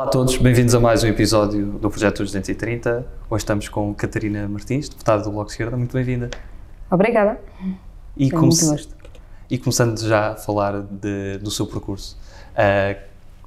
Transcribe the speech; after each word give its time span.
Olá 0.00 0.08
a 0.08 0.12
todos, 0.12 0.38
bem-vindos 0.38 0.74
a 0.74 0.80
mais 0.80 1.04
um 1.04 1.08
episódio 1.08 1.72
do 1.72 1.90
Projeto 1.90 2.22
230. 2.22 3.06
Hoje 3.28 3.42
estamos 3.42 3.68
com 3.68 3.92
Catarina 3.94 4.48
Martins, 4.48 4.88
deputada 4.88 5.22
do 5.22 5.30
Bloco 5.30 5.48
de 5.48 5.52
Esquerda. 5.52 5.76
Muito 5.76 5.92
bem-vinda. 5.92 6.30
Obrigada. 6.90 7.38
E, 8.16 8.30
Tenho 8.30 8.40
muito 8.40 8.64
gosto. 8.64 8.96
e 9.50 9.58
começando 9.58 10.00
já 10.00 10.30
a 10.32 10.36
falar 10.36 10.80
de- 10.80 11.36
do 11.42 11.50
seu 11.50 11.66
percurso. 11.66 12.16
Ah, 12.56 12.96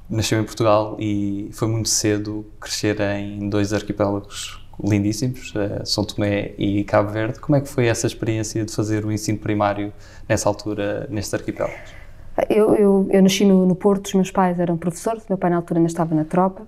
nasceu 0.08 0.38
em 0.40 0.44
Portugal 0.44 0.96
e 1.00 1.50
foi 1.52 1.66
muito 1.66 1.88
cedo 1.88 2.46
crescer 2.60 3.00
em 3.00 3.48
dois 3.48 3.72
arquipélagos 3.72 4.64
lindíssimos, 4.80 5.52
ah, 5.56 5.84
São 5.84 6.04
Tomé 6.04 6.52
e 6.56 6.84
Cabo 6.84 7.10
Verde. 7.10 7.40
Como 7.40 7.56
é 7.56 7.60
que 7.62 7.68
foi 7.68 7.88
essa 7.88 8.06
experiência 8.06 8.64
de 8.64 8.72
fazer 8.72 9.04
o 9.04 9.10
ensino 9.10 9.38
primário 9.38 9.92
nessa 10.28 10.48
altura 10.48 11.08
nestes 11.10 11.34
arquipélagos? 11.34 12.03
Eu, 12.48 12.74
eu, 12.74 13.08
eu 13.10 13.22
nasci 13.22 13.44
no, 13.44 13.66
no 13.66 13.74
Porto, 13.74 14.06
os 14.06 14.14
meus 14.14 14.30
pais 14.30 14.58
eram 14.58 14.76
professores, 14.76 15.24
meu 15.28 15.38
pai 15.38 15.50
na 15.50 15.56
altura 15.56 15.78
ainda 15.78 15.88
estava 15.88 16.14
na 16.14 16.24
tropa 16.24 16.66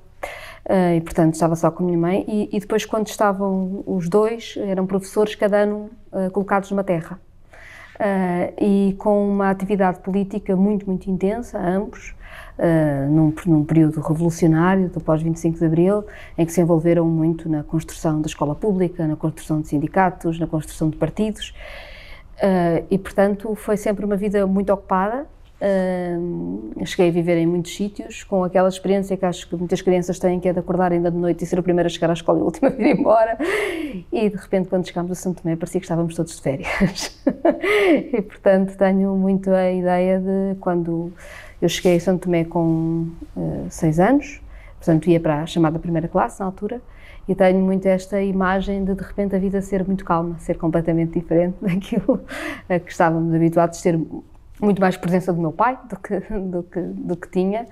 eh, 0.65 0.97
e, 0.97 1.01
portanto, 1.01 1.35
estava 1.35 1.57
só 1.57 1.71
com 1.71 1.83
a 1.83 1.87
minha 1.87 1.99
mãe. 1.99 2.25
E, 2.29 2.57
e 2.57 2.61
depois, 2.61 2.85
quando 2.85 3.09
estavam 3.09 3.83
os 3.87 4.09
dois, 4.09 4.55
eram 4.59 4.87
professores, 4.87 5.35
cada 5.35 5.59
ano 5.59 5.91
eh, 6.13 6.31
colocados 6.31 6.71
numa 6.71 6.85
terra. 6.85 7.21
Eh, 7.99 8.53
e 8.61 8.95
com 8.99 9.29
uma 9.29 9.51
atividade 9.51 10.01
política 10.01 10.55
muito, 10.55 10.87
muito 10.87 11.11
intensa, 11.11 11.59
ambos, 11.59 12.15
eh, 12.59 13.07
num, 13.09 13.33
num 13.47 13.65
período 13.65 14.01
revolucionário, 14.01 14.89
do 14.89 15.01
pós-25 15.01 15.59
de 15.59 15.65
Abril, 15.65 16.05
em 16.37 16.45
que 16.45 16.53
se 16.53 16.61
envolveram 16.61 17.07
muito 17.07 17.49
na 17.49 17.63
construção 17.63 18.21
da 18.21 18.27
escola 18.27 18.55
pública, 18.55 19.07
na 19.07 19.17
construção 19.17 19.61
de 19.61 19.69
sindicatos, 19.69 20.39
na 20.39 20.47
construção 20.47 20.91
de 20.91 20.97
partidos. 20.97 21.55
Uh, 22.37 22.85
e 22.91 22.99
portanto 22.99 23.55
foi 23.55 23.79
sempre 23.79 24.05
uma 24.05 24.17
vida 24.17 24.47
muito 24.47 24.71
ocupada. 24.71 25.27
Cheguei 26.85 27.09
a 27.09 27.13
viver 27.13 27.39
em 27.39 27.47
muitos 27.47 27.75
sítios 27.75 28.23
com 28.23 28.45
aquela 28.45 28.69
experiência 28.69 29.17
que 29.17 29.25
acho 29.25 29.49
que 29.49 29.57
muitas 29.57 29.81
crianças 29.81 30.19
têm, 30.19 30.39
que 30.39 30.49
é 30.49 30.53
de 30.53 30.59
acordar 30.59 30.93
ainda 30.93 31.11
de 31.11 31.17
noite 31.17 31.45
e 31.45 31.47
ser 31.47 31.59
a 31.59 31.63
primeira 31.63 31.87
a 31.87 31.91
chegar 31.91 32.11
à 32.11 32.13
escola 32.13 32.39
e 32.39 32.43
a 32.43 32.45
última 32.45 32.69
a 32.69 32.71
vir 32.71 32.97
embora. 32.97 33.39
E 34.13 34.29
de 34.29 34.37
repente, 34.37 34.69
quando 34.69 34.87
chegámos 34.87 35.13
a 35.13 35.15
Santo 35.15 35.43
Tomé, 35.43 35.57
parecia 35.57 35.81
que 35.81 35.87
estávamos 35.87 36.15
todos 36.15 36.37
de 36.37 36.43
férias. 36.43 37.19
e 38.13 38.23
portanto, 38.23 38.77
tenho 38.77 39.17
muito 39.17 39.51
a 39.51 39.71
ideia 39.73 40.21
de 40.21 40.59
quando 40.61 41.13
eu 41.61 41.69
cheguei 41.69 41.97
a 41.97 42.01
Santo 42.01 42.25
Tomé 42.25 42.45
com 42.45 43.09
uh, 43.37 43.67
seis 43.71 43.99
anos, 43.99 44.41
portanto, 44.77 45.09
ia 45.09 45.19
para 45.19 45.43
a 45.43 45.47
chamada 45.47 45.79
primeira 45.79 46.07
classe 46.09 46.41
na 46.41 46.47
altura. 46.47 46.81
E 47.29 47.35
tenho 47.35 47.59
muito 47.59 47.87
esta 47.87 48.23
imagem 48.23 48.85
de 48.85 48.95
de 48.95 49.03
repente 49.03 49.35
a 49.35 49.39
vida 49.39 49.61
ser 49.61 49.85
muito 49.85 50.05
calma, 50.05 50.39
ser 50.39 50.57
completamente 50.59 51.19
diferente 51.19 51.57
daquilo 51.61 52.21
a 52.69 52.79
que 52.79 52.93
estávamos 52.93 53.35
habituados, 53.35 53.83
ter 53.83 53.99
muito 54.61 54.81
mais 54.81 54.97
presença 54.97 55.33
do 55.33 55.41
meu 55.41 55.53
pai 55.53 55.79
do 55.89 55.99
que, 55.99 56.21
do 56.21 56.63
que, 56.63 56.81
do 56.81 57.17
que 57.17 57.29
tinha. 57.29 57.67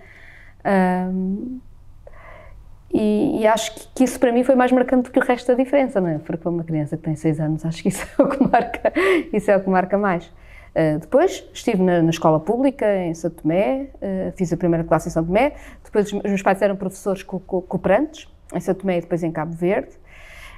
Um, 0.64 1.60
e, 2.92 3.40
e, 3.40 3.46
acho 3.46 3.74
que, 3.74 3.88
que, 3.92 4.04
isso 4.04 4.20
para 4.20 4.30
mim 4.30 4.44
foi 4.44 4.54
mais 4.54 4.70
marcante 4.70 5.05
do 5.05 5.10
que 5.10 5.18
o 5.18 5.22
resto 5.22 5.48
da 5.48 5.55
diferença, 5.55 6.00
não 6.00 6.08
é? 6.08 6.18
Porque 6.18 6.36
para 6.36 6.50
uma 6.50 6.62
criança 6.62 6.96
que 6.96 7.02
tem 7.02 7.16
6 7.16 7.40
anos, 7.40 7.64
acho 7.64 7.82
que 7.82 7.88
isso 7.90 8.06
é 8.18 8.22
o 8.22 8.28
que 8.28 8.48
marca, 8.48 8.92
isso 9.32 9.50
é 9.50 9.56
o 9.56 9.60
que 9.60 9.68
marca 9.68 9.98
mais. 9.98 10.27
Uh, 10.27 10.98
depois 11.00 11.44
estive 11.52 11.82
na, 11.82 12.02
na, 12.02 12.10
escola 12.10 12.38
pública 12.38 12.86
em 13.05 13.14
São 13.14 13.30
Tomé, 13.30 13.88
uh, 13.94 14.32
fiz 14.36 14.52
a 14.52 14.56
primeira 14.56 14.84
classe 14.84 15.08
em 15.08 15.10
São 15.10 15.24
Tomé, 15.24 15.55
depois 15.84 16.12
os 16.12 16.22
meus 16.22 16.42
pais 16.42 16.60
eram 16.62 16.77
professores 16.77 17.22
co 17.22 17.40
co 17.40 17.62
cooperantes, 17.62 18.28
em 18.52 18.60
São 18.60 18.74
Tomé 18.74 18.98
e 18.98 19.00
depois 19.00 19.22
em 19.22 19.32
Cabo 19.32 19.52
Verde. 19.52 19.90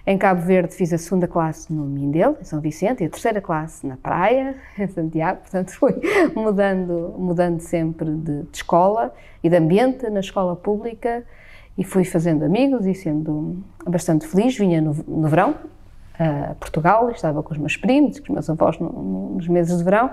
Em 0.09 0.17
Cabo 0.17 0.41
Verde 0.41 0.73
fiz 0.73 0.93
a 0.93 0.99
segunda 0.99 1.27
classe 1.27 1.73
no 1.73 1.85
Mindelo, 1.85 2.37
em 2.41 2.45
São 2.45 2.61
Vicente, 2.61 3.03
e 3.03 3.07
a 3.07 3.11
terceira 3.11 3.41
classe 3.41 3.85
na 3.85 3.97
Praia, 3.97 4.55
em 4.79 4.87
Santiago. 4.87 5.41
Portanto, 5.41 5.73
fui 5.73 5.95
mudando, 6.33 7.13
mudando 7.19 7.59
sempre 7.59 8.09
de, 8.15 8.43
de 8.45 8.57
escola 8.57 9.13
e 9.43 9.51
de 9.51 9.57
ambiente 9.57 10.09
na 10.09 10.21
escola 10.21 10.55
pública 10.55 11.25
e 11.77 11.83
fui 11.83 12.05
fazendo 12.05 12.45
amigos 12.45 12.87
e 12.87 12.95
sendo 12.95 13.65
bastante 13.85 14.29
feliz. 14.29 14.57
Vinha 14.57 14.81
no, 14.81 14.95
no 15.09 15.27
verão 15.29 15.57
a 16.17 16.55
Portugal, 16.55 17.11
estava 17.11 17.43
com 17.43 17.53
os 17.53 17.59
meus 17.59 17.77
primos, 17.77 18.21
com 18.21 18.27
os 18.27 18.31
meus 18.31 18.49
avós 18.49 18.79
no, 18.79 18.89
no, 18.89 19.35
nos 19.35 19.49
meses 19.49 19.77
de 19.77 19.83
verão. 19.83 20.11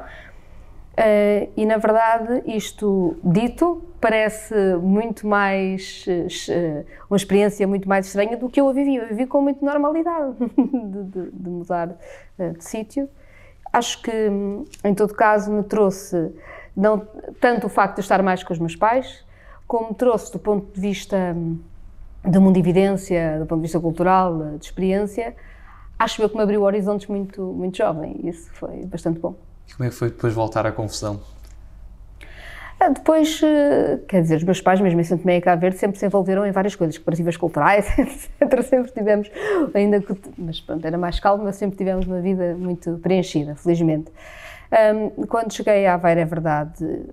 Uh, 0.93 1.51
e 1.57 1.65
na 1.65 1.77
verdade, 1.77 2.43
isto 2.45 3.17
dito 3.23 3.83
parece 3.99 4.53
muito 4.75 5.25
mais 5.25 6.05
uh, 6.07 6.85
uma 7.09 7.17
experiência 7.17 7.67
muito 7.67 7.89
mais 7.89 8.05
estranha 8.05 8.37
do 8.37 8.47
que 8.47 8.61
eu 8.61 8.69
a 8.69 8.73
vivi. 8.73 8.97
Eu 8.97 9.07
vivi 9.07 9.25
com 9.25 9.41
muita 9.41 9.65
normalidade 9.65 10.35
de, 10.55 11.03
de, 11.03 11.31
de 11.31 11.49
mudar 11.49 11.89
uh, 12.37 12.53
de 12.55 12.63
sítio. 12.63 13.09
Acho 13.71 14.03
que, 14.03 14.11
em 14.83 14.93
todo 14.93 15.15
caso, 15.15 15.51
me 15.51 15.63
trouxe 15.63 16.31
não 16.77 17.07
tanto 17.41 17.65
o 17.65 17.69
facto 17.69 17.95
de 17.95 18.01
estar 18.01 18.21
mais 18.21 18.43
com 18.43 18.53
os 18.53 18.59
meus 18.59 18.75
pais, 18.75 19.25
como 19.65 19.95
trouxe 19.95 20.31
do 20.31 20.37
ponto 20.37 20.71
de 20.75 20.79
vista 20.79 21.35
de 22.23 22.39
mundividência, 22.39 23.39
do 23.39 23.47
ponto 23.47 23.59
de 23.59 23.63
vista 23.63 23.79
cultural, 23.79 24.57
de 24.59 24.65
experiência. 24.65 25.35
Acho 25.97 26.21
eu 26.21 26.29
que 26.29 26.35
me 26.35 26.43
abriu 26.43 26.61
horizontes 26.61 27.07
muito, 27.07 27.41
muito 27.41 27.77
jovem 27.77 28.19
e 28.23 28.29
isso 28.29 28.51
foi 28.53 28.85
bastante 28.85 29.19
bom. 29.19 29.33
E 29.67 29.73
como 29.73 29.87
é 29.87 29.89
que 29.89 29.95
foi 29.95 30.09
depois 30.09 30.33
voltar 30.33 30.65
à 30.65 30.71
confusão? 30.71 31.21
Depois, 32.89 33.39
eh, 33.41 33.99
quer 34.07 34.21
dizer, 34.21 34.37
os 34.37 34.43
meus 34.43 34.59
pais, 34.59 34.81
mesmo 34.81 34.99
em 34.99 35.03
Santo 35.03 35.21
Tomé 35.21 35.37
e 35.37 35.41
Cabo 35.41 35.61
Verde, 35.61 35.77
sempre 35.77 35.97
se 35.97 36.05
envolveram 36.05 36.45
em 36.45 36.51
várias 36.51 36.75
coisas, 36.75 36.97
cooperativas 36.97 37.37
culturais, 37.37 37.87
etc. 37.97 38.61
Sempre 38.61 38.91
tivemos, 38.91 39.31
ainda 39.73 40.01
que, 40.01 40.13
mas 40.37 40.59
pronto, 40.59 40.85
era 40.85 40.97
mais 40.97 41.19
calmo, 41.19 41.43
mas 41.45 41.55
sempre 41.55 41.77
tivemos 41.77 42.05
uma 42.05 42.19
vida 42.19 42.55
muito 42.57 42.97
preenchida, 42.97 43.55
felizmente. 43.55 44.11
Um, 44.73 45.27
quando 45.27 45.53
cheguei 45.53 45.85
a 45.85 45.93
Aveiro, 45.93 46.21
é 46.21 46.25
verdade, 46.25 47.05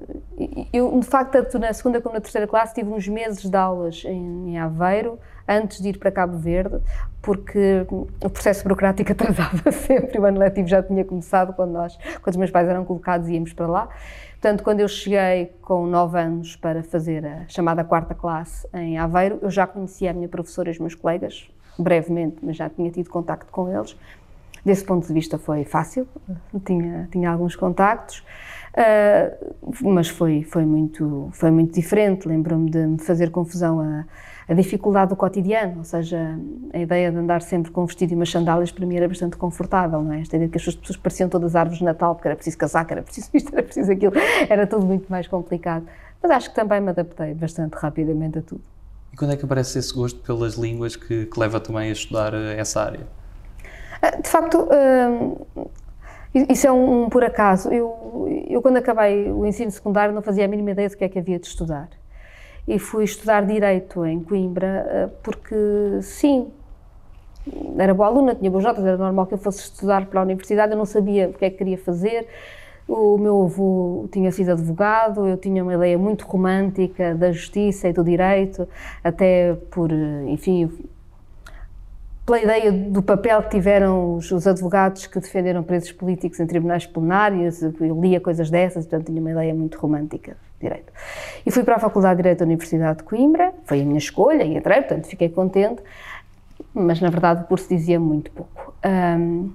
eu, 0.72 0.98
de 0.98 1.06
facto, 1.06 1.32
tanto 1.32 1.58
na 1.58 1.70
segunda 1.74 2.00
como 2.00 2.14
na 2.14 2.20
terceira 2.20 2.46
classe, 2.46 2.74
tive 2.74 2.88
uns 2.88 3.06
meses 3.06 3.42
de 3.42 3.54
aulas 3.54 4.02
em, 4.06 4.52
em 4.52 4.58
Aveiro, 4.58 5.18
antes 5.46 5.82
de 5.82 5.90
ir 5.90 5.98
para 5.98 6.10
Cabo 6.10 6.38
Verde, 6.38 6.80
porque 7.20 7.86
o 7.90 8.30
processo 8.30 8.62
burocrático 8.62 9.12
atrasava 9.12 9.70
sempre, 9.72 10.18
o 10.18 10.24
ano 10.24 10.38
letivo 10.38 10.68
já 10.68 10.82
tinha 10.82 11.04
começado 11.04 11.52
quando 11.52 11.72
nós, 11.72 11.98
quando 12.22 12.30
os 12.30 12.36
meus 12.36 12.50
pais 12.50 12.66
eram 12.66 12.82
colocados 12.82 13.28
e 13.28 13.34
íamos 13.34 13.52
para 13.52 13.66
lá. 13.66 13.88
Portanto, 14.40 14.62
quando 14.64 14.80
eu 14.80 14.88
cheguei 14.88 15.52
com 15.60 15.84
nove 15.84 16.18
anos 16.18 16.56
para 16.56 16.82
fazer 16.82 17.26
a 17.26 17.46
chamada 17.46 17.84
quarta 17.84 18.14
classe 18.14 18.66
em 18.72 18.96
Aveiro, 18.96 19.38
eu 19.42 19.50
já 19.50 19.66
conhecia 19.66 20.12
a 20.12 20.14
minha 20.14 20.28
professora 20.28 20.70
e 20.70 20.72
os 20.72 20.78
meus 20.78 20.94
colegas, 20.94 21.46
brevemente, 21.78 22.38
mas 22.42 22.56
já 22.56 22.70
tinha 22.70 22.90
tido 22.90 23.10
contacto 23.10 23.52
com 23.52 23.68
eles. 23.68 23.94
Desse 24.64 24.84
ponto 24.84 25.06
de 25.06 25.12
vista 25.12 25.38
foi 25.38 25.64
fácil, 25.64 26.06
tinha, 26.64 27.08
tinha 27.10 27.30
alguns 27.30 27.56
contactos, 27.56 28.22
uh, 28.76 29.90
mas 29.90 30.08
foi, 30.08 30.42
foi, 30.42 30.64
muito, 30.64 31.30
foi 31.32 31.50
muito 31.50 31.74
diferente. 31.74 32.28
Lembro-me 32.28 32.70
de 32.70 32.78
me 32.78 32.98
fazer 32.98 33.30
confusão 33.30 33.80
a, 33.80 34.04
a 34.46 34.54
dificuldade 34.54 35.10
do 35.10 35.16
cotidiano, 35.16 35.78
ou 35.78 35.84
seja, 35.84 36.38
a 36.74 36.78
ideia 36.78 37.10
de 37.10 37.16
andar 37.16 37.40
sempre 37.40 37.70
com 37.70 37.84
um 37.84 37.86
vestido 37.86 38.12
e 38.12 38.16
umas 38.16 38.30
sandálias 38.30 38.70
para 38.70 38.84
mim 38.84 38.96
era 38.96 39.08
bastante 39.08 39.36
confortável, 39.36 40.02
não 40.02 40.12
é? 40.12 40.20
Esta 40.20 40.36
ideia 40.36 40.48
de 40.48 40.52
que 40.52 40.68
as 40.68 40.74
pessoas 40.74 40.96
pareciam 40.96 41.28
todas 41.28 41.56
árvores 41.56 41.78
de 41.78 41.84
Natal, 41.84 42.14
porque 42.14 42.28
era 42.28 42.36
preciso 42.36 42.58
casaco, 42.58 42.92
era 42.92 43.02
preciso 43.02 43.30
isto, 43.34 43.52
era 43.52 43.62
preciso 43.62 43.90
aquilo, 43.92 44.12
era 44.48 44.66
tudo 44.66 44.84
muito 44.84 45.08
mais 45.08 45.26
complicado. 45.26 45.86
Mas 46.22 46.30
acho 46.32 46.50
que 46.50 46.54
também 46.54 46.80
me 46.80 46.90
adaptei 46.90 47.32
bastante 47.32 47.74
rapidamente 47.74 48.40
a 48.40 48.42
tudo. 48.42 48.60
E 49.12 49.16
quando 49.16 49.32
é 49.32 49.36
que 49.36 49.44
aparece 49.44 49.78
esse 49.78 49.94
gosto 49.94 50.20
pelas 50.20 50.54
línguas 50.54 50.96
que, 50.96 51.26
que 51.26 51.40
leva 51.40 51.58
também 51.58 51.88
a 51.88 51.92
estudar 51.92 52.34
essa 52.34 52.82
área? 52.82 53.19
De 54.22 54.28
facto, 54.28 54.68
isso 56.34 56.66
é 56.66 56.72
um, 56.72 57.08
por 57.08 57.24
acaso. 57.24 57.70
Eu, 57.70 58.46
eu, 58.48 58.62
quando 58.62 58.76
acabei 58.76 59.30
o 59.30 59.44
ensino 59.44 59.70
secundário, 59.70 60.14
não 60.14 60.22
fazia 60.22 60.44
a 60.44 60.48
mínima 60.48 60.70
ideia 60.70 60.88
do 60.88 60.96
que 60.96 61.04
é 61.04 61.08
que 61.08 61.18
havia 61.18 61.38
de 61.38 61.46
estudar. 61.46 61.88
E 62.68 62.78
fui 62.78 63.04
estudar 63.04 63.44
Direito 63.44 64.04
em 64.06 64.20
Coimbra, 64.20 65.12
porque, 65.22 65.56
sim, 66.02 66.52
era 67.78 67.94
boa 67.94 68.08
aluna, 68.08 68.34
tinha 68.34 68.50
boas 68.50 68.64
notas, 68.64 68.84
era 68.84 68.96
normal 68.96 69.26
que 69.26 69.34
eu 69.34 69.38
fosse 69.38 69.60
estudar 69.60 70.06
para 70.06 70.20
a 70.20 70.22
universidade, 70.22 70.72
eu 70.72 70.78
não 70.78 70.84
sabia 70.84 71.28
o 71.28 71.32
que 71.32 71.44
é 71.44 71.50
que 71.50 71.56
queria 71.56 71.78
fazer. 71.78 72.26
O 72.86 73.16
meu 73.18 73.42
avô 73.44 74.08
tinha 74.12 74.32
sido 74.32 74.50
advogado, 74.50 75.26
eu 75.26 75.36
tinha 75.36 75.62
uma 75.62 75.74
ideia 75.74 75.96
muito 75.96 76.26
romântica 76.26 77.14
da 77.14 77.30
justiça 77.30 77.88
e 77.88 77.92
do 77.92 78.02
direito, 78.02 78.68
até 79.02 79.54
por, 79.70 79.90
enfim, 80.26 80.70
pela 82.30 82.40
ideia 82.40 82.70
do 82.70 83.02
papel 83.02 83.42
que 83.42 83.50
tiveram 83.50 84.14
os, 84.14 84.30
os, 84.30 84.46
advogados 84.46 85.04
que 85.04 85.18
defenderam 85.18 85.64
presos 85.64 85.90
políticos 85.90 86.38
em 86.38 86.46
tribunais 86.46 86.86
plenários, 86.86 87.60
eu 87.60 88.00
lia 88.00 88.20
coisas 88.20 88.48
dessas, 88.48 88.86
portanto 88.86 89.06
tinha 89.06 89.20
uma 89.20 89.32
ideia 89.32 89.52
muito 89.52 89.76
romântica 89.76 90.36
de 90.60 90.68
Direito. 90.68 90.92
E 91.44 91.50
fui 91.50 91.64
para 91.64 91.74
a 91.74 91.78
Faculdade 91.80 92.18
de 92.18 92.22
Direito 92.22 92.38
da 92.38 92.44
Universidade 92.44 92.98
de 92.98 93.02
Coimbra, 93.02 93.52
foi 93.64 93.80
a 93.80 93.84
minha 93.84 93.98
escolha 93.98 94.44
e 94.44 94.56
entrei, 94.56 94.80
portanto 94.80 95.08
fiquei 95.08 95.28
contente, 95.28 95.82
mas 96.72 97.00
na 97.00 97.10
verdade 97.10 97.42
o 97.42 97.46
curso 97.46 97.68
dizia 97.68 97.98
muito 97.98 98.30
pouco. 98.30 98.74
Um, 98.86 99.50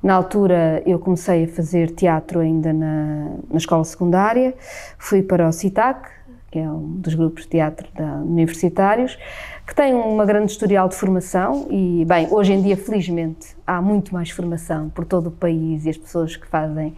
na 0.00 0.14
altura 0.14 0.84
eu 0.86 1.00
comecei 1.00 1.44
a 1.44 1.48
fazer 1.48 1.90
teatro 1.90 2.38
ainda 2.38 2.72
na, 2.72 3.24
na 3.50 3.56
escola 3.56 3.82
secundária, 3.82 4.54
fui 4.96 5.20
para 5.20 5.48
o 5.48 5.52
CITAC, 5.52 6.08
que 6.50 6.58
é 6.58 6.68
um 6.68 6.96
dos 6.96 7.14
grupos 7.14 7.44
de 7.44 7.50
teatro 7.50 7.86
da, 7.94 8.16
universitários, 8.16 9.16
que 9.66 9.74
tem 9.74 9.94
uma 9.94 10.24
grande 10.24 10.50
historial 10.50 10.88
de 10.88 10.96
formação 10.96 11.68
e, 11.70 12.04
bem, 12.04 12.26
hoje 12.30 12.52
em 12.52 12.60
dia, 12.60 12.76
felizmente, 12.76 13.56
há 13.64 13.80
muito 13.80 14.12
mais 14.12 14.30
formação 14.30 14.88
por 14.90 15.04
todo 15.04 15.28
o 15.28 15.30
país 15.30 15.86
e 15.86 15.90
as 15.90 15.96
pessoas 15.96 16.34
que 16.34 16.46
fazem 16.46 16.96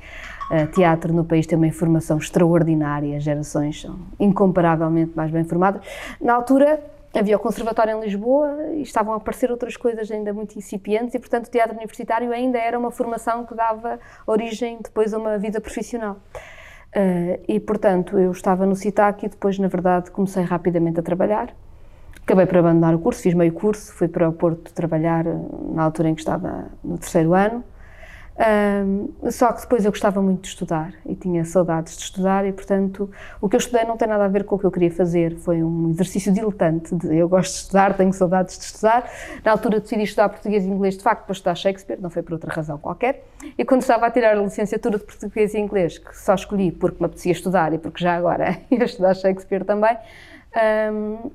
uh, 0.50 0.66
teatro 0.68 1.12
no 1.12 1.24
país 1.24 1.46
têm 1.46 1.58
uma 1.58 1.70
formação 1.70 2.16
extraordinária, 2.16 3.16
as 3.16 3.22
gerações 3.22 3.82
são 3.82 3.98
incomparavelmente 4.18 5.12
mais 5.14 5.30
bem 5.30 5.44
formadas. 5.44 5.82
Na 6.18 6.34
altura, 6.34 6.82
havia 7.14 7.36
o 7.36 7.38
Conservatório 7.38 7.98
em 7.98 8.00
Lisboa 8.00 8.56
e 8.74 8.80
estavam 8.80 9.12
a 9.12 9.18
aparecer 9.18 9.50
outras 9.50 9.76
coisas 9.76 10.10
ainda 10.10 10.32
muito 10.32 10.58
incipientes 10.58 11.14
e, 11.14 11.18
portanto, 11.18 11.48
o 11.48 11.50
teatro 11.50 11.74
universitário 11.74 12.32
ainda 12.32 12.58
era 12.58 12.78
uma 12.78 12.90
formação 12.90 13.44
que 13.44 13.54
dava 13.54 14.00
origem 14.26 14.78
depois 14.82 15.12
a 15.12 15.18
uma 15.18 15.36
vida 15.36 15.60
profissional. 15.60 16.16
Uh, 16.94 17.40
e, 17.48 17.58
portanto, 17.58 18.18
eu 18.18 18.30
estava 18.30 18.66
no 18.66 18.76
CITAC 18.76 19.24
e 19.24 19.28
depois, 19.30 19.58
na 19.58 19.68
verdade, 19.68 20.10
comecei 20.10 20.42
rapidamente 20.42 21.00
a 21.00 21.02
trabalhar. 21.02 21.54
Acabei 22.22 22.46
por 22.46 22.58
abandonar 22.58 22.94
o 22.94 22.98
curso, 22.98 23.22
fiz 23.22 23.34
meio 23.34 23.52
curso, 23.52 23.92
fui 23.94 24.08
para 24.08 24.28
o 24.28 24.32
Porto 24.32 24.72
trabalhar 24.72 25.24
na 25.24 25.82
altura 25.82 26.10
em 26.10 26.14
que 26.14 26.20
estava 26.20 26.66
no 26.84 26.98
terceiro 26.98 27.34
ano. 27.34 27.64
Um, 28.34 29.30
só 29.30 29.52
que 29.52 29.60
depois 29.60 29.84
eu 29.84 29.90
gostava 29.90 30.22
muito 30.22 30.42
de 30.42 30.48
estudar 30.48 30.94
e 31.04 31.14
tinha 31.14 31.44
saudades 31.44 31.96
de 31.96 32.02
estudar 32.04 32.46
e, 32.46 32.52
portanto, 32.52 33.10
o 33.40 33.48
que 33.48 33.56
eu 33.56 33.58
estudei 33.58 33.84
não 33.84 33.96
tem 33.96 34.08
nada 34.08 34.24
a 34.24 34.28
ver 34.28 34.44
com 34.44 34.56
o 34.56 34.58
que 34.58 34.64
eu 34.64 34.70
queria 34.70 34.90
fazer. 34.90 35.36
Foi 35.36 35.62
um 35.62 35.90
exercício 35.90 36.32
diletante. 36.32 36.94
De, 36.94 37.14
eu 37.14 37.28
gosto 37.28 37.52
de 37.52 37.58
estudar, 37.58 37.94
tenho 37.94 38.12
saudades 38.12 38.58
de 38.58 38.64
estudar. 38.64 39.10
Na 39.44 39.52
altura 39.52 39.80
decidi 39.80 40.02
estudar 40.04 40.30
português 40.30 40.64
e 40.64 40.68
inglês, 40.68 40.96
de 40.96 41.02
facto, 41.02 41.24
para 41.24 41.32
estudar 41.32 41.54
Shakespeare, 41.54 42.00
não 42.00 42.08
foi 42.08 42.22
por 42.22 42.32
outra 42.32 42.52
razão 42.52 42.78
qualquer. 42.78 43.22
E 43.56 43.64
quando 43.64 43.82
estava 43.82 44.06
a 44.06 44.10
tirar 44.10 44.36
a 44.36 44.40
licenciatura 44.40 44.98
de 44.98 45.04
português 45.04 45.52
e 45.54 45.58
inglês, 45.58 45.98
que 45.98 46.16
só 46.16 46.34
escolhi 46.34 46.72
porque 46.72 46.96
me 47.00 47.06
apetecia 47.06 47.32
estudar 47.32 47.72
e 47.74 47.78
porque 47.78 48.02
já 48.02 48.16
agora 48.16 48.58
ia 48.70 48.84
estudar 48.84 49.14
Shakespeare 49.14 49.64
também, 49.64 49.96
um, 50.90 51.30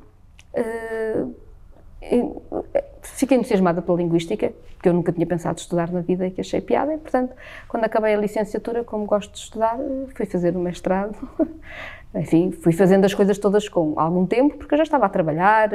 fiquei 3.16 3.38
entusiasmada 3.38 3.82
pela 3.82 3.98
linguística, 3.98 4.52
que 4.82 4.90
eu 4.90 4.94
nunca 4.94 5.12
tinha 5.12 5.26
pensado 5.26 5.60
estudar 5.60 5.92
na 5.92 6.02
vida 6.02 6.28
e 6.28 6.32
que 6.32 6.42
achei 6.42 6.62
piada, 6.62 6.94
e 6.94 6.98
portanto, 6.98 7.34
quando 7.68 7.84
acabei 7.84 8.14
a 8.14 8.18
licenciatura, 8.18 8.84
como 8.84 9.06
gosto 9.06 9.32
de 9.32 9.40
estudar, 9.40 9.78
fui 10.16 10.26
fazer 10.26 10.56
o 10.56 10.60
mestrado. 10.60 11.16
Enfim, 12.16 12.52
fui 12.52 12.72
fazendo 12.72 13.06
as 13.06 13.14
coisas 13.14 13.38
todas 13.38 13.68
com 13.68 14.00
algum 14.00 14.26
tempo, 14.26 14.58
porque 14.58 14.74
eu 14.74 14.78
já 14.78 14.84
estava 14.84 15.06
a 15.06 15.10
trabalhar, 15.10 15.70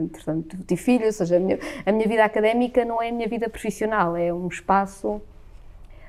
entretanto, 0.00 0.56
tive 0.66 0.80
filho, 0.80 1.06
ou 1.06 1.12
seja, 1.12 1.36
a 1.36 1.38
minha, 1.38 1.58
a 1.84 1.92
minha 1.92 2.08
vida 2.08 2.24
académica 2.24 2.84
não 2.84 3.00
é 3.02 3.10
a 3.10 3.12
minha 3.12 3.28
vida 3.28 3.48
profissional, 3.48 4.16
é 4.16 4.32
um 4.32 4.48
espaço 4.48 5.20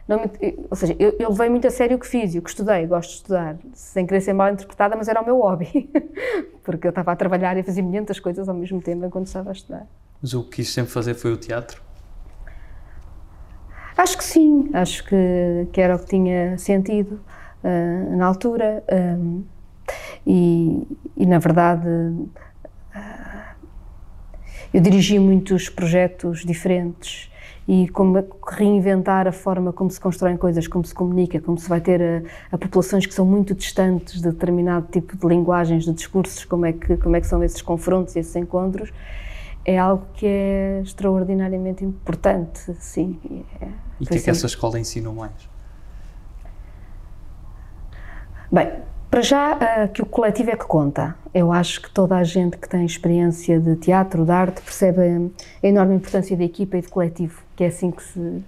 não 0.07 0.19
me, 0.19 0.29
ou 0.69 0.75
seja, 0.75 0.95
eu, 0.99 1.15
eu 1.17 1.29
levei 1.29 1.49
muito 1.49 1.65
a 1.65 1.71
sério 1.71 1.97
o 1.97 1.99
que 1.99 2.05
fiz 2.05 2.35
e 2.35 2.39
o 2.39 2.41
que 2.41 2.49
estudei, 2.49 2.85
gosto 2.85 3.09
de 3.09 3.15
estudar, 3.17 3.57
sem 3.73 4.05
querer 4.05 4.21
ser 4.21 4.33
mal 4.33 4.51
interpretada, 4.51 4.95
mas 4.95 5.07
era 5.07 5.19
o 5.19 5.25
meu 5.25 5.39
hobby, 5.39 5.89
porque 6.63 6.85
eu 6.85 6.89
estava 6.89 7.11
a 7.11 7.15
trabalhar 7.15 7.57
e 7.57 7.61
a 7.61 7.63
fazer 7.63 7.81
muitas 7.81 8.19
coisas 8.19 8.47
ao 8.47 8.53
mesmo 8.53 8.81
tempo 8.81 9.03
enquanto 9.03 9.27
estava 9.27 9.49
a 9.49 9.53
estudar. 9.53 9.87
Mas 10.21 10.33
o 10.33 10.43
que 10.43 10.57
quis 10.57 10.73
sempre 10.73 10.91
fazer 10.91 11.13
foi 11.13 11.33
o 11.33 11.37
teatro? 11.37 11.81
Acho 13.97 14.17
que 14.17 14.23
sim, 14.23 14.69
acho 14.73 15.05
que, 15.05 15.67
que 15.71 15.79
era 15.79 15.95
o 15.95 15.99
que 15.99 16.07
tinha 16.07 16.57
sentido 16.57 17.21
uh, 17.63 18.17
na 18.17 18.25
altura 18.25 18.83
um, 18.91 19.43
e, 20.27 20.85
e, 21.15 21.25
na 21.25 21.39
verdade, 21.39 21.87
uh, 21.87 22.25
eu 24.73 24.81
dirigi 24.81 25.17
muitos 25.17 25.69
projetos 25.69 26.43
diferentes 26.43 27.31
e 27.67 27.87
como 27.89 28.23
reinventar 28.47 29.27
a 29.27 29.31
forma 29.31 29.71
como 29.71 29.89
se 29.89 29.99
constroem 29.99 30.37
coisas, 30.37 30.67
como 30.67 30.83
se 30.83 30.93
comunica, 30.93 31.39
como 31.39 31.57
se 31.57 31.67
vai 31.67 31.79
ter 31.79 32.01
a, 32.01 32.21
a, 32.51 32.57
populações 32.57 33.05
que 33.05 33.13
são 33.13 33.25
muito 33.25 33.55
distantes 33.55 34.21
de 34.21 34.29
determinado 34.29 34.87
tipo 34.91 35.15
de 35.15 35.25
linguagens, 35.25 35.85
de 35.85 35.93
discursos, 35.93 36.43
como 36.45 36.65
é 36.65 36.73
que 36.73 36.97
como 36.97 37.15
é 37.15 37.21
que 37.21 37.27
são 37.27 37.43
esses 37.43 37.61
confrontos, 37.61 38.15
esses 38.15 38.35
encontros, 38.35 38.91
é 39.65 39.77
algo 39.77 40.05
que 40.13 40.25
é 40.27 40.81
extraordinariamente 40.83 41.83
importante, 41.83 42.73
sim. 42.79 43.19
É, 43.59 43.67
e 43.99 44.03
o 44.03 44.07
que 44.07 44.17
é 44.17 44.21
que 44.21 44.29
essa 44.29 44.45
escola 44.45 44.79
ensina 44.79 45.11
mais? 45.11 45.49
Bem, 48.51 48.71
para 49.09 49.21
já, 49.21 49.55
uh, 49.55 49.87
que 49.91 50.01
o 50.01 50.05
coletivo 50.05 50.51
é 50.51 50.55
que 50.55 50.65
conta. 50.65 51.15
Eu 51.33 51.51
acho 51.51 51.81
que 51.81 51.89
toda 51.89 52.15
a 52.15 52.23
gente 52.23 52.57
que 52.57 52.69
tem 52.69 52.85
experiência 52.85 53.59
de 53.59 53.75
teatro, 53.75 54.23
de 54.23 54.31
arte, 54.31 54.61
percebe 54.61 55.01
a 55.01 55.67
enorme 55.67 55.95
importância 55.95 56.37
da 56.37 56.43
equipa 56.43 56.77
e 56.77 56.81
do 56.81 56.89
coletivo, 56.89 57.41
que 57.55 57.63
é 57.63 57.67
assim 57.67 57.91
que 57.91 58.03
se. 58.03 58.43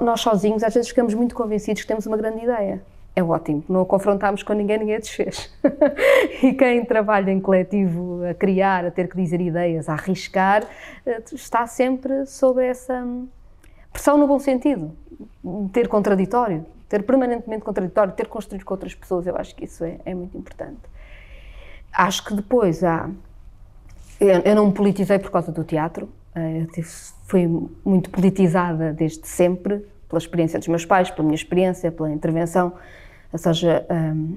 Nós 0.00 0.20
sozinhos, 0.20 0.62
às 0.62 0.72
vezes, 0.72 0.88
ficamos 0.90 1.14
muito 1.14 1.34
convencidos 1.34 1.82
que 1.82 1.88
temos 1.88 2.06
uma 2.06 2.16
grande 2.16 2.44
ideia. 2.44 2.80
É 3.14 3.22
ótimo, 3.22 3.62
não 3.68 3.82
a 3.82 3.86
confrontamos 3.86 4.42
com 4.42 4.54
ninguém, 4.54 4.78
ninguém 4.78 4.96
a 4.96 4.98
desfez. 4.98 5.52
e 6.42 6.54
quem 6.54 6.84
trabalha 6.84 7.30
em 7.30 7.40
coletivo, 7.40 8.24
a 8.24 8.32
criar, 8.32 8.86
a 8.86 8.90
ter 8.90 9.08
que 9.08 9.16
dizer 9.16 9.40
ideias, 9.40 9.88
a 9.88 9.92
arriscar, 9.92 10.64
eh, 11.04 11.22
está 11.32 11.66
sempre 11.66 12.24
sob 12.24 12.64
essa 12.64 13.06
pressão 13.92 14.16
no 14.16 14.26
bom 14.26 14.38
sentido, 14.38 14.92
ter 15.72 15.88
contraditório 15.88 16.64
ter 16.92 17.02
permanentemente 17.04 17.64
contraditório, 17.64 18.12
ter 18.12 18.26
construído 18.26 18.66
com 18.66 18.74
outras 18.74 18.94
pessoas, 18.94 19.26
eu 19.26 19.34
acho 19.34 19.54
que 19.54 19.64
isso 19.64 19.82
é, 19.82 19.98
é 20.04 20.14
muito 20.14 20.36
importante. 20.36 20.82
Acho 21.90 22.22
que 22.22 22.34
depois 22.34 22.84
há. 22.84 23.08
Eu, 24.20 24.40
eu, 24.40 24.54
não 24.54 24.66
me 24.66 24.74
politizei 24.74 25.18
por 25.18 25.30
causa 25.30 25.50
do 25.50 25.64
teatro, 25.64 26.06
eh, 26.34 26.60
eu 26.60 26.66
tive, 26.66 26.88
fui 27.26 27.48
muito 27.82 28.10
politizada 28.10 28.92
desde 28.92 29.26
sempre, 29.26 29.86
pela 30.12 30.20
experiência 30.20 30.58
dos 30.58 30.68
meus 30.68 30.84
pais, 30.84 31.10
pela 31.10 31.24
minha 31.24 31.34
experiência, 31.34 31.90
pela 31.90 32.12
intervenção, 32.12 32.74
ou 33.32 33.38
seja, 33.38 33.86
um, 33.90 34.36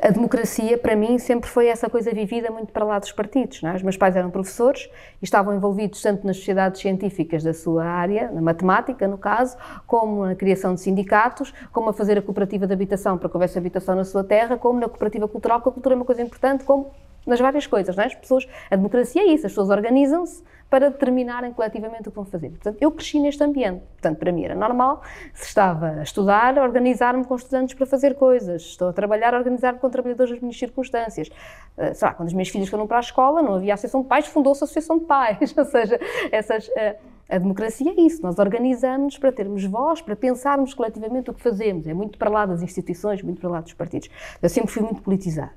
a 0.00 0.10
democracia, 0.10 0.78
para 0.78 0.96
mim, 0.96 1.18
sempre 1.18 1.50
foi 1.50 1.66
essa 1.66 1.90
coisa 1.90 2.10
vivida 2.12 2.50
muito 2.50 2.72
para 2.72 2.82
lá 2.82 2.98
dos 2.98 3.12
partidos. 3.12 3.62
É? 3.62 3.74
Os 3.74 3.82
meus 3.82 3.96
pais 3.98 4.16
eram 4.16 4.30
professores 4.30 4.88
e 5.20 5.24
estavam 5.24 5.54
envolvidos 5.54 6.00
tanto 6.00 6.26
nas 6.26 6.38
sociedades 6.38 6.80
científicas 6.80 7.42
da 7.42 7.52
sua 7.52 7.84
área, 7.84 8.30
na 8.30 8.40
matemática, 8.40 9.06
no 9.06 9.18
caso, 9.18 9.58
como 9.86 10.24
na 10.24 10.34
criação 10.34 10.74
de 10.74 10.80
sindicatos, 10.80 11.52
como 11.70 11.90
a 11.90 11.92
fazer 11.92 12.16
a 12.16 12.22
cooperativa 12.22 12.66
de 12.66 12.72
habitação 12.72 13.18
para 13.18 13.28
que 13.28 13.36
houvesse 13.36 13.58
habitação 13.58 13.94
na 13.94 14.04
sua 14.04 14.24
terra, 14.24 14.56
como 14.56 14.80
na 14.80 14.88
cooperativa 14.88 15.28
cultural, 15.28 15.58
porque 15.58 15.68
a 15.68 15.72
cultura 15.72 15.94
é 15.94 15.96
uma 15.96 16.06
coisa 16.06 16.22
importante, 16.22 16.64
como 16.64 16.90
nas 17.26 17.40
várias 17.40 17.66
coisas, 17.66 17.94
não 17.96 18.02
é? 18.02 18.06
As 18.06 18.14
pessoas, 18.14 18.46
a 18.70 18.76
democracia 18.76 19.22
é 19.22 19.26
isso, 19.26 19.46
as 19.46 19.52
pessoas 19.52 19.70
organizam-se 19.70 20.42
para 20.72 20.88
determinarem 20.88 21.52
coletivamente 21.52 22.08
o 22.08 22.10
que 22.10 22.16
vão 22.16 22.24
fazer. 22.24 22.48
Portanto, 22.48 22.78
eu 22.80 22.90
cresci 22.90 23.20
neste 23.20 23.44
ambiente. 23.44 23.82
Portanto, 23.92 24.16
para 24.18 24.32
mim 24.32 24.42
era 24.42 24.54
normal, 24.54 25.02
se 25.34 25.48
estava 25.48 25.88
a 25.88 26.02
estudar, 26.02 26.56
organizar-me 26.56 27.26
com 27.26 27.36
estudantes 27.36 27.74
para 27.74 27.84
fazer 27.84 28.14
coisas. 28.14 28.62
Estou 28.62 28.88
a 28.88 28.92
trabalhar, 28.94 29.34
organizar-me 29.34 29.78
com 29.78 29.90
trabalhadores 29.90 30.32
das 30.32 30.40
minhas 30.40 30.58
circunstâncias. 30.58 31.28
Uh, 31.76 31.94
sei 31.94 32.08
lá, 32.08 32.14
quando 32.14 32.28
os 32.28 32.32
meus 32.32 32.48
filhos 32.48 32.70
foram 32.70 32.86
para 32.86 32.96
a 32.96 33.00
escola, 33.00 33.42
não 33.42 33.56
havia 33.56 33.74
associação 33.74 34.00
de 34.00 34.08
pais, 34.08 34.26
fundou-se 34.26 34.62
a 34.62 34.64
associação 34.64 34.98
de 34.98 35.04
pais. 35.04 35.52
Ou 35.56 35.64
seja, 35.66 36.00
essas... 36.30 36.66
Uh, 36.68 37.12
a 37.28 37.38
democracia 37.38 37.90
é 37.90 38.00
isso, 38.00 38.22
nós 38.22 38.38
organizamos 38.38 39.16
para 39.16 39.32
termos 39.32 39.64
voz, 39.64 40.02
para 40.02 40.14
pensarmos 40.16 40.74
coletivamente 40.74 41.30
o 41.30 41.34
que 41.34 41.40
fazemos. 41.42 41.86
É 41.86 41.94
muito 41.94 42.18
para 42.18 42.30
lá 42.30 42.44
das 42.44 42.62
instituições, 42.62 43.22
muito 43.22 43.40
para 43.40 43.48
lá 43.48 43.60
dos 43.60 43.72
partidos. 43.74 44.08
Eu 44.40 44.48
sempre 44.48 44.70
fui 44.70 44.82
muito 44.82 45.02
politizada. 45.02 45.52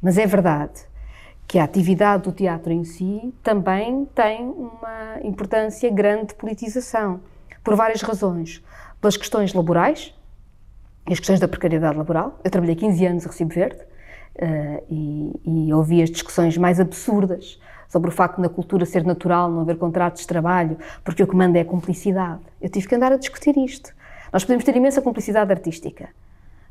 Mas 0.00 0.18
é 0.18 0.26
verdade 0.26 0.86
que 1.48 1.58
a 1.58 1.64
atividade 1.64 2.24
do 2.24 2.32
teatro 2.32 2.70
em 2.70 2.84
si 2.84 3.34
também 3.42 4.04
tem 4.14 4.44
uma 4.44 5.18
importância 5.24 5.90
grande 5.90 6.26
de 6.26 6.34
politização, 6.34 7.20
por 7.64 7.74
várias 7.74 8.02
razões. 8.02 8.62
Pelas 9.00 9.16
questões 9.16 9.54
laborais, 9.54 10.14
as 11.06 11.18
questões 11.18 11.40
da 11.40 11.48
precariedade 11.48 11.96
laboral. 11.96 12.38
Eu 12.44 12.50
trabalhei 12.50 12.76
15 12.76 13.06
anos 13.06 13.24
a 13.26 13.30
Recibo 13.30 13.54
Verde 13.54 13.80
uh, 13.80 14.84
e, 14.90 15.40
e 15.68 15.72
ouvi 15.72 16.02
as 16.02 16.10
discussões 16.10 16.58
mais 16.58 16.78
absurdas 16.78 17.58
sobre 17.88 18.10
o 18.10 18.12
facto 18.12 18.36
de 18.36 18.42
na 18.42 18.50
cultura 18.50 18.84
ser 18.84 19.02
natural 19.02 19.50
não 19.50 19.62
haver 19.62 19.78
contratos 19.78 20.20
de 20.20 20.28
trabalho, 20.28 20.76
porque 21.02 21.22
o 21.22 21.26
que 21.26 21.34
manda 21.34 21.56
é 21.56 21.62
a 21.62 21.64
cumplicidade. 21.64 22.40
Eu 22.60 22.68
tive 22.68 22.86
que 22.86 22.94
andar 22.94 23.10
a 23.10 23.16
discutir 23.16 23.56
isto. 23.56 23.94
Nós 24.30 24.44
podemos 24.44 24.64
ter 24.64 24.76
imensa 24.76 25.00
cumplicidade 25.00 25.50
artística, 25.50 26.10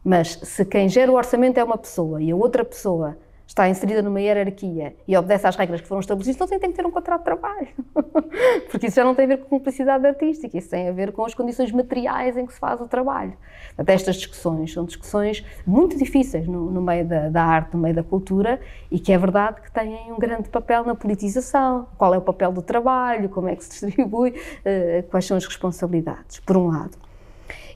mas 0.03 0.39
se 0.43 0.63
quem 0.63 0.87
gera 0.87 1.11
o 1.11 1.15
orçamento 1.15 1.57
é 1.57 1.63
uma 1.63 1.79
pessoa 1.79 2.21
e 2.21 2.29
a 2.29 2.35
outra 2.35 2.63
pessoa 2.63 3.17
está 3.47 3.67
inserida 3.69 4.01
numa 4.01 4.19
hierarquia 4.19 4.95
e 5.07 5.15
obedece 5.15 5.47
às 5.47 5.55
regras 5.55 5.79
que 5.79 5.87
foram 5.87 6.01
estabelecidas, 6.01 6.35
então 6.35 6.59
tem 6.59 6.69
que 6.69 6.75
ter 6.75 6.85
um 6.85 6.91
contrato 6.91 7.19
de 7.19 7.25
trabalho. 7.25 7.67
Porque 8.69 8.87
isso 8.87 8.97
já 8.97 9.05
não 9.05 9.15
tem 9.15 9.25
a 9.25 9.27
ver 9.29 9.37
com 9.37 9.57
cumplicidade 9.57 10.05
artística, 10.05 10.57
isso 10.57 10.69
tem 10.69 10.89
a 10.89 10.91
ver 10.91 11.13
com 11.13 11.25
as 11.25 11.33
condições 11.33 11.71
materiais 11.71 12.37
em 12.37 12.45
que 12.45 12.53
se 12.53 12.59
faz 12.59 12.81
o 12.81 12.87
trabalho. 12.87 13.37
Portanto, 13.69 13.89
estas 13.89 14.17
discussões 14.17 14.73
são 14.73 14.85
discussões 14.85 15.45
muito 15.65 15.97
difíceis 15.97 16.45
no, 16.45 16.69
no 16.69 16.81
meio 16.81 17.07
da, 17.07 17.29
da, 17.29 17.43
arte, 17.43 17.73
no 17.73 17.81
meio 17.81 17.95
da 17.95 18.03
cultura, 18.03 18.59
e 18.91 18.99
que 18.99 19.13
é 19.13 19.17
verdade 19.17 19.61
que 19.61 19.71
têm 19.71 20.11
um 20.11 20.19
grande 20.19 20.49
papel 20.49 20.83
na 20.83 20.93
politização. 20.93 21.87
Qual 21.97 22.13
é 22.13 22.17
o 22.17 22.21
papel 22.21 22.51
do 22.51 22.61
trabalho, 22.61 23.29
como 23.29 23.47
é 23.47 23.55
que 23.55 23.63
se 23.63 23.87
distribui, 23.87 24.31
uh, 24.31 25.03
quais 25.09 25.25
são 25.25 25.37
as 25.37 25.45
responsabilidades, 25.45 26.39
por 26.41 26.57
um 26.57 26.67
lado. 26.67 26.97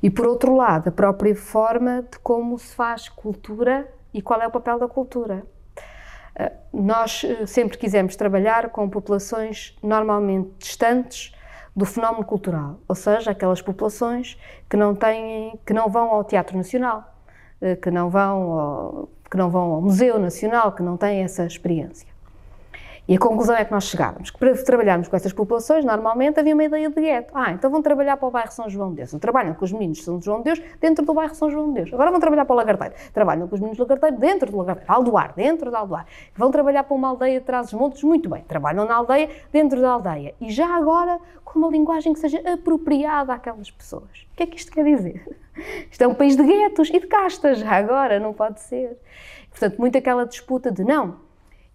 E 0.04 0.10
por 0.10 0.25
outro 0.25 0.56
lado, 0.56 0.90
a 0.90 0.92
própria 0.92 1.36
forma 1.36 2.04
de 2.12 2.20
como 2.20 2.58
se 2.60 2.75
faz 2.75 3.08
cultura 3.08 3.88
e 4.13 4.22
qual 4.22 4.42
é 4.42 4.48
o 4.48 4.51
papel 4.51 4.80
da 4.80 4.88
cultura. 4.88 5.46
Eh, 6.35 6.51
nós 6.73 7.23
eh, 7.23 7.45
sempre 7.45 7.77
quisemos 7.77 8.15
trabalhar 8.15 8.69
com 8.69 8.89
populações 8.89 9.77
normalmente 9.83 10.51
distantes 10.59 11.33
do 11.75 11.85
fenómeno 11.85 12.25
cultural, 12.25 12.79
ou 12.88 12.95
seja, 12.95 13.31
aquelas 13.31 13.61
populações 13.61 14.38
que 14.69 14.75
não 14.75 14.93
têm, 14.93 15.57
que 15.65 15.73
não 15.73 15.89
vão 15.89 16.09
ao 16.09 16.23
Teatro 16.23 16.57
Nacional, 16.57 17.15
eh, 17.61 17.75
que 17.75 17.89
não 17.89 18.09
vão 18.09 18.59
ao, 18.59 19.09
que 19.29 19.38
não 19.38 19.50
vão 19.50 19.73
ao 19.73 19.81
Museu 19.81 20.19
Nacional, 20.19 20.73
que 20.73 20.83
não 20.83 20.97
têm 20.97 21.23
essa 21.23 21.45
experiência. 21.45 22.11
E 23.08 23.15
a 23.15 23.20
conclusão 23.20 23.55
é 23.55 23.65
que 23.65 23.72
nós 23.72 23.86
chegávamos, 23.86 24.29
que 24.29 24.38
para 24.38 24.55
trabalharmos 24.63 25.08
com 25.08 25.15
essas 25.15 25.34
populações, 25.34 25.84
normalmente 25.84 26.39
havia 26.39 26.53
uma 26.53 26.63
ideia 26.63 26.89
de 26.89 27.01
gueto. 27.01 27.34
Ah, 27.36 27.51
então 27.51 27.70
vão 27.70 27.81
trabalhar 27.81 28.15
para 28.15 28.27
o 28.27 28.31
bairro 28.31 28.51
São 28.51 28.70
João 28.70 28.91
de 28.91 28.98
Deus. 28.98 29.12
Trabalham 29.20 29.53
com 29.55 29.65
os 29.65 29.72
meninos 29.72 29.98
de 29.98 30.03
São 30.03 30.22
João 30.22 30.38
de 30.38 30.46
Deus 30.46 30.62
dentro 30.79 31.03
do 31.03 31.13
bairro 31.13 31.34
São 31.34 31.50
João 31.50 31.70
de 31.70 31.81
Deus. 31.81 31.93
Agora 31.93 32.12
vão 32.12 32.20
trabalhar 32.20 32.46
para 32.46 32.53
o 32.53 32.58
Lagarteiro. 32.58 32.93
Trabalham 33.12 33.48
com 33.48 33.55
os 33.55 33.60
meninos 33.60 33.77
do 33.77 33.84
Lagarteiro 33.84 34.17
dentro 34.17 34.51
do 34.51 34.58
Lagarteiro. 34.58 34.93
Aldoar, 34.93 35.34
dentro 35.36 35.72
da 35.72 35.79
Aldoar. 35.79 36.05
Vão 36.36 36.51
trabalhar 36.51 36.84
para 36.84 36.96
uma 36.96 37.10
aldeia 37.10 37.39
de 37.39 37.46
Trás-os-Montes, 37.46 38.03
muito 38.03 38.29
bem. 38.29 38.43
Trabalham 38.43 38.86
na 38.86 38.96
aldeia, 38.96 39.29
dentro 39.51 39.81
da 39.81 39.91
aldeia. 39.91 40.36
E 40.39 40.51
já 40.51 40.67
agora 40.67 41.20
com 41.43 41.60
uma 41.60 41.70
linguagem 41.70 42.13
que 42.13 42.20
seja 42.20 42.39
apropriada 42.50 43.34
àquelas 43.34 43.70
pessoas. 43.70 44.27
O 44.31 44.36
que 44.38 44.43
é 44.43 44.46
que 44.46 44.58
isto 44.58 44.72
quer 44.72 44.86
dizer? 44.86 45.38
Isto 45.89 46.01
é 46.01 46.08
um 46.08 46.13
país 46.13 46.36
de 46.38 46.43
guetos 46.43 46.89
e 46.89 47.00
de 47.00 47.08
castas, 47.08 47.60
já 47.60 47.72
agora, 47.75 48.20
não 48.20 48.31
pode 48.31 48.62
ser. 48.62 48.98
Portanto, 49.50 49.77
muito 49.79 49.98
aquela 49.98 50.25
disputa 50.25 50.72
de 50.72 50.84
não, 50.86 51.17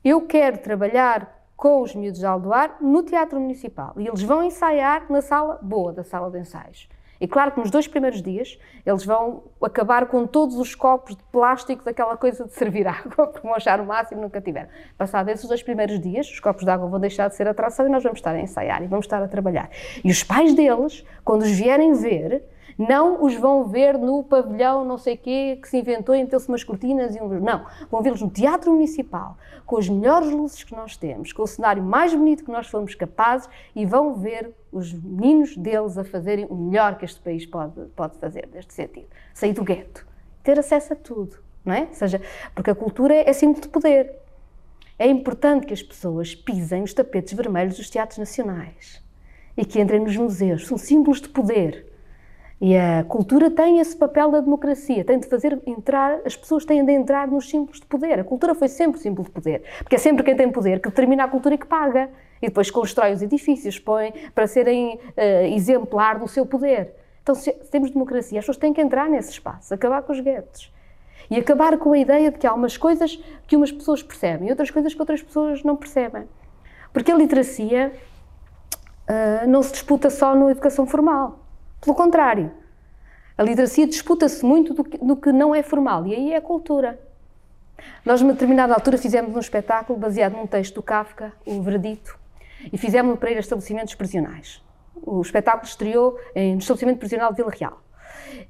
eu 0.08 0.20
quero 0.20 0.58
trabalhar 0.58 1.34
com 1.56 1.82
os 1.82 1.92
miúdos 1.92 2.20
de 2.20 2.26
Aldoar 2.26 2.76
no 2.80 3.02
Teatro 3.02 3.40
Municipal 3.40 3.92
e 3.96 4.06
eles 4.06 4.22
vão 4.22 4.44
ensaiar 4.44 5.10
na 5.10 5.20
sala 5.20 5.58
boa 5.60 5.92
da 5.92 6.04
sala 6.04 6.30
de 6.30 6.38
ensaios. 6.38 6.88
E 7.20 7.26
claro 7.26 7.50
que 7.50 7.58
nos 7.58 7.70
dois 7.70 7.88
primeiros 7.88 8.22
dias 8.22 8.56
eles 8.84 9.04
vão 9.04 9.42
acabar 9.60 10.06
com 10.06 10.24
todos 10.26 10.56
os 10.58 10.76
copos 10.76 11.16
de 11.16 11.22
plástico 11.24 11.82
daquela 11.82 12.16
coisa 12.16 12.44
de 12.44 12.52
servir 12.52 12.86
água, 12.86 13.26
porque 13.26 13.40
vão 13.40 13.54
achar 13.54 13.80
o 13.80 13.86
máximo 13.86 14.20
nunca 14.20 14.40
tiveram. 14.40 14.68
Passados 14.96 15.32
esses 15.32 15.48
dois 15.48 15.62
primeiros 15.62 15.98
dias, 15.98 16.30
os 16.30 16.38
copos 16.38 16.62
de 16.62 16.70
água 16.70 16.86
vão 16.86 17.00
deixar 17.00 17.26
de 17.28 17.34
ser 17.34 17.48
atração 17.48 17.86
e 17.86 17.88
nós 17.88 18.04
vamos 18.04 18.20
estar 18.20 18.32
a 18.32 18.40
ensaiar 18.40 18.84
e 18.84 18.86
vamos 18.86 19.06
estar 19.06 19.20
a 19.20 19.26
trabalhar. 19.26 19.70
E 20.04 20.10
os 20.10 20.22
pais 20.22 20.54
deles, 20.54 21.04
quando 21.24 21.42
os 21.42 21.50
vierem 21.50 21.94
ver, 21.94 22.44
não 22.78 23.24
os 23.24 23.34
vão 23.34 23.64
ver 23.64 23.96
no 23.98 24.22
pavilhão 24.22 24.84
não 24.84 24.98
sei 24.98 25.16
quê 25.16 25.58
que 25.60 25.68
se 25.68 25.78
inventou 25.78 26.14
e 26.14 26.22
meteu-se 26.22 26.48
umas 26.48 26.62
cortinas 26.62 27.16
e 27.16 27.20
um... 27.20 27.28
Não, 27.40 27.64
vão 27.90 28.02
vê-los 28.02 28.20
no 28.20 28.30
Teatro 28.30 28.72
Municipal, 28.72 29.36
com 29.64 29.78
as 29.78 29.88
melhores 29.88 30.30
luzes 30.30 30.62
que 30.62 30.74
nós 30.74 30.96
temos, 30.96 31.32
com 31.32 31.42
o 31.42 31.46
cenário 31.46 31.82
mais 31.82 32.14
bonito 32.14 32.44
que 32.44 32.50
nós 32.50 32.66
fomos 32.66 32.94
capazes 32.94 33.48
e 33.74 33.86
vão 33.86 34.14
ver 34.14 34.52
os 34.70 34.92
meninos 34.92 35.56
deles 35.56 35.96
a 35.96 36.04
fazerem 36.04 36.46
o 36.50 36.54
melhor 36.54 36.96
que 36.96 37.04
este 37.04 37.20
país 37.20 37.46
pode, 37.46 37.80
pode 37.96 38.18
fazer, 38.18 38.48
neste 38.52 38.74
sentido. 38.74 39.06
Sair 39.32 39.52
do 39.52 39.64
gueto, 39.64 40.06
ter 40.42 40.58
acesso 40.58 40.92
a 40.92 40.96
tudo, 40.96 41.36
não 41.64 41.74
é? 41.74 41.82
Ou 41.82 41.94
seja, 41.94 42.20
porque 42.54 42.70
a 42.70 42.74
cultura 42.74 43.14
é 43.14 43.32
símbolo 43.32 43.60
de 43.60 43.68
poder. 43.68 44.14
É 44.98 45.06
importante 45.06 45.66
que 45.66 45.74
as 45.74 45.82
pessoas 45.82 46.34
pisem 46.34 46.82
os 46.82 46.94
tapetes 46.94 47.34
vermelhos 47.34 47.76
dos 47.76 47.90
teatros 47.90 48.18
nacionais 48.18 49.02
e 49.56 49.64
que 49.64 49.80
entrem 49.80 50.00
nos 50.00 50.16
museus. 50.16 50.66
São 50.66 50.78
símbolos 50.78 51.20
de 51.20 51.28
poder. 51.28 51.95
E 52.58 52.74
a 52.74 53.04
cultura 53.04 53.50
tem 53.50 53.80
esse 53.80 53.94
papel 53.94 54.30
da 54.30 54.40
democracia, 54.40 55.04
tem 55.04 55.18
de 55.18 55.26
fazer 55.26 55.60
entrar, 55.66 56.20
as 56.24 56.34
pessoas 56.34 56.64
têm 56.64 56.82
de 56.84 56.92
entrar 56.92 57.28
nos 57.28 57.50
símbolos 57.50 57.80
de 57.80 57.86
poder. 57.86 58.18
A 58.18 58.24
cultura 58.24 58.54
foi 58.54 58.68
sempre 58.68 58.98
símbolo 58.98 59.24
de 59.24 59.30
poder, 59.30 59.62
porque 59.80 59.96
é 59.96 59.98
sempre 59.98 60.24
quem 60.24 60.34
tem 60.34 60.50
poder 60.50 60.80
que 60.80 60.88
determina 60.88 61.24
a 61.24 61.28
cultura 61.28 61.54
e 61.54 61.58
que 61.58 61.66
paga. 61.66 62.08
E 62.40 62.46
depois 62.46 62.70
constrói 62.70 63.12
os 63.12 63.22
edifícios, 63.22 63.78
põe 63.78 64.12
para 64.34 64.46
serem 64.46 64.96
uh, 64.96 65.54
exemplar 65.54 66.18
do 66.18 66.28
seu 66.28 66.46
poder. 66.46 66.94
Então, 67.22 67.34
se 67.34 67.50
temos 67.70 67.90
democracia, 67.90 68.38
as 68.38 68.44
pessoas 68.44 68.56
têm 68.56 68.72
que 68.72 68.80
entrar 68.80 69.08
nesse 69.08 69.32
espaço, 69.32 69.74
acabar 69.74 70.02
com 70.02 70.12
os 70.12 70.20
guetos. 70.20 70.72
E 71.30 71.36
acabar 71.36 71.76
com 71.76 71.92
a 71.92 71.98
ideia 71.98 72.30
de 72.30 72.38
que 72.38 72.46
há 72.46 72.54
umas 72.54 72.76
coisas 72.76 73.18
que 73.46 73.56
umas 73.56 73.72
pessoas 73.72 74.02
percebem 74.02 74.48
e 74.48 74.50
outras 74.50 74.70
coisas 74.70 74.94
que 74.94 75.00
outras 75.00 75.22
pessoas 75.22 75.62
não 75.62 75.76
percebem. 75.76 76.24
Porque 76.92 77.10
a 77.10 77.16
literacia 77.16 77.92
uh, 79.08 79.46
não 79.46 79.62
se 79.62 79.72
disputa 79.72 80.08
só 80.08 80.34
na 80.34 80.50
educação 80.50 80.86
formal. 80.86 81.45
Pelo 81.80 81.94
contrário, 81.94 82.50
a 83.36 83.42
literacia 83.42 83.86
disputa-se 83.86 84.44
muito 84.44 84.72
do 84.72 84.82
que, 84.82 84.98
do 84.98 85.16
que 85.16 85.30
não 85.30 85.54
é 85.54 85.62
formal 85.62 86.06
e 86.06 86.14
aí 86.14 86.32
é 86.32 86.36
a 86.36 86.40
cultura. 86.40 86.98
Nós, 88.04 88.22
numa 88.22 88.32
determinada 88.32 88.72
altura, 88.72 88.96
fizemos 88.96 89.34
um 89.34 89.38
espetáculo 89.38 89.98
baseado 89.98 90.32
num 90.32 90.46
texto 90.46 90.76
do 90.76 90.82
Kafka, 90.82 91.32
O 91.44 91.60
Veredito, 91.62 92.18
e 92.72 92.78
fizemos-no 92.78 93.16
para 93.18 93.30
ir 93.30 93.36
a 93.36 93.40
estabelecimentos 93.40 93.94
prisionais. 93.94 94.62
O 95.02 95.20
espetáculo 95.20 95.66
estreou 95.66 96.18
no 96.34 96.58
estabelecimento 96.58 96.98
prisional 96.98 97.30
de 97.30 97.36
Vila 97.36 97.50
Real. 97.50 97.82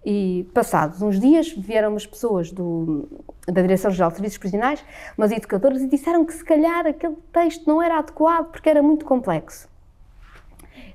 E, 0.05 0.49
passados 0.55 1.03
uns 1.03 1.19
dias, 1.19 1.51
vieram 1.51 1.91
umas 1.91 2.07
pessoas 2.07 2.53
do, 2.53 3.09
da 3.47 3.61
Direção-Geral 3.61 4.11
de 4.11 4.17
Serviços 4.17 4.39
Prisionais, 4.39 4.85
umas 5.19 5.33
educadoras, 5.33 5.83
e 5.83 5.89
disseram 5.89 6.25
que 6.25 6.33
se 6.33 6.45
calhar 6.45 6.87
aquele 6.87 7.17
texto 7.33 7.67
não 7.67 7.83
era 7.83 7.99
adequado 7.99 8.53
porque 8.53 8.71
era 8.71 8.83
muito 8.83 9.05
complexo. 9.05 9.69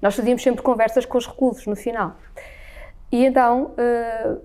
Nós 0.01 0.15
fazíamos 0.15 0.41
sempre 0.41 0.61
conversas 0.61 1.05
com 1.05 1.17
os 1.17 1.27
reclusos 1.27 1.65
no 1.67 1.75
final. 1.75 2.15
E 3.11 3.25
então 3.25 3.73
uh, 3.77 4.41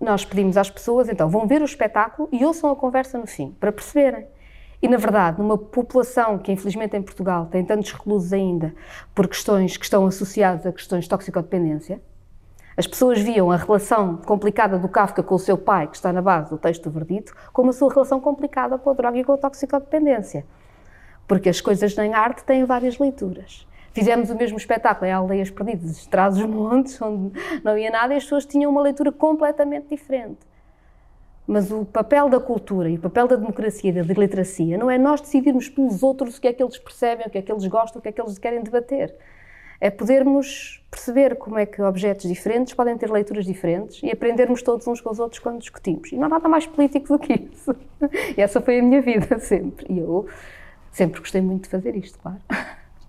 nós 0.00 0.24
pedimos 0.24 0.56
às 0.56 0.70
pessoas, 0.70 1.08
então 1.08 1.28
vão 1.28 1.46
ver 1.46 1.60
o 1.60 1.64
espetáculo 1.64 2.28
e 2.32 2.44
ouçam 2.44 2.70
a 2.70 2.76
conversa 2.76 3.18
no 3.18 3.26
fim, 3.26 3.54
para 3.60 3.70
perceberem. 3.70 4.26
E 4.80 4.88
na 4.88 4.96
verdade, 4.96 5.40
numa 5.40 5.58
população 5.58 6.38
que 6.38 6.52
infelizmente 6.52 6.96
em 6.96 7.02
Portugal 7.02 7.46
tem 7.46 7.64
tantos 7.64 7.92
reclusos 7.92 8.32
ainda 8.32 8.74
por 9.14 9.26
questões 9.26 9.76
que 9.76 9.84
estão 9.84 10.06
associadas 10.06 10.64
a 10.64 10.72
questões 10.72 11.04
de 11.04 11.10
toxicodependência, 11.10 12.00
as 12.76 12.86
pessoas 12.86 13.20
viam 13.20 13.50
a 13.50 13.56
relação 13.56 14.18
complicada 14.18 14.78
do 14.78 14.88
Kafka 14.88 15.20
com 15.20 15.34
o 15.34 15.38
seu 15.38 15.58
pai, 15.58 15.88
que 15.88 15.96
está 15.96 16.12
na 16.12 16.22
base 16.22 16.50
do 16.50 16.56
texto 16.56 16.84
do 16.84 16.90
verdito, 16.92 17.34
como 17.52 17.70
a 17.70 17.72
sua 17.72 17.92
relação 17.92 18.20
complicada 18.20 18.78
com 18.78 18.90
a 18.90 18.92
droga 18.94 19.18
e 19.18 19.24
com 19.24 19.32
a 19.32 19.36
toxicodependência. 19.36 20.46
Porque 21.26 21.48
as 21.48 21.60
coisas 21.60 21.98
em 21.98 22.14
arte 22.14 22.44
têm 22.44 22.64
várias 22.64 22.96
leituras. 22.96 23.66
Fizemos 23.98 24.30
o 24.30 24.36
mesmo 24.36 24.56
espetáculo 24.56 25.10
em 25.10 25.12
Aldeias 25.12 25.50
Perdidas, 25.50 26.06
Traz 26.06 26.38
os 26.38 26.46
Montes, 26.46 26.96
onde 27.02 27.32
não 27.64 27.76
ia 27.76 27.90
nada, 27.90 28.14
e 28.14 28.16
as 28.16 28.22
pessoas 28.22 28.46
tinham 28.46 28.70
uma 28.70 28.80
leitura 28.80 29.10
completamente 29.10 29.88
diferente. 29.88 30.38
Mas 31.44 31.72
o 31.72 31.84
papel 31.84 32.28
da 32.28 32.38
cultura 32.38 32.88
e 32.88 32.94
o 32.94 33.00
papel 33.00 33.26
da 33.26 33.34
democracia 33.34 33.90
e 33.90 33.92
da 33.92 34.02
literacia 34.02 34.78
não 34.78 34.88
é 34.88 34.96
nós 34.96 35.20
decidirmos 35.20 35.68
pelos 35.68 36.00
outros 36.04 36.36
o 36.36 36.40
que 36.40 36.46
é 36.46 36.52
que 36.52 36.62
eles 36.62 36.78
percebem, 36.78 37.26
o 37.26 37.30
que 37.30 37.38
é 37.38 37.42
que 37.42 37.50
eles 37.50 37.66
gostam, 37.66 37.98
o 37.98 38.02
que 38.02 38.08
é 38.08 38.12
que 38.12 38.20
eles 38.20 38.38
querem 38.38 38.62
debater. 38.62 39.12
É 39.80 39.90
podermos 39.90 40.80
perceber 40.88 41.34
como 41.34 41.58
é 41.58 41.66
que 41.66 41.82
objetos 41.82 42.28
diferentes 42.28 42.74
podem 42.74 42.96
ter 42.96 43.10
leituras 43.10 43.44
diferentes 43.44 44.00
e 44.00 44.12
aprendermos 44.12 44.62
todos 44.62 44.86
uns 44.86 45.00
com 45.00 45.10
os 45.10 45.18
outros 45.18 45.40
quando 45.40 45.58
discutimos. 45.58 46.12
E 46.12 46.16
não 46.16 46.26
há 46.26 46.28
nada 46.28 46.48
mais 46.48 46.68
político 46.68 47.08
do 47.08 47.18
que 47.18 47.32
isso. 47.32 47.74
E 48.36 48.40
essa 48.40 48.60
foi 48.60 48.78
a 48.78 48.82
minha 48.82 49.02
vida 49.02 49.38
sempre. 49.40 49.86
E 49.88 49.98
eu 49.98 50.28
sempre 50.92 51.18
gostei 51.18 51.40
muito 51.40 51.64
de 51.64 51.70
fazer 51.70 51.96
isto, 51.96 52.16
claro. 52.20 52.38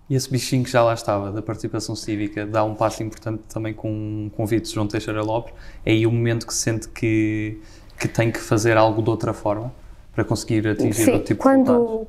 E 0.10 0.16
esse 0.16 0.30
bichinho 0.30 0.64
que 0.64 0.72
já 0.72 0.84
lá 0.84 0.94
estava, 0.94 1.32
da 1.32 1.42
participação 1.42 1.96
cívica, 1.96 2.46
dá 2.46 2.64
um 2.64 2.74
passo 2.74 3.04
importante 3.04 3.44
também 3.48 3.74
com 3.74 3.92
um 3.92 4.32
convite 4.36 4.68
de 4.68 4.74
João 4.74 4.88
Teixeira 4.88 5.22
Lopes. 5.22 5.54
É 5.86 5.92
aí 5.92 6.08
o 6.08 6.12
momento 6.12 6.48
que 6.48 6.54
sente 6.54 6.90
que, 6.90 7.62
que 8.00 8.08
tem 8.08 8.32
que 8.32 8.40
fazer 8.40 8.76
algo 8.76 9.04
de 9.04 9.10
outra 9.10 9.34
forma 9.34 9.72
para 10.16 10.24
conseguir 10.24 10.68
atingir 10.68 11.06
Sim, 11.06 11.12
outro 11.12 11.28
tipo 11.28 11.44
quando, 11.44 11.64
de 11.64 11.72
resultados. 11.72 12.08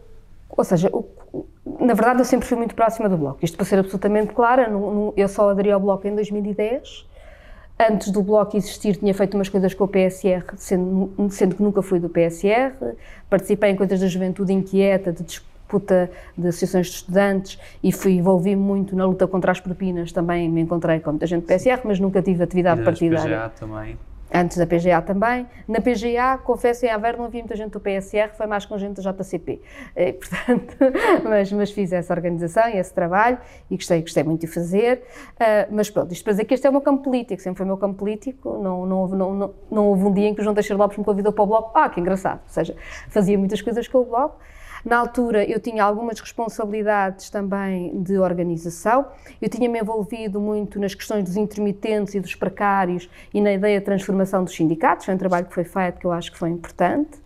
Ou 0.49 0.65
seja, 0.65 0.91
o, 0.91 1.07
na 1.79 1.93
verdade 1.93 2.21
eu 2.21 2.25
sempre 2.25 2.49
fui 2.49 2.57
muito 2.57 2.75
próxima 2.75 3.07
do 3.07 3.19
Bloco. 3.19 3.45
Isto 3.45 3.59
para 3.59 3.67
ser 3.67 3.79
absolutamente 3.79 4.33
clara, 4.33 4.71
eu 5.15 5.29
só 5.29 5.51
aderi 5.51 5.71
ao 5.71 5.79
Bloco 5.79 6.09
em 6.09 6.15
2010. 6.15 7.07
Antes 7.79 8.11
do 8.11 8.23
Bloco 8.23 8.57
existir, 8.57 8.97
tinha 8.97 9.13
feito 9.13 9.35
umas 9.37 9.49
coisas 9.49 9.73
com 9.75 9.85
o 9.85 9.89
PSR, 9.89 10.45
sendo, 10.57 11.13
sendo 11.31 11.55
que 11.55 11.63
nunca 11.63 11.83
fui 11.83 11.99
do 11.99 12.09
PSR. 12.09 12.75
Participei 13.29 13.71
em 13.71 13.77
coisas 13.77 14.01
da 14.01 14.07
juventude 14.07 14.53
inquieta, 14.53 15.13
de 15.13 15.23
disputa 15.71 16.11
de 16.37 16.49
associações 16.49 16.89
de 16.89 16.95
estudantes 16.97 17.59
e 17.83 17.93
fui 17.93 18.13
envolvi 18.13 18.57
muito 18.57 18.97
na 18.97 19.07
luta 19.07 19.27
contra 19.27 19.53
as 19.53 19.61
propinas. 19.61 20.11
Também 20.11 20.49
me 20.49 20.61
encontrei 20.61 20.99
com 20.99 21.11
muita 21.11 21.27
gente 21.27 21.43
do 21.43 21.47
PSR, 21.47 21.81
mas 21.85 22.01
nunca 22.01 22.21
tive 22.21 22.43
atividade 22.43 22.81
E 22.81 22.85
partidária. 22.85 23.39
PGA 23.39 23.49
também. 23.51 23.99
Antes 24.33 24.59
da 24.59 24.67
PGA 24.67 25.03
também. 25.03 25.45
Na 25.67 25.81
PGA, 25.81 26.39
confesso, 26.45 26.87
em 26.87 26.89
Aveiro 26.89 27.19
não 27.19 27.25
havia 27.25 27.41
muita 27.41 27.57
gente 27.57 27.73
do 27.73 27.81
PSR, 27.81 28.31
foi 28.37 28.47
mais 28.47 28.65
com 28.65 28.79
gente 28.79 29.03
da 29.03 29.13
JCP. 29.13 29.61
Eh, 29.97 30.13
portanto, 30.15 30.77
mas, 31.25 31.53
mas 31.53 31.73
fiz 31.73 31.93
essa 31.93 32.15
organização 32.15 32.69
e 32.69 32.77
esse 32.77 32.95
trabalho 32.95 33.39
e 33.69 33.75
gostei, 33.75 34.01
gostei 34.03 34.23
muito 34.23 34.43
de 34.43 34.47
fazer. 34.47 35.03
Ah, 35.39 35.67
mas 35.69 35.91
pronto, 35.91 36.13
isto 36.13 36.23
para 36.23 36.33
dizer 36.35 36.45
que 36.45 36.55
este 36.55 36.65
é 36.65 36.71
o 36.71 36.73
meu 36.73 36.81
campo 36.81 37.03
político, 37.03 37.43
sempre 37.43 37.59
foi 37.59 37.65
o 37.65 37.67
meu 37.67 37.77
campo 37.77 37.97
político. 37.97 38.57
Não, 38.63 38.87
não, 38.87 38.99
houve, 38.99 39.17
não, 39.17 39.35
não, 39.35 39.55
não 39.69 39.87
houve 39.89 40.05
um 40.05 40.13
dia 40.13 40.29
em 40.29 40.35
que 40.35 40.41
o 40.41 40.45
João 40.45 40.55
Teixeira 40.55 40.81
Lopes 40.81 40.97
me 40.97 41.05
convidou 41.05 41.33
para 41.33 41.43
o 41.43 41.47
Bloco. 41.49 41.77
Ah, 41.77 41.89
que 41.89 41.99
engraçado. 41.99 42.41
Ou 42.45 42.53
seja, 42.53 42.77
fazia 43.09 43.37
muitas 43.37 43.61
coisas 43.61 43.89
com 43.89 43.99
o 43.99 44.05
Bloco. 44.05 44.39
Na 44.85 44.99
altura 44.99 45.45
eu 45.45 45.61
tinha 45.61 45.85
algumas 45.85 46.21
responsabilidades 46.21 47.29
também 47.29 48.03
de 48.03 48.19
organização, 48.19 49.07
eu 49.41 49.49
tinha-me 49.49 49.79
envolvido 49.79 50.41
muito 50.41 50.81
nas 50.81 50.95
questões 50.95 51.25
dos 51.25 51.37
intermitentes 51.37 52.15
e 52.15 52.21
dos 52.21 52.35
precários 52.35 53.09
e 53.33 53.41
na 53.41 53.53
ideia 53.53 53.79
de 53.79 53.85
transformação 53.85 54.43
dos 54.43 54.55
sindicatos, 54.55 55.05
foi 55.05 55.15
um 55.15 55.19
trabalho 55.19 55.47
que 55.47 55.55
foi 55.55 55.65
feito 55.65 55.99
que 55.99 56.07
eu 56.07 56.13
acho 56.13 56.33
que 56.33 56.39
foi 56.39 56.49
importante. 56.49 57.19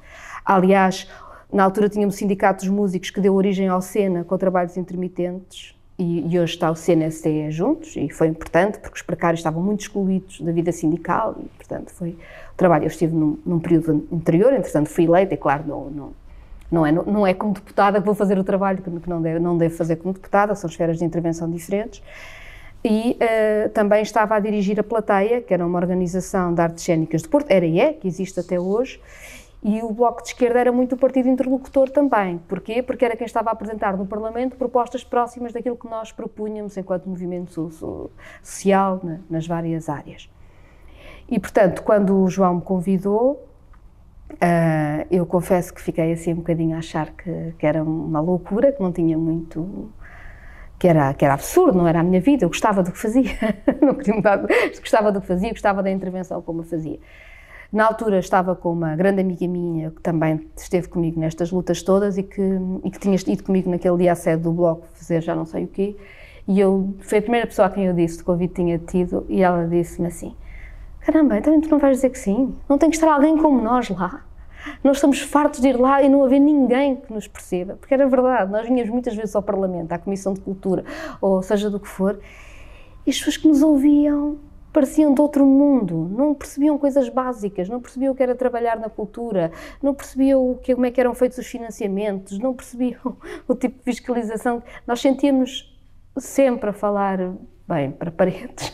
Aliás, 0.45 1.09
na 1.53 1.63
altura 1.63 1.89
tínhamos 1.89 2.17
o 2.17 2.19
Sindicato 2.19 2.65
dos 2.65 2.75
Músicos 2.75 3.11
que 3.11 3.21
deu 3.21 3.35
origem 3.35 3.69
ao 3.69 3.81
SENA 3.81 4.25
com 4.25 4.37
trabalhos 4.37 4.77
intermitentes 4.77 5.75
e, 5.97 6.27
hoje 6.39 6.55
está 6.55 6.71
o 6.71 6.75
CNSTE 6.75 7.53
juntos 7.53 7.95
e 7.97 8.11
foi 8.11 8.27
importante 8.27 8.81
porque 8.81 8.97
os 8.97 9.03
precários 9.03 9.39
estavam 9.39 9.63
muito 9.63 9.83
excluídos 9.83 10.41
da 10.41 10.51
vida 10.51 10.73
sindical 10.73 11.37
e, 11.39 11.45
portanto, 11.57 11.93
foi 11.93 12.11
o 12.11 12.57
trabalho. 12.57 12.85
Eu 12.85 12.89
estive 12.89 13.15
num, 13.15 13.39
num 13.47 13.61
período 13.61 14.07
anterior, 14.13 14.53
entretanto 14.53 14.89
fui 14.89 15.05
eleita 15.05 15.35
e, 15.35 15.37
claro, 15.37 15.63
não, 15.67 15.91
não 15.91 16.24
não 16.75 16.85
é, 16.85 16.93
não 16.93 17.27
é 17.27 17.33
como 17.33 17.55
deputada 17.55 18.01
que 18.01 18.05
vou 18.05 18.15
fazer 18.15 18.39
o 18.39 18.45
trabalho 18.45 18.83
que 18.83 19.09
não 19.09 19.23
devo, 19.23 19.41
não 19.41 19.57
devo 19.57 19.75
fazer 19.77 19.97
como 19.97 20.13
deputada, 20.13 20.55
são 20.55 20.69
esferas 20.69 20.99
de 20.99 21.05
intervenção 21.05 21.49
diferentes. 21.49 22.03
E 22.85 23.17
uh, 23.17 23.71
também 23.71 24.03
estava 24.03 24.35
a 24.35 24.41
dirigir 24.41 24.79
a 24.79 24.83
Plateia, 24.83 25.41
que 25.41 25.55
era 25.55 25.65
uma 25.67 25.79
organização 25.79 26.53
de 26.53 26.61
artes 26.61 26.85
cênicas 26.85 27.23
de 27.23 27.29
Porto, 27.29 27.51
era 27.51 27.65
e 27.65 27.81
é, 27.81 27.95
que 27.95 28.07
existe 28.07 28.39
até 28.41 28.61
hoje, 28.61 29.01
E 29.65 29.83
o 29.83 29.91
Bloco 29.91 30.23
de 30.23 30.29
Esquerda 30.29 30.61
era 30.61 30.71
muito 30.71 30.95
o 30.95 30.99
partido 30.99 31.27
interlocutor 31.27 31.89
também. 31.89 32.37
Porquê? 32.47 32.83
Porque 32.83 33.03
era 33.03 33.17
quem 33.17 33.25
estava 33.25 33.49
a 33.49 33.55
apresentar 33.55 33.97
no 33.97 34.05
Parlamento 34.05 34.57
propostas 34.57 35.03
próximas 35.03 35.55
daquilo 35.55 35.75
que 35.75 35.89
nós 35.89 36.13
propunhamos 36.13 36.77
enquanto 36.77 37.09
movimento 37.09 37.71
social 38.43 39.01
nas 39.31 39.47
várias 39.47 39.89
áreas. 39.89 40.29
E, 41.27 41.41
portanto, 41.41 41.83
quando 41.83 42.15
o 42.23 42.29
João 42.29 42.57
me 42.57 42.61
convidou, 42.61 43.49
uh, 44.33 45.07
eu 45.11 45.27
confesso 45.27 45.73
que 45.73 45.81
fiquei 45.81 46.13
assim 46.13 46.33
um 46.33 46.37
bocadinho 46.37 46.75
a 46.75 46.79
achar 46.79 47.11
que, 47.11 47.55
que, 47.59 47.67
era 47.67 47.83
uma 47.83 48.21
loucura, 48.21 48.73
que 48.73 48.83
não 48.83 48.93
tinha 48.93 49.17
muito. 49.19 49.91
Que 50.79 50.89
era, 50.89 51.15
que 51.15 51.25
era 51.25 51.35
absurdo, 51.35 51.79
não 51.79 51.87
era 51.87 52.01
a 52.01 52.03
minha 52.03 52.21
vida. 52.21 52.45
Eu 52.45 52.49
gostava 52.49 52.83
do 52.83 52.93
que 52.93 52.99
fazia, 52.99 53.31
não 53.81 53.95
queria 53.95 54.15
mudar, 54.15 54.45
gostava 54.79 55.13
do 55.13 55.21
que 55.21 55.27
fazia, 55.27 55.51
gostava 55.51 55.83
da 55.83 55.91
intervenção 55.91 56.43
como 56.43 56.61
eu 56.61 56.65
fazia. 56.65 56.99
Na 57.73 57.87
altura 57.87 58.19
estava 58.19 58.55
com 58.55 58.73
uma 58.73 58.95
grande 58.95 59.21
amiga 59.21 59.49
minha 59.49 59.91
que 59.91 60.01
também 60.01 60.49
esteve 60.57 60.89
comigo 60.89 61.19
nestas 61.19 61.51
lutas 61.51 61.83
todas 61.83 62.17
e 62.17 62.23
que, 62.23 62.41
e 62.85 62.91
que 62.91 62.99
tinha 63.01 63.17
ido 63.17 63.43
comigo 63.43 63.69
naquele 63.69 63.99
dia 63.99 64.13
à 64.13 64.15
sede 64.15 64.43
do 64.43 64.53
bloco 64.53 64.87
fazer 64.93 65.21
já 65.23 65.35
não 65.35 65.45
sei 65.45 65.65
o 65.65 65.69
quê. 65.69 65.97
E 66.47 66.61
eu, 66.61 66.95
foi 67.01 67.19
a 67.19 67.23
primeira 67.23 67.47
pessoa 67.47 67.67
a 67.67 67.71
quem 67.71 67.87
eu 67.87 67.95
disse 67.95 68.19
que 68.19 68.23
o 68.23 68.27
convite 68.27 68.55
tinha 68.55 68.79
tido 68.79 69.27
e 69.29 69.43
ela 69.43 69.67
disse-me 69.67 70.07
assim: 70.09 70.37
Caramba, 71.05 71.37
então 71.37 71.61
tu 71.61 71.69
não 71.69 71.79
vais 71.79 71.99
dizer 71.99 72.09
que 72.09 72.19
sim? 72.19 72.57
Não 72.67 72.79
tem 72.79 72.89
que 72.89 72.97
estar 72.97 73.13
alguém 73.13 73.37
como 73.37 73.61
nós 73.61 73.91
lá? 73.91 74.25
Nós 74.83 74.97
estamos 74.97 75.21
fartos 75.21 75.61
de 75.61 75.69
ir 75.69 75.79
lá 75.79 76.03
e 76.03 76.09
não 76.09 76.25
haver 76.25 76.41
ninguém 76.41 76.97
que 76.97 77.13
nos 77.13 77.29
perceba, 77.29 77.77
porque 77.77 77.93
era 77.93 78.09
verdade, 78.09 78.51
nós 78.51 78.67
vinhamos 78.67 78.89
muitas 78.91 79.15
vezes 79.15 79.37
ao 79.37 79.43
Parlamento, 79.43 79.93
à 79.93 79.99
Comissão 79.99 80.33
de 80.33 80.41
Cultura, 80.41 80.83
ou 81.21 81.43
seja 81.43 81.69
do 81.69 81.79
que 81.79 81.87
for, 81.87 82.19
e 83.07 83.11
as 83.11 83.19
pessoas 83.19 83.37
que 83.37 83.47
nos 83.47 83.63
ouviam 83.63 84.39
pareciam 84.73 85.13
de 85.13 85.21
outro 85.21 85.45
mundo, 85.45 86.11
não 86.11 86.35
percebiam 86.35 86.79
coisas 86.79 87.11
básicas, 87.11 87.69
não 87.69 87.83
percebiam 87.83 88.13
o 88.15 88.17
que 88.17 88.23
era 88.23 88.35
trabalhar 88.35 88.81
na 88.81 88.89
cultura, 88.89 89.53
não 89.83 89.93
percebiam 89.93 90.59
que, 90.63 90.75
como 90.75 90.87
é 90.87 90.91
que 90.91 91.01
eram 91.01 91.15
feitos 91.15 91.37
os 91.37 91.47
financiamentos, 91.47 92.39
não 92.39 92.55
percebiam 92.55 93.19
o 93.47 93.55
tipo 93.55 93.77
de 93.77 93.85
fiscalização. 93.85 94.63
Nós 94.87 95.01
sentíamos 95.01 95.79
sempre 96.17 96.71
a 96.71 96.73
falar, 96.73 97.19
bem, 97.69 97.93
para 97.93 98.11
paredes. 98.11 98.73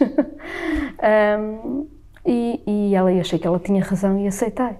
um, 1.39 1.89
e, 2.25 2.63
e 2.67 2.95
ela, 2.95 3.13
eu 3.13 3.21
achei 3.21 3.39
que 3.39 3.47
ela 3.47 3.59
tinha 3.59 3.83
razão 3.83 4.19
e 4.19 4.27
aceitei. 4.27 4.77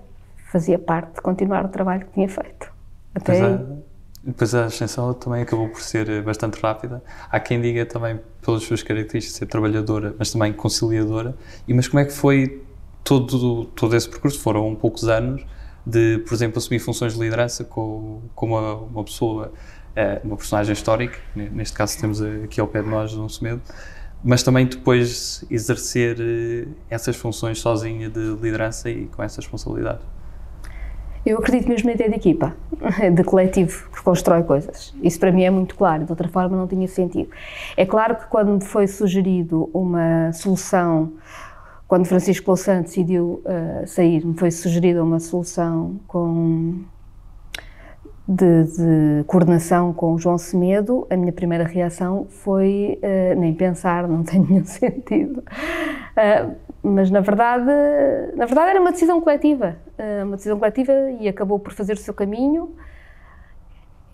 Fazia 0.51 0.79
parte 0.79 1.15
de 1.15 1.21
continuar 1.21 1.65
o 1.65 1.69
trabalho 1.69 2.07
que 2.07 2.13
tinha 2.13 2.29
feito. 2.29 2.73
Até 3.15 3.39
pois 3.39 3.43
aí. 3.43 3.81
Depois 4.23 4.55
a 4.55 4.67
ascensão 4.67 5.15
também 5.15 5.43
acabou 5.43 5.69
por 5.69 5.81
ser 5.81 6.09
eh, 6.09 6.21
bastante 6.21 6.61
rápida. 6.61 7.03
Há 7.31 7.41
quem 7.41 7.61
diga 7.61 7.87
também, 7.87 8.21
pelas 8.43 8.63
suas 8.63 8.83
características, 8.83 9.39
ser 9.39 9.47
trabalhadora, 9.47 10.15
mas 10.19 10.31
também 10.31 10.53
conciliadora. 10.53 11.35
E 11.67 11.73
mas 11.73 11.89
como 11.89 12.01
é 12.01 12.05
que 12.05 12.13
foi 12.13 12.63
todo, 13.03 13.65
todo 13.67 13.97
esse 13.97 14.09
percurso? 14.09 14.39
Foram 14.41 14.69
um 14.69 14.75
poucos 14.75 15.09
anos 15.09 15.47
de, 15.87 16.19
por 16.19 16.35
exemplo, 16.35 16.59
assumir 16.59 16.81
funções 16.81 17.15
de 17.15 17.21
liderança 17.21 17.65
com, 17.65 18.21
com 18.35 18.47
uma, 18.49 18.75
uma 18.75 19.05
pessoa, 19.05 19.53
eh, 19.97 20.21
uma 20.23 20.37
personagem 20.37 20.75
histórica, 20.75 21.19
neste 21.35 21.75
caso 21.75 21.99
temos 21.99 22.21
aqui 22.21 22.61
ao 22.61 22.67
pé 22.67 22.83
de 22.83 22.89
nós, 22.89 23.13
João 23.13 23.29
Semedo, 23.29 23.63
mas 24.23 24.43
também 24.43 24.67
depois 24.67 25.45
exercer 25.51 26.17
eh, 26.21 26.69
essas 26.91 27.17
funções 27.17 27.59
sozinha 27.59 28.09
de 28.11 28.35
liderança 28.41 28.91
e 28.91 29.07
com 29.07 29.23
essa 29.23 29.41
responsabilidade. 29.41 30.01
Eu 31.25 31.39
acredito 31.39 31.69
mesmo 31.69 31.87
na 31.87 31.95
ideia 31.95 32.09
de 32.09 32.17
equipa, 32.17 32.57
de 33.15 33.25
coletivo 33.25 33.91
que 33.91 34.03
constrói 34.03 34.43
coisas. 34.43 34.95
Isso 35.03 35.21
para 35.21 35.31
mim 35.31 35.43
é 35.43 35.51
muito 35.51 35.75
claro, 35.75 36.05
de 36.05 36.13
outra 36.13 36.29
forma 36.29 36.57
não 36.57 36.67
tinha 36.67 36.89
sentido. 36.89 37.31
É 37.77 37.85
claro 37.85 38.17
que 38.17 38.27
quando 38.27 38.53
me 38.53 38.65
foi 38.65 38.87
sugerido 38.87 39.69
uma 39.75 40.33
solução, 40.33 41.13
quando 41.87 42.07
Francisco 42.07 42.51
Louçã 42.51 42.81
decidiu 42.81 43.43
uh, 43.45 43.87
sair, 43.87 44.25
me 44.25 44.35
foi 44.35 44.51
sugerida 44.51 45.03
uma 45.05 45.21
solução 45.21 46.01
com 46.07 46.81
de, 48.31 48.65
de, 48.65 49.25
coordenação 49.27 49.93
com 49.93 50.15
o 50.15 50.19
João 50.19 50.39
Semedo, 50.39 51.05
a 51.11 51.17
minha 51.17 51.33
primeira 51.33 51.65
reação 51.65 52.27
foi 52.29 52.97
uh, 53.03 53.39
nem 53.39 53.53
pensar, 53.53 54.07
não 54.07 54.23
tem 54.25 54.41
nenhum 54.41 54.65
sentido. 54.65 55.41
Uh, 55.41 56.55
mas 56.81 57.11
na 57.11 57.21
verdade, 57.21 57.67
na 58.37 58.47
verdade 58.47 58.71
era 58.71 58.81
uma 58.81 58.93
decisão 58.93 59.21
coletiva, 59.21 59.77
uh, 59.99 60.25
uma 60.25 60.37
decisão 60.37 60.61
coletiva 60.61 60.93
e 61.19 61.27
acabou 61.27 61.59
por 61.59 61.73
fazer 61.73 61.95
o 61.95 61.97
seu 61.97 62.15
caminho. 62.15 62.77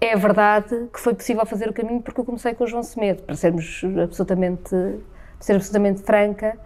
É 0.00 0.16
verdade 0.16 0.88
que 0.90 0.98
foi 0.98 1.14
possível 1.14 1.44
fazer 1.44 1.68
o 1.68 1.72
caminho 1.74 2.00
porque 2.00 2.18
eu 2.18 2.24
comecei 2.24 2.55
com 2.55 2.64
o 2.64 2.66
João 2.66 2.83
Semedo, 2.83 3.22
para 3.22 3.35
sermos 3.35 3.83
absolutamente, 4.02 4.70
ser 5.40 5.55
absolutamente 5.55 6.02
franca. 6.02 6.59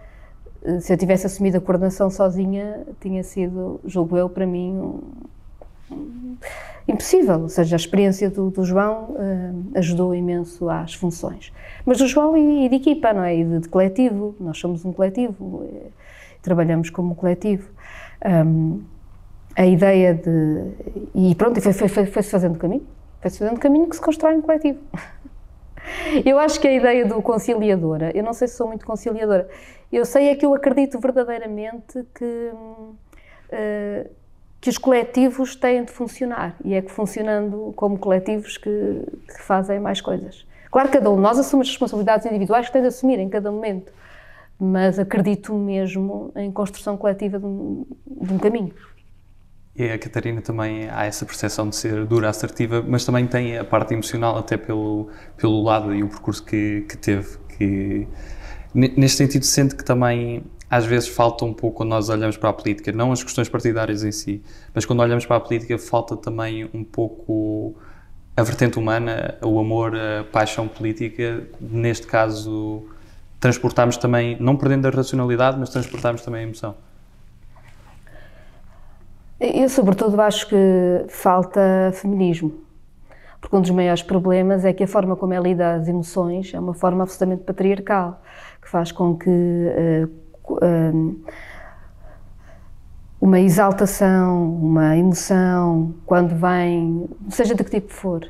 Se 0.79 0.93
eu 0.93 0.97
tivesse 0.97 1.25
assumido 1.25 1.57
a 1.57 1.61
coordenação 1.61 2.09
sozinha, 2.09 2.85
tinha 3.01 3.23
sido, 3.23 3.81
julgo 3.83 4.15
eu, 4.15 4.29
para 4.29 4.45
mim, 4.45 5.01
impossível. 6.87 7.41
Ou 7.41 7.49
seja, 7.49 7.75
a 7.75 7.77
experiência 7.77 8.29
do, 8.29 8.49
do 8.49 8.63
João 8.63 9.11
uh, 9.11 9.77
ajudou 9.77 10.13
imenso 10.13 10.69
às 10.69 10.93
funções. 10.93 11.51
Mas 11.85 11.97
do 11.97 12.07
João 12.07 12.37
e, 12.37 12.65
e 12.65 12.69
de 12.69 12.75
equipa, 12.75 13.13
não 13.13 13.23
é? 13.23 13.35
E 13.35 13.43
de, 13.43 13.59
de, 13.59 13.69
coletivo. 13.69 14.35
Nós 14.39 14.57
somos 14.57 14.85
um 14.85 14.93
coletivo, 14.93 15.67
eh, 15.71 15.87
trabalhamos 16.41 16.89
como 16.89 17.15
coletivo. 17.15 17.69
Um, 18.25 18.81
a 19.55 19.65
ideia 19.65 20.13
de. 20.13 20.71
E 21.15 21.35
pronto, 21.35 21.59
foi-se 21.61 21.87
foi, 21.89 22.05
foi, 22.05 22.23
fazendo 22.23 22.57
caminho. 22.57 22.85
Foi-se 23.19 23.39
fazendo 23.39 23.59
caminho 23.59 23.87
que 23.89 23.95
se 23.95 24.01
constrói 24.01 24.35
um 24.35 24.41
coletivo. 24.41 24.79
Eu 26.23 26.37
acho 26.37 26.59
que 26.59 26.67
a 26.67 26.71
ideia 26.71 27.07
do 27.07 27.19
conciliadora, 27.23 28.15
eu 28.15 28.23
não 28.23 28.33
sei 28.33 28.47
se 28.47 28.55
sou 28.55 28.67
muito 28.67 28.85
conciliadora, 28.85 29.49
eu 29.91 30.05
sei 30.05 30.27
é 30.27 30.35
que 30.35 30.45
eu 30.45 30.53
acredito 30.53 30.99
verdadeiramente 30.99 32.05
que. 32.13 32.51
Uh, 33.51 34.20
que 34.61 34.69
os 34.69 34.77
coletivos 34.77 35.55
têm 35.55 35.83
de 35.83 35.91
funcionar 35.91 36.55
e 36.63 36.75
é 36.75 36.81
que 36.83 36.91
funcionando 36.91 37.73
como 37.75 37.97
coletivos 37.97 38.57
que, 38.57 38.69
que 38.69 39.41
fazem 39.41 39.79
mais 39.79 39.99
coisas. 39.99 40.45
Claro 40.69 40.87
que 40.87 40.97
cada 40.97 41.09
um 41.09 41.15
de 41.15 41.21
nós 41.21 41.39
assume 41.39 41.63
as 41.63 41.69
responsabilidades 41.69 42.27
individuais 42.27 42.67
que 42.67 42.73
tem 42.73 42.81
de 42.81 42.89
assumir 42.89 43.19
em 43.19 43.27
cada 43.27 43.51
momento, 43.51 43.91
mas 44.59 44.99
acredito 44.99 45.53
mesmo 45.55 46.31
em 46.35 46.51
construção 46.51 46.95
coletiva 46.95 47.39
de 47.39 47.45
um, 47.45 47.85
de 48.05 48.33
um 48.33 48.37
caminho. 48.37 48.71
E 49.75 49.89
a 49.89 49.97
Catarina 49.97 50.41
também 50.41 50.87
há 50.89 51.05
essa 51.05 51.25
percepção 51.25 51.67
de 51.67 51.75
ser 51.75 52.05
dura, 52.05 52.29
assertiva, 52.29 52.85
mas 52.87 53.03
também 53.03 53.25
tem 53.25 53.57
a 53.57 53.63
parte 53.63 53.93
emocional 53.93 54.37
até 54.37 54.57
pelo, 54.57 55.09
pelo 55.37 55.63
lado 55.63 55.95
e 55.95 56.03
o 56.03 56.07
percurso 56.07 56.43
que, 56.45 56.81
que 56.81 56.97
teve, 56.97 57.37
que 57.57 58.07
neste 58.75 59.17
sentido 59.17 59.43
sente 59.43 59.75
que 59.75 59.83
também 59.83 60.43
às 60.71 60.85
vezes 60.85 61.09
falta 61.09 61.43
um 61.43 61.53
pouco 61.53 61.77
quando 61.77 61.89
nós 61.89 62.07
olhamos 62.07 62.37
para 62.37 62.49
a 62.49 62.53
política, 62.53 62.93
não 62.93 63.11
as 63.11 63.21
questões 63.21 63.49
partidárias 63.49 64.05
em 64.05 64.11
si, 64.13 64.41
mas 64.73 64.85
quando 64.85 65.01
olhamos 65.01 65.25
para 65.25 65.35
a 65.35 65.39
política 65.41 65.77
falta 65.77 66.15
também 66.15 66.69
um 66.73 66.81
pouco 66.81 67.75
a 68.37 68.41
vertente 68.41 68.79
humana, 68.79 69.35
o 69.43 69.59
amor, 69.59 69.93
a 69.93 70.23
paixão 70.31 70.69
política, 70.69 71.43
neste 71.59 72.07
caso 72.07 72.85
transportarmos 73.37 73.97
também, 73.97 74.37
não 74.39 74.55
perdendo 74.55 74.87
a 74.87 74.91
racionalidade, 74.91 75.59
mas 75.59 75.69
transportarmos 75.69 76.21
também 76.21 76.39
a 76.39 76.43
emoção. 76.43 76.75
Eu, 79.41 79.67
sobretudo, 79.67 80.21
acho 80.21 80.47
que 80.47 81.05
falta 81.09 81.91
feminismo. 81.95 82.53
Porque 83.41 83.55
um 83.55 83.61
dos 83.61 83.71
maiores 83.71 84.03
problemas 84.03 84.63
é 84.63 84.71
que 84.71 84.83
a 84.83 84.87
forma 84.87 85.15
como 85.17 85.33
é 85.33 85.39
lida 85.39 85.73
as 85.73 85.87
emoções 85.87 86.53
é 86.53 86.59
uma 86.59 86.75
forma 86.75 87.03
absolutamente 87.03 87.43
patriarcal, 87.43 88.21
que 88.61 88.69
faz 88.69 88.91
com 88.91 89.17
que 89.17 89.29
uh, 89.29 90.21
uma 93.21 93.39
exaltação, 93.39 94.55
uma 94.55 94.97
emoção, 94.97 95.93
quando 96.07 96.35
vem, 96.35 97.07
seja 97.29 97.53
de 97.53 97.63
que 97.63 97.69
tipo 97.69 97.93
for, 97.93 98.21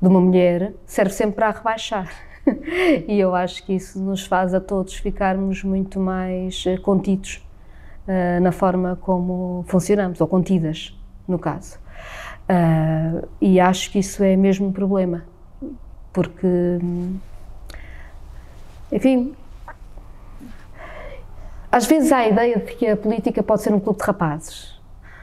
de 0.00 0.08
uma 0.08 0.20
mulher, 0.20 0.72
serve 0.86 1.12
sempre 1.12 1.34
para 1.34 1.50
rebaixar. 1.50 2.08
e 3.08 3.18
eu 3.18 3.34
acho 3.34 3.64
que 3.66 3.74
isso 3.74 3.98
nos 3.98 4.24
faz 4.24 4.54
a 4.54 4.60
todos 4.60 4.94
ficarmos 4.94 5.64
muito 5.64 5.98
mais 5.98 6.62
eh, 6.64 6.76
contidos 6.76 7.44
uh, 8.06 8.40
na 8.40 8.52
forma 8.52 8.96
como 9.00 9.64
funcionamos, 9.66 10.20
ou 10.20 10.28
contidas, 10.28 10.96
no 11.26 11.40
caso. 11.40 11.78
Uh, 12.48 13.26
e 13.40 13.58
acho 13.58 13.90
que 13.90 13.98
isso 13.98 14.22
é 14.22 14.36
mesmo 14.36 14.68
um 14.68 14.72
problema, 14.72 15.24
porque, 16.12 16.78
enfim, 18.92 19.34
às 21.76 21.84
vezes 21.84 22.10
há 22.10 22.18
a 22.18 22.28
ideia 22.28 22.58
de 22.58 22.74
que 22.74 22.86
a 22.86 22.96
política 22.96 23.42
pode 23.42 23.60
ser 23.60 23.70
um 23.74 23.78
clube 23.78 23.98
de 23.98 24.04
rapazes, 24.06 24.80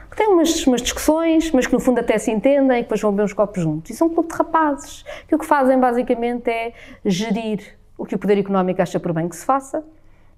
que 0.08 0.16
têm 0.16 0.28
umas, 0.28 0.64
umas 0.68 0.80
discussões, 0.80 1.50
mas 1.50 1.66
que 1.66 1.72
no 1.72 1.80
fundo 1.80 1.98
até 1.98 2.16
se 2.16 2.30
entendem 2.30 2.78
e 2.78 2.82
depois 2.82 3.00
vão 3.00 3.10
beber 3.10 3.24
uns 3.24 3.32
copos 3.32 3.60
juntos. 3.60 3.90
E 3.90 3.94
são 3.94 4.06
um 4.06 4.14
clube 4.14 4.28
de 4.28 4.36
rapazes, 4.36 5.04
que 5.26 5.34
o 5.34 5.38
que 5.38 5.44
fazem 5.44 5.80
basicamente 5.80 6.48
é 6.48 6.72
gerir 7.04 7.76
o 7.98 8.06
que 8.06 8.14
o 8.14 8.18
poder 8.18 8.38
económico 8.38 8.80
acha 8.80 9.00
por 9.00 9.12
bem 9.12 9.28
que 9.28 9.34
se 9.34 9.44
faça 9.44 9.84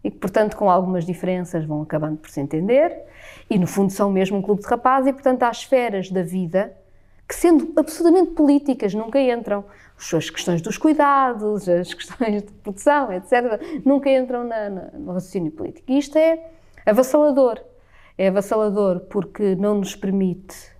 e 0.02 0.10
que, 0.10 0.16
portanto, 0.16 0.56
com 0.56 0.70
algumas 0.70 1.04
diferenças 1.04 1.66
vão 1.66 1.82
acabando 1.82 2.16
por 2.16 2.30
se 2.30 2.40
entender 2.40 2.96
e, 3.50 3.58
no 3.58 3.66
fundo, 3.66 3.92
são 3.92 4.10
mesmo 4.10 4.38
um 4.38 4.42
clube 4.42 4.62
de 4.62 4.68
rapazes 4.68 5.10
e, 5.10 5.12
portanto, 5.12 5.42
há 5.42 5.50
esferas 5.50 6.10
da 6.10 6.22
vida 6.22 6.72
que, 7.28 7.34
sendo 7.34 7.72
absolutamente 7.76 8.32
políticas, 8.32 8.94
nunca 8.94 9.20
entram 9.20 9.64
as 9.96 10.30
questões 10.30 10.60
dos 10.62 10.78
cuidados, 10.78 11.68
as 11.68 11.92
questões 11.94 12.42
de 12.42 12.52
produção, 12.52 13.12
etc., 13.12 13.60
nunca 13.84 14.10
entram 14.10 14.44
na, 14.44 14.70
na, 14.70 14.90
no 14.92 15.12
raciocínio 15.12 15.50
político. 15.52 15.90
E 15.90 15.98
isto 15.98 16.16
é 16.16 16.50
avassalador. 16.84 17.60
É 18.18 18.28
avassalador 18.28 19.00
porque 19.00 19.54
não 19.56 19.76
nos 19.76 19.94
permite 19.94 20.76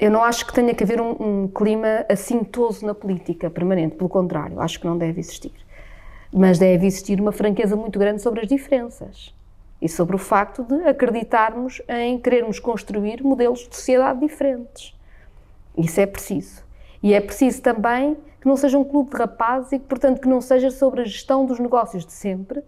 eu 0.00 0.10
não 0.10 0.24
acho 0.24 0.46
que 0.46 0.54
tenha 0.54 0.74
que 0.74 0.82
haver 0.82 0.98
um, 0.98 1.10
um 1.42 1.48
clima 1.48 2.06
assintoso 2.08 2.86
na 2.86 2.94
política 2.94 3.50
permanente, 3.50 3.96
pelo 3.96 4.08
contrário, 4.08 4.58
acho 4.58 4.80
que 4.80 4.86
não 4.86 4.96
deve 4.96 5.20
existir. 5.20 5.52
Mas 6.32 6.58
deve 6.58 6.86
existir 6.86 7.20
uma 7.20 7.32
franqueza 7.32 7.76
muito 7.76 7.98
grande 7.98 8.22
sobre 8.22 8.40
as 8.40 8.48
diferenças 8.48 9.34
e 9.80 9.88
sobre 9.88 10.14
o 10.14 10.18
facto 10.18 10.62
de 10.62 10.74
acreditarmos 10.86 11.80
em 11.88 12.18
querermos 12.18 12.58
construir 12.58 13.22
modelos 13.22 13.68
de 13.68 13.74
sociedade 13.74 14.20
diferentes. 14.20 14.94
Isso 15.76 16.00
é 16.00 16.06
preciso. 16.06 16.62
E 17.02 17.14
é 17.14 17.20
preciso 17.20 17.62
também 17.62 18.16
que 18.40 18.46
não 18.46 18.56
seja 18.56 18.78
um 18.78 18.84
clube 18.84 19.10
de 19.10 19.16
rapazes 19.16 19.72
e 19.72 19.78
que, 19.78 19.86
portanto, 19.86 20.20
que 20.20 20.28
não 20.28 20.40
seja 20.40 20.70
sobre 20.70 21.02
a 21.02 21.04
gestão 21.04 21.46
dos 21.46 21.58
negócios 21.58 22.04
de 22.04 22.12
sempre 22.12 22.62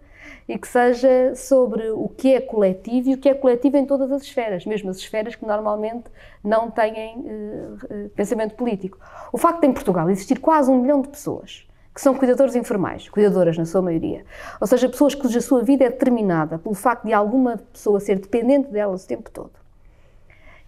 e 0.47 0.57
que 0.57 0.67
seja 0.67 1.35
sobre 1.35 1.89
o 1.91 2.07
que 2.09 2.33
é 2.33 2.41
coletivo 2.41 3.09
e 3.09 3.13
o 3.13 3.17
que 3.17 3.29
é 3.29 3.33
coletivo 3.33 3.77
em 3.77 3.85
todas 3.85 4.11
as 4.11 4.23
esferas, 4.23 4.65
mesmo 4.65 4.89
as 4.89 4.97
esferas 4.97 5.35
que 5.35 5.45
normalmente 5.45 6.05
não 6.43 6.69
têm 6.69 7.17
uh, 7.17 8.09
pensamento 8.15 8.55
político. 8.55 8.97
O 9.31 9.37
facto 9.37 9.61
de 9.61 9.67
em 9.67 9.73
Portugal 9.73 10.09
existir 10.09 10.39
quase 10.39 10.69
um 10.69 10.81
milhão 10.81 11.01
de 11.01 11.09
pessoas 11.09 11.65
que 11.93 12.01
são 12.01 12.15
cuidadores 12.15 12.55
informais, 12.55 13.07
cuidadoras 13.07 13.57
na 13.57 13.65
sua 13.65 13.81
maioria, 13.81 14.25
ou 14.59 14.65
seja, 14.65 14.89
pessoas 14.89 15.13
cuja 15.13 15.39
sua 15.39 15.61
vida 15.61 15.85
é 15.85 15.89
determinada 15.89 16.57
pelo 16.57 16.73
facto 16.73 17.05
de 17.05 17.13
alguma 17.13 17.57
pessoa 17.71 17.99
ser 17.99 18.19
dependente 18.19 18.69
delas 18.69 19.03
o 19.03 19.07
tempo 19.07 19.29
todo. 19.29 19.51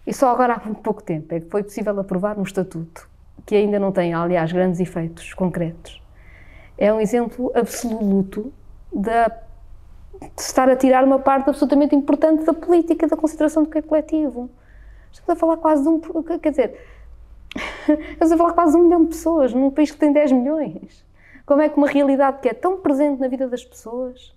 E 0.06 0.14
só 0.14 0.30
agora 0.30 0.54
há 0.54 0.64
muito 0.64 0.80
pouco 0.82 1.02
tempo 1.02 1.34
é 1.34 1.40
que 1.40 1.50
foi 1.50 1.64
possível 1.64 1.98
aprovar 1.98 2.38
um 2.38 2.42
estatuto 2.42 3.08
que 3.44 3.54
ainda 3.54 3.78
não 3.78 3.92
tem, 3.92 4.12
aliás, 4.12 4.52
grandes 4.52 4.80
efeitos 4.80 5.32
concretos. 5.34 6.02
É 6.76 6.92
um 6.92 7.00
exemplo 7.00 7.50
absoluto 7.54 8.52
de 8.92 9.10
estar 10.36 10.68
a 10.68 10.76
tirar 10.76 11.04
uma 11.04 11.18
parte 11.18 11.48
absolutamente 11.48 11.94
importante 11.94 12.44
da 12.44 12.52
política, 12.52 13.06
da 13.06 13.16
consideração 13.16 13.62
do 13.62 13.70
que 13.70 13.78
é 13.78 13.82
coletivo. 13.82 14.50
Estamos 15.12 15.30
a 15.30 15.36
falar 15.36 15.56
quase 15.58 15.82
de 15.82 15.88
um. 15.88 16.00
Quer 16.38 16.50
dizer, 16.50 16.80
estamos 18.12 18.32
a 18.32 18.36
falar 18.36 18.52
quase 18.52 18.72
de 18.72 18.78
um 18.78 18.84
milhão 18.84 19.02
de 19.02 19.08
pessoas 19.08 19.52
num 19.52 19.70
país 19.70 19.90
que 19.90 19.96
tem 19.96 20.12
10 20.12 20.32
milhões. 20.32 21.05
Como 21.46 21.62
é 21.62 21.68
que 21.68 21.78
uma 21.78 21.86
realidade 21.86 22.40
que 22.40 22.48
é 22.48 22.52
tão 22.52 22.78
presente 22.78 23.20
na 23.20 23.28
vida 23.28 23.48
das 23.48 23.64
pessoas. 23.64 24.34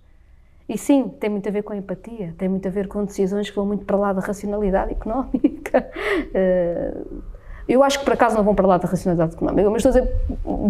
E 0.68 0.78
sim, 0.78 1.08
tem 1.18 1.28
muito 1.28 1.48
a 1.48 1.52
ver 1.52 1.62
com 1.64 1.72
a 1.72 1.76
empatia, 1.76 2.32
tem 2.38 2.48
muito 2.48 2.66
a 2.68 2.70
ver 2.70 2.86
com 2.86 3.04
decisões 3.04 3.50
que 3.50 3.56
vão 3.56 3.66
muito 3.66 3.84
para 3.84 3.96
lá 3.96 4.12
da 4.12 4.20
racionalidade 4.20 4.92
económica. 4.92 5.90
Uh, 6.30 7.22
eu 7.68 7.82
acho 7.82 7.98
que 7.98 8.04
por 8.04 8.14
acaso 8.14 8.36
não 8.36 8.44
vão 8.44 8.54
para 8.54 8.68
lá 8.68 8.78
da 8.78 8.86
racionalidade 8.86 9.34
económica, 9.34 9.68
mas 9.68 9.84
estou 9.84 10.00
a 10.00 10.04
dizer 10.04 10.16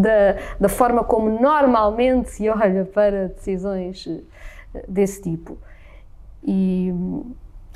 da, 0.00 0.58
da 0.58 0.68
forma 0.70 1.04
como 1.04 1.38
normalmente 1.38 2.30
se 2.30 2.48
olha 2.48 2.86
para 2.86 3.28
decisões 3.28 4.06
eh, 4.74 4.84
desse 4.88 5.20
tipo. 5.20 5.58
E, 6.42 6.92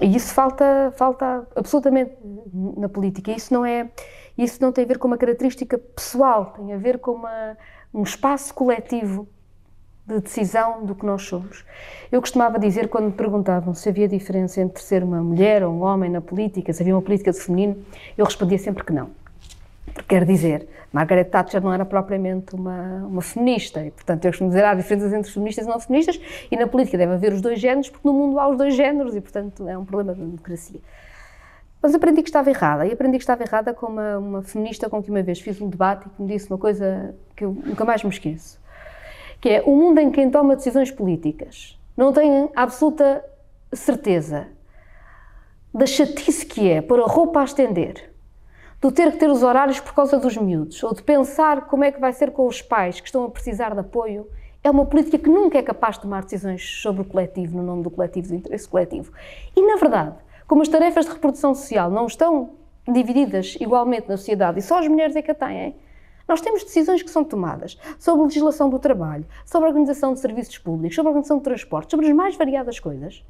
e 0.01 0.17
isso 0.17 0.33
falta, 0.33 0.93
falta 0.97 1.47
absolutamente 1.55 2.13
na 2.77 2.89
política. 2.89 3.33
Isso 3.33 3.53
não 3.53 3.65
é, 3.65 3.91
isso 4.37 4.61
não 4.61 4.73
tem 4.73 4.85
a 4.85 4.89
ver 4.89 4.99
com 4.99 5.09
uma 5.09 5.19
característica 5.19 5.79
pessoal, 5.79 6.55
tem 6.57 6.73
a 6.73 6.77
ver 6.77 6.99
com 6.99 7.13
uma, 7.13 7.57
um 7.95 8.03
espaço 8.03 8.53
coletivo 8.53 9.29
de 10.07 10.21
decisão 10.21 10.85
do 10.85 10.95
que 10.95 11.07
nós 11.07 11.23
somos. 11.23 11.65
Eu 12.13 12.21
costumava 12.21 12.59
dizer, 12.59 12.89
quando 12.89 13.07
me 13.07 13.13
perguntavam 13.13 13.73
se 13.73 13.89
havia 13.89 14.07
diferença 14.07 14.61
entre 14.61 14.83
ser 14.83 15.03
uma 15.03 15.23
mulher 15.23 15.63
ou 15.63 15.73
um 15.73 15.83
homem 15.83 16.11
na 16.11 16.21
política, 16.21 16.73
se 16.73 16.83
havia 16.83 16.95
uma 16.95 17.01
política 17.01 17.33
de 17.33 17.41
feminino, 17.41 17.83
eu 18.19 18.25
respondia 18.25 18.59
sempre 18.59 18.85
que 18.85 18.93
não. 18.93 19.11
Quer 20.09 20.25
dizer, 20.25 20.69
Margaret 20.93 21.25
Thatcher 21.25 21.63
não 21.63 21.73
era 21.73 21.85
propriamente 21.85 22.55
uma, 22.55 23.07
uma 23.07 23.23
feminista, 23.23 23.85
e 23.85 23.91
portanto 23.91 24.25
eu 24.25 24.33
costumo 24.33 24.51
dizer 24.51 24.65
há 24.65 24.75
diferenças 24.75 25.13
entre 25.13 25.31
feministas 25.31 25.65
e 25.65 25.69
não 25.69 25.81
feministas, 25.81 26.21
e 26.51 26.57
na 26.57 26.67
política 26.67 26.99
deve 26.99 27.15
haver 27.15 27.33
os 27.33 27.41
dois 27.41 27.61
géneros, 27.61 27.89
porque 27.89 28.07
no 28.07 28.13
mundo 28.13 28.39
há 28.39 28.49
os 28.49 28.59
dois 28.59 28.75
géneros, 28.75 29.15
e 29.15 29.21
portanto 29.21 29.67
é 29.69 29.79
um 29.79 29.85
problema 29.85 30.15
da 30.15 30.25
democracia. 30.25 30.81
Mas 31.85 31.95
aprendi 31.95 32.23
que 32.23 32.31
estava 32.31 32.49
errada, 32.49 32.87
e 32.87 32.93
aprendi 32.93 33.19
que 33.19 33.25
estava 33.25 33.43
errada 33.43 33.75
com 33.75 33.85
uma, 33.85 34.17
uma 34.17 34.43
feminista 34.43 34.89
com 34.89 35.03
que 35.03 35.11
uma 35.11 35.23
vez 35.23 35.39
fiz 35.39 35.61
um 35.61 35.69
debate 35.69 36.07
e 36.07 36.09
que 36.09 36.23
me 36.23 36.29
disse 36.29 36.49
uma 36.49 36.57
coisa 36.57 37.15
que 37.37 37.45
eu 37.45 37.53
nunca 37.53 37.85
mais 37.85 38.03
me 38.03 38.09
esqueço 38.09 38.59
que 39.39 39.51
é 39.51 39.63
o 39.63 39.77
mundo 39.77 39.99
em 39.99 40.11
quem 40.11 40.31
toma 40.31 40.57
decisões 40.57 40.91
políticas 40.91 41.79
não 41.95 42.11
tem 42.11 42.49
absoluta 42.57 43.23
certeza 43.71 44.49
da 45.75 45.85
chatice 45.85 46.47
que 46.47 46.71
é 46.71 46.81
pôr 46.81 47.01
a 47.01 47.07
roupa 47.07 47.43
a 47.43 47.45
estender, 47.45 48.15
do 48.81 48.91
ter 48.91 49.13
que 49.13 49.19
ter 49.19 49.29
os 49.29 49.43
horários 49.43 49.79
por 49.79 49.93
causa 49.93 50.19
dos 50.19 50.39
miúdos, 50.39 50.83
ou 50.83 50.95
de 50.95 51.03
pensar 51.03 51.67
como 51.67 51.85
é 51.85 51.93
que 51.93 52.01
vai 52.01 52.15
ser 52.15 52.31
com 52.31 52.47
os 52.47 52.63
pais 52.63 52.99
que 52.99 53.09
estão 53.09 53.25
a 53.25 53.31
precisar 53.31 53.75
de 53.75 53.81
apoio, 53.81 54.27
é 54.63 54.71
uma 54.71 54.87
política 54.87 55.19
que 55.19 55.29
nunca 55.29 55.59
é 55.59 55.63
capaz 55.63 55.97
de 55.97 56.03
tomar 56.03 56.23
decisões 56.23 56.81
sobre 56.81 57.03
o 57.03 57.05
coletivo, 57.05 57.59
no 57.59 57.63
nome 57.63 57.83
do 57.83 57.91
coletivo, 57.91 58.29
do 58.29 58.35
interesse 58.37 58.67
coletivo. 58.67 59.13
E, 59.55 59.61
na 59.61 59.77
verdade, 59.77 60.24
como 60.47 60.63
as 60.63 60.69
tarefas 60.69 61.07
de 61.07 61.13
reprodução 61.13 61.55
social 61.55 61.91
não 61.91 62.07
estão 62.07 62.51
divididas 62.87 63.57
igualmente 63.61 64.09
na 64.09 64.17
sociedade 64.17 64.59
e 64.59 64.63
só 64.63 64.79
as 64.79 64.89
mulheres 64.89 65.17
é 65.17 65.23
que 65.23 65.31
a 65.31 65.35
têm, 65.35 65.75
nós 66.27 66.41
temos 66.41 66.65
decisões 66.65 67.03
que 67.03 67.11
são 67.11 67.23
tomadas 67.23 67.79
sobre 67.99 68.25
legislação 68.25 68.71
do 68.71 68.79
trabalho, 68.79 69.27
sobre 69.45 69.67
a 69.67 69.69
organização 69.69 70.15
de 70.15 70.21
serviços 70.21 70.57
públicos, 70.59 70.95
sobre 70.95 71.09
a 71.09 71.11
organização 71.11 71.39
de 71.39 71.45
transportes, 71.45 71.91
sobre 71.91 72.07
as 72.07 72.13
mais 72.15 72.37
variadas 72.37 72.79
coisas, 72.79 73.23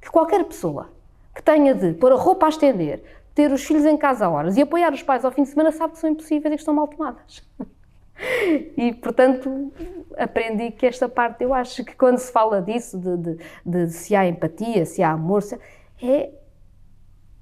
que 0.00 0.10
qualquer 0.10 0.44
pessoa 0.44 0.90
que 1.34 1.42
tenha 1.42 1.74
de 1.74 1.92
pôr 1.94 2.12
a 2.12 2.16
roupa 2.16 2.46
a 2.46 2.48
estender, 2.48 3.02
ter 3.34 3.50
os 3.52 3.64
filhos 3.64 3.84
em 3.84 3.96
casa 3.96 4.26
a 4.26 4.30
horas 4.30 4.56
e 4.56 4.62
apoiar 4.62 4.92
os 4.92 5.02
pais 5.02 5.24
ao 5.24 5.30
fim 5.30 5.42
de 5.42 5.50
semana 5.50 5.72
sabe 5.72 5.94
que 5.94 5.98
são 5.98 6.10
impossíveis 6.10 6.52
e 6.52 6.56
que 6.56 6.62
estão 6.62 6.74
mal 6.74 6.88
tomadas. 6.88 7.42
E, 8.78 8.94
portanto, 8.94 9.70
aprendi 10.16 10.70
que 10.70 10.86
esta 10.86 11.06
parte, 11.06 11.44
eu 11.44 11.52
acho 11.52 11.84
que 11.84 11.94
quando 11.94 12.16
se 12.16 12.32
fala 12.32 12.62
disso, 12.62 12.98
de, 12.98 13.14
de, 13.14 13.38
de 13.62 13.90
se 13.90 14.16
há 14.16 14.26
empatia, 14.26 14.86
se 14.86 15.02
há 15.02 15.10
amor, 15.10 15.42
se, 15.42 15.58
é 16.02 16.30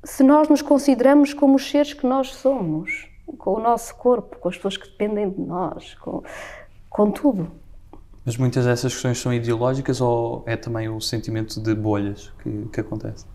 se 0.04 0.22
nós 0.22 0.48
nos 0.48 0.62
consideramos 0.62 1.32
como 1.32 1.56
os 1.56 1.68
seres 1.68 1.92
que 1.92 2.06
nós 2.06 2.34
somos 2.34 3.08
com 3.38 3.54
o 3.54 3.60
nosso 3.60 3.94
corpo, 3.96 4.36
com 4.38 4.48
as 4.48 4.56
pessoas 4.56 4.76
que 4.76 4.88
dependem 4.88 5.30
de 5.30 5.40
nós, 5.40 5.94
com, 5.94 6.22
com 6.90 7.10
tudo. 7.10 7.50
Mas 8.24 8.36
muitas 8.36 8.64
dessas 8.64 8.92
questões 8.92 9.18
são 9.18 9.32
ideológicas 9.32 10.00
ou 10.00 10.42
é 10.46 10.56
também 10.56 10.88
o 10.88 11.00
sentimento 11.00 11.60
de 11.60 11.74
bolhas 11.74 12.32
que, 12.42 12.68
que 12.72 12.80
acontece? 12.80 13.26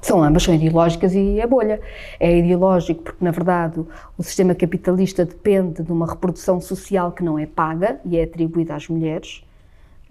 São 0.00 0.22
ambas, 0.22 0.42
são 0.42 0.54
ideológicas 0.54 1.14
e 1.14 1.38
é 1.38 1.46
bolha. 1.46 1.80
É 2.18 2.38
ideológico 2.38 3.02
porque, 3.02 3.24
na 3.24 3.30
verdade, 3.30 3.84
o 4.16 4.22
sistema 4.22 4.54
capitalista 4.54 5.24
depende 5.24 5.82
de 5.82 5.92
uma 5.92 6.06
reprodução 6.06 6.60
social 6.60 7.12
que 7.12 7.22
não 7.22 7.38
é 7.38 7.46
paga 7.46 8.00
e 8.04 8.16
é 8.16 8.24
atribuída 8.24 8.74
às 8.74 8.88
mulheres. 8.88 9.44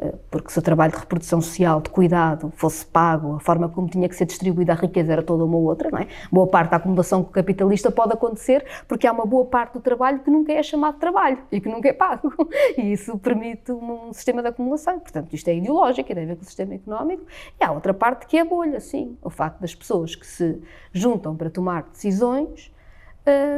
Eh, 0.01 0.15
porque 0.31 0.51
se 0.51 0.57
o 0.57 0.61
trabalho 0.61 0.91
de 0.91 0.97
reprodução 0.97 1.39
social, 1.39 1.79
de 1.79 1.89
cuidado, 1.91 2.51
fosse 2.55 2.83
pago, 2.83 3.35
a 3.35 3.39
forma 3.39 3.69
como 3.69 3.87
tinha 3.87 4.09
que 4.09 4.15
ser 4.15 4.25
distribuída 4.25 4.73
a 4.73 4.75
riqueza 4.75 5.13
era 5.13 5.21
toda 5.21 5.45
uma 5.45 5.57
outra, 5.57 5.91
não 5.91 5.99
é? 5.99 6.07
Boa 6.31 6.47
parte 6.47 6.71
da 6.71 6.77
acumulação 6.77 7.23
capitalista 7.23 7.91
pode 7.91 8.13
acontecer 8.13 8.65
porque 8.87 9.05
há 9.05 9.11
uma 9.11 9.25
boa 9.25 9.45
parte 9.45 9.73
do 9.73 9.79
trabalho 9.79 10.19
que 10.19 10.31
nunca 10.31 10.51
é 10.51 10.63
chamado 10.63 10.97
trabalho 10.97 11.37
e 11.51 11.61
que 11.61 11.69
nunca 11.69 11.87
é 11.87 11.93
pago. 11.93 12.33
E 12.77 12.93
isso 12.93 13.17
permite 13.19 13.71
um 13.71 14.13
sistema 14.13 14.41
de 14.41 14.47
acumulação. 14.47 14.99
Portanto, 14.99 15.33
isto 15.33 15.47
é 15.49 15.55
ideológico, 15.55 16.13
tem 16.13 16.23
a 16.23 16.27
ver 16.27 16.35
com 16.35 16.41
o 16.41 16.45
sistema 16.45 16.73
económico. 16.73 17.25
E 17.59 17.63
há 17.63 17.71
outra 17.71 17.93
parte 17.93 18.25
que 18.25 18.37
é 18.37 18.41
a 18.41 18.45
bolha, 18.45 18.79
sim. 18.79 19.17
O 19.21 19.29
facto 19.29 19.59
das 19.59 19.75
pessoas 19.75 20.15
que 20.15 20.25
se 20.25 20.61
juntam 20.91 21.35
para 21.35 21.49
tomar 21.49 21.83
decisões 21.83 22.71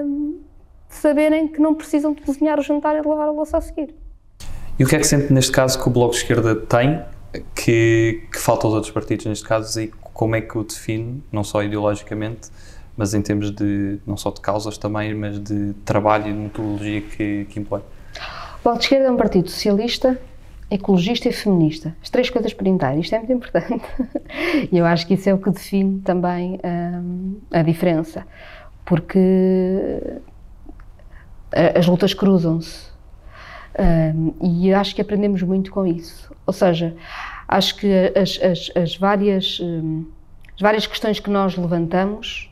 hum, 0.06 0.41
saberem 0.89 1.47
que 1.47 1.60
não 1.62 1.75
precisam 1.75 2.13
de 2.13 2.21
cozinhar 2.21 2.60
o 2.60 2.62
jantar 2.62 2.95
e 2.97 3.01
de 3.01 3.08
lavar 3.08 3.27
a 3.27 3.32
louça 3.32 3.58
a 3.58 3.62
seguir. 3.62 4.03
E 4.77 4.83
o 4.83 4.88
que 4.88 4.95
é 4.95 4.99
que 4.99 5.05
sente 5.05 5.31
neste 5.31 5.51
caso 5.51 5.81
que 5.81 5.88
o 5.88 5.91
Bloco 5.91 6.12
de 6.12 6.17
Esquerda 6.17 6.55
tem 6.55 7.01
que, 7.55 8.23
que 8.31 8.39
falta 8.39 8.67
aos 8.67 8.73
outros 8.73 8.91
partidos 8.91 9.25
neste 9.25 9.47
caso 9.47 9.81
e 9.81 9.88
como 10.13 10.36
é 10.36 10.41
que 10.41 10.57
o 10.57 10.63
define, 10.63 11.23
não 11.31 11.43
só 11.43 11.63
ideologicamente, 11.63 12.49
mas 12.95 13.13
em 13.13 13.21
termos 13.21 13.51
de, 13.51 13.99
não 14.05 14.15
só 14.17 14.29
de 14.29 14.39
causas 14.41 14.77
também, 14.77 15.13
mas 15.13 15.39
de 15.39 15.73
trabalho 15.86 16.27
e 16.27 16.33
de 16.33 16.39
metodologia 16.39 17.01
que, 17.01 17.45
que 17.49 17.59
impõe? 17.59 17.81
O 17.81 18.63
Bloco 18.63 18.79
de 18.79 18.86
Esquerda 18.86 19.07
é 19.07 19.12
um 19.12 19.17
partido 19.17 19.49
socialista, 19.49 20.19
ecologista 20.69 21.27
e 21.27 21.33
feminista. 21.33 21.95
As 22.01 22.09
três 22.09 22.29
coisas 22.29 22.53
para 22.53 22.69
inteiro. 22.69 22.99
Isto 22.99 23.15
é 23.15 23.17
muito 23.19 23.33
importante. 23.33 23.83
E 24.71 24.77
eu 24.77 24.86
acho 24.86 25.07
que 25.07 25.15
isso 25.15 25.29
é 25.29 25.33
o 25.33 25.38
que 25.38 25.49
define 25.49 25.99
também 26.01 26.59
hum, 26.63 27.38
a 27.51 27.62
diferença. 27.62 28.25
Porque 28.86 29.19
eh, 31.51 31.73
as 31.77 31.88
lutas 31.88 32.13
cruzam-se. 32.13 32.92
E 34.41 34.73
acho 34.73 34.95
que 34.95 35.01
aprendemos 35.01 35.41
muito 35.41 35.71
com 35.71 35.86
isso. 35.86 36.31
Ou 36.45 36.53
seja, 36.53 36.95
acho 37.47 37.75
que 37.75 37.88
as, 38.15 38.39
as, 38.41 38.71
as 38.75 38.95
várias, 38.95 39.59
as 40.55 40.62
várias 40.62 40.86
questões 40.86 41.19
que 41.19 41.29
nós 41.29 41.55
levantamos 41.57 42.49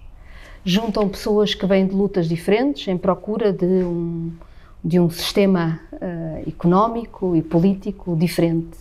juntam 0.64 1.10
pessoas 1.10 1.54
que 1.54 1.66
vêm 1.66 1.88
de 1.88 1.96
lutas 1.96 2.28
diferentes 2.28 2.88
em 2.88 2.98
procura 2.98 3.52
de 3.52 3.66
um, 3.66 4.32
de 4.84 5.00
um 5.00 5.10
sistema 5.10 5.80
uh, 5.94 6.48
económico 6.48 7.36
e 7.36 7.42
político 7.42 8.16
diferente, 8.16 8.78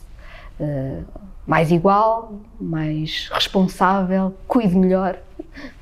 uh, 0.58 1.04
mais 1.46 1.70
igual, 1.70 2.34
mais 2.60 3.28
responsável, 3.32 4.34
cuide 4.46 4.76
melhor 4.76 5.18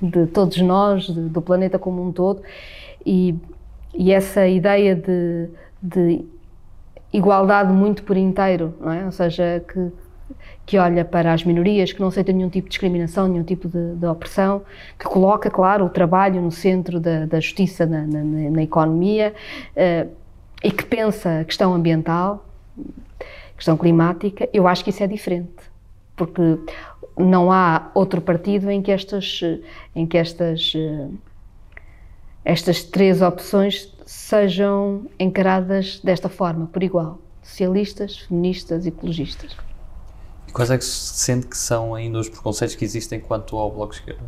de 0.00 0.26
todos 0.26 0.58
nós, 0.58 1.04
de, 1.04 1.28
do 1.28 1.42
planeta 1.42 1.78
como 1.78 2.06
um 2.06 2.12
todo. 2.12 2.42
E, 3.04 3.34
e 3.92 4.12
essa 4.12 4.46
ideia 4.46 4.94
de, 4.94 5.48
de 5.82 6.24
igualdade 7.12 7.72
muito 7.72 8.02
por 8.02 8.16
inteiro, 8.16 8.74
não 8.80 8.92
é? 8.92 9.04
Ou 9.04 9.12
seja, 9.12 9.64
que, 9.66 9.90
que 10.66 10.78
olha 10.78 11.04
para 11.04 11.32
as 11.32 11.44
minorias, 11.44 11.92
que 11.92 12.00
não 12.00 12.08
aceita 12.08 12.32
nenhum 12.32 12.50
tipo 12.50 12.66
de 12.66 12.70
discriminação, 12.70 13.26
nenhum 13.26 13.44
tipo 13.44 13.68
de, 13.68 13.94
de 13.94 14.06
opressão, 14.06 14.62
que 14.98 15.06
coloca, 15.06 15.50
claro, 15.50 15.86
o 15.86 15.88
trabalho 15.88 16.40
no 16.42 16.50
centro 16.50 17.00
da, 17.00 17.26
da 17.26 17.40
justiça 17.40 17.86
na, 17.86 18.02
na, 18.02 18.22
na 18.22 18.62
economia 18.62 19.34
uh, 19.74 20.10
e 20.62 20.70
que 20.70 20.84
pensa 20.84 21.40
a 21.40 21.44
questão 21.44 21.72
ambiental, 21.72 22.44
questão 23.56 23.76
climática, 23.76 24.48
eu 24.52 24.68
acho 24.68 24.84
que 24.84 24.90
isso 24.90 25.02
é 25.02 25.06
diferente, 25.06 25.56
porque 26.14 26.58
não 27.16 27.50
há 27.50 27.90
outro 27.94 28.20
partido 28.20 28.70
em 28.70 28.82
que 28.82 28.92
estas, 28.92 29.40
em 29.96 30.06
que 30.06 30.18
estas, 30.18 30.74
uh, 30.74 31.12
estas 32.44 32.82
três 32.82 33.20
opções 33.20 33.92
sejam 34.06 35.06
encaradas 35.18 36.00
desta 36.02 36.28
forma, 36.28 36.66
por 36.66 36.82
igual, 36.82 37.18
socialistas, 37.42 38.18
feministas 38.20 38.86
e 38.86 38.88
ecologistas. 38.88 39.56
E 40.46 40.52
quais 40.52 40.70
é 40.70 40.78
que 40.78 40.84
se 40.84 41.14
sente 41.20 41.46
que 41.46 41.56
são 41.56 41.94
ainda 41.94 42.18
os 42.18 42.28
preconceitos 42.28 42.74
que 42.74 42.84
existem 42.84 43.20
quanto 43.20 43.56
ao 43.56 43.70
Bloco 43.70 43.92
de 43.92 44.00
Esquerda? 44.00 44.24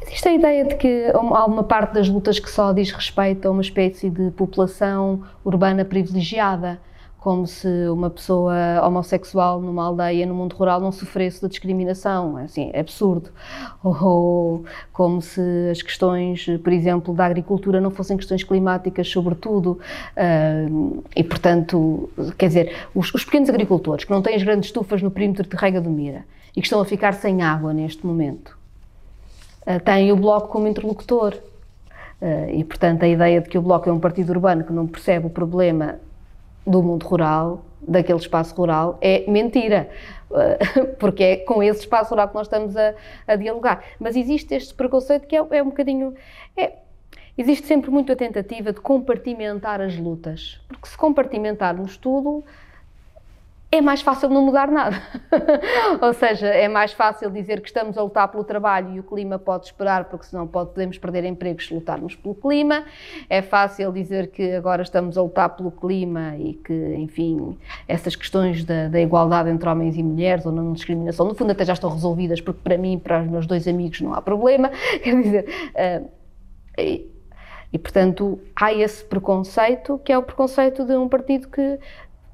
Existe 0.00 0.28
a 0.28 0.34
ideia 0.34 0.64
de 0.64 0.76
que 0.76 1.10
há 1.12 1.46
uma 1.46 1.64
parte 1.64 1.94
das 1.94 2.08
lutas 2.08 2.38
que 2.38 2.50
só 2.50 2.72
diz 2.72 2.90
respeito 2.90 3.46
a 3.48 3.50
uma 3.50 3.62
espécie 3.62 4.10
de 4.10 4.30
população 4.32 5.22
urbana 5.44 5.84
privilegiada 5.84 6.78
como 7.24 7.46
se 7.46 7.88
uma 7.88 8.10
pessoa 8.10 8.54
homossexual 8.86 9.58
numa 9.58 9.86
aldeia 9.86 10.26
no 10.26 10.34
mundo 10.34 10.54
rural 10.54 10.78
não 10.78 10.92
sofresse 10.92 11.40
de 11.40 11.48
discriminação, 11.48 12.38
é 12.38 12.44
assim, 12.44 12.70
é 12.70 12.80
absurdo. 12.80 13.30
Ou 13.82 14.62
como 14.92 15.22
se 15.22 15.40
as 15.70 15.80
questões, 15.80 16.44
por 16.62 16.70
exemplo, 16.70 17.14
da 17.14 17.24
agricultura 17.24 17.80
não 17.80 17.90
fossem 17.90 18.18
questões 18.18 18.44
climáticas, 18.44 19.08
sobretudo, 19.08 19.80
uh, 20.18 21.02
e 21.16 21.24
portanto, 21.24 22.10
quer 22.36 22.48
dizer, 22.48 22.76
os, 22.94 23.14
os, 23.14 23.24
pequenos 23.24 23.48
agricultores 23.48 24.04
que 24.04 24.10
não 24.10 24.20
têm 24.20 24.34
as 24.34 24.42
grandes 24.42 24.68
estufas 24.68 25.00
no 25.00 25.10
perímetro 25.10 25.48
de 25.48 25.56
rega 25.56 25.80
do 25.80 25.88
Mira 25.88 26.26
e 26.54 26.60
que 26.60 26.66
estão 26.66 26.78
a 26.78 26.84
ficar 26.84 27.14
sem 27.14 27.40
água 27.40 27.72
neste 27.72 28.06
momento, 28.06 28.54
uh, 29.66 29.80
têm 29.82 30.12
o 30.12 30.16
Bloco 30.16 30.48
como 30.48 30.68
interlocutor. 30.68 31.32
Uh, 32.20 32.50
e, 32.52 32.64
portanto, 32.64 33.02
a 33.02 33.08
ideia 33.08 33.40
de 33.40 33.48
que 33.48 33.56
o 33.56 33.62
Bloco 33.62 33.88
é 33.88 33.92
um 33.92 33.98
partido 33.98 34.28
urbano 34.28 34.62
que 34.62 34.74
não 34.74 34.86
percebe 34.86 35.26
o 35.26 35.30
problema 35.30 35.98
do 36.66 36.82
mundo 36.82 37.04
rural, 37.06 37.64
daquele 37.86 38.18
espaço 38.18 38.54
rural, 38.54 38.98
é 39.00 39.24
mentira, 39.30 39.88
porque 40.98 41.22
é 41.22 41.36
com 41.36 41.62
esse 41.62 41.80
espaço 41.80 42.10
rural 42.10 42.28
que 42.28 42.34
nós 42.34 42.46
estamos 42.46 42.76
a, 42.76 42.94
a 43.26 43.36
dialogar. 43.36 43.84
Mas 43.98 44.16
existe 44.16 44.54
este 44.54 44.74
preconceito 44.74 45.26
que 45.26 45.36
é, 45.36 45.46
é 45.50 45.62
um 45.62 45.66
bocadinho. 45.66 46.14
É, 46.56 46.72
existe 47.36 47.66
sempre 47.66 47.90
muito 47.90 48.12
a 48.12 48.16
tentativa 48.16 48.72
de 48.72 48.80
compartimentar 48.80 49.80
as 49.80 49.96
lutas, 49.96 50.60
porque 50.68 50.88
se 50.88 50.96
compartimentarmos 50.96 51.96
tudo, 51.96 52.44
é 53.76 53.80
mais 53.80 54.02
fácil 54.02 54.28
não 54.28 54.42
mudar 54.42 54.70
nada. 54.70 55.02
Ou 56.00 56.12
seja, 56.12 56.46
é 56.46 56.68
mais 56.68 56.92
fácil 56.92 57.28
dizer 57.30 57.60
que 57.60 57.66
estamos 57.66 57.98
a 57.98 58.02
lutar 58.02 58.28
pelo 58.28 58.44
trabalho 58.44 58.94
e 58.94 59.00
o 59.00 59.02
clima 59.02 59.36
pode 59.38 59.66
esperar, 59.66 60.04
porque 60.04 60.26
senão 60.26 60.46
podemos 60.46 60.96
perder 60.96 61.24
empregos 61.24 61.66
se 61.66 61.74
lutarmos 61.74 62.14
pelo 62.14 62.36
clima. 62.36 62.84
É 63.28 63.42
fácil 63.42 63.92
dizer 63.92 64.28
que 64.28 64.52
agora 64.52 64.82
estamos 64.82 65.18
a 65.18 65.22
lutar 65.22 65.56
pelo 65.56 65.72
clima 65.72 66.36
e 66.36 66.54
que, 66.54 66.94
enfim, 66.96 67.58
essas 67.88 68.14
questões 68.14 68.64
da, 68.64 68.88
da 68.88 69.00
igualdade 69.00 69.50
entre 69.50 69.68
homens 69.68 69.96
e 69.96 70.02
mulheres 70.02 70.46
ou 70.46 70.52
não 70.52 70.72
discriminação, 70.72 71.26
no 71.26 71.34
fundo 71.34 71.50
até 71.50 71.64
já 71.64 71.72
estão 71.72 71.90
resolvidas, 71.90 72.40
porque 72.40 72.60
para 72.62 72.78
mim 72.78 72.98
para 72.98 73.22
os 73.22 73.28
meus 73.28 73.46
dois 73.46 73.66
amigos 73.66 74.00
não 74.00 74.14
há 74.14 74.22
problema. 74.22 74.70
Quer 75.02 75.20
dizer. 75.20 75.46
Uh, 75.74 76.08
e, 76.78 77.10
e, 77.74 77.78
portanto, 77.78 78.38
há 78.54 78.72
esse 78.72 79.04
preconceito, 79.04 80.00
que 80.04 80.12
é 80.12 80.16
o 80.16 80.22
preconceito 80.22 80.84
de 80.84 80.92
um 80.96 81.08
partido 81.08 81.48
que 81.48 81.80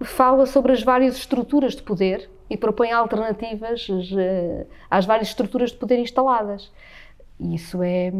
fala 0.03 0.47
sobre 0.47 0.73
as 0.73 0.83
várias 0.83 1.17
estruturas 1.17 1.75
de 1.75 1.83
poder 1.83 2.29
e 2.49 2.57
propõe 2.57 2.91
alternativas 2.91 3.87
eh, 4.17 4.67
às 4.91 5.05
várias 5.05 5.29
estruturas 5.29 5.71
de 5.71 5.77
poder 5.77 5.99
instaladas. 5.99 6.71
E 7.39 7.55
isso 7.55 7.83
é, 7.83 8.13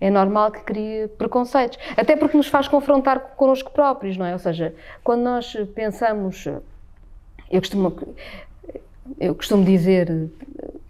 é 0.00 0.10
normal 0.10 0.50
que 0.50 0.60
crie 0.60 1.08
preconceitos. 1.18 1.78
Até 1.96 2.16
porque 2.16 2.36
nos 2.36 2.48
faz 2.48 2.66
confrontar 2.66 3.20
connosco 3.36 3.70
próprios, 3.70 4.16
não 4.16 4.26
é? 4.26 4.32
Ou 4.32 4.38
seja, 4.38 4.74
quando 5.04 5.22
nós 5.22 5.54
pensamos. 5.74 6.46
Eu 7.50 7.60
costumo, 7.60 7.96
eu 9.18 9.34
costumo 9.34 9.64
dizer. 9.64 10.30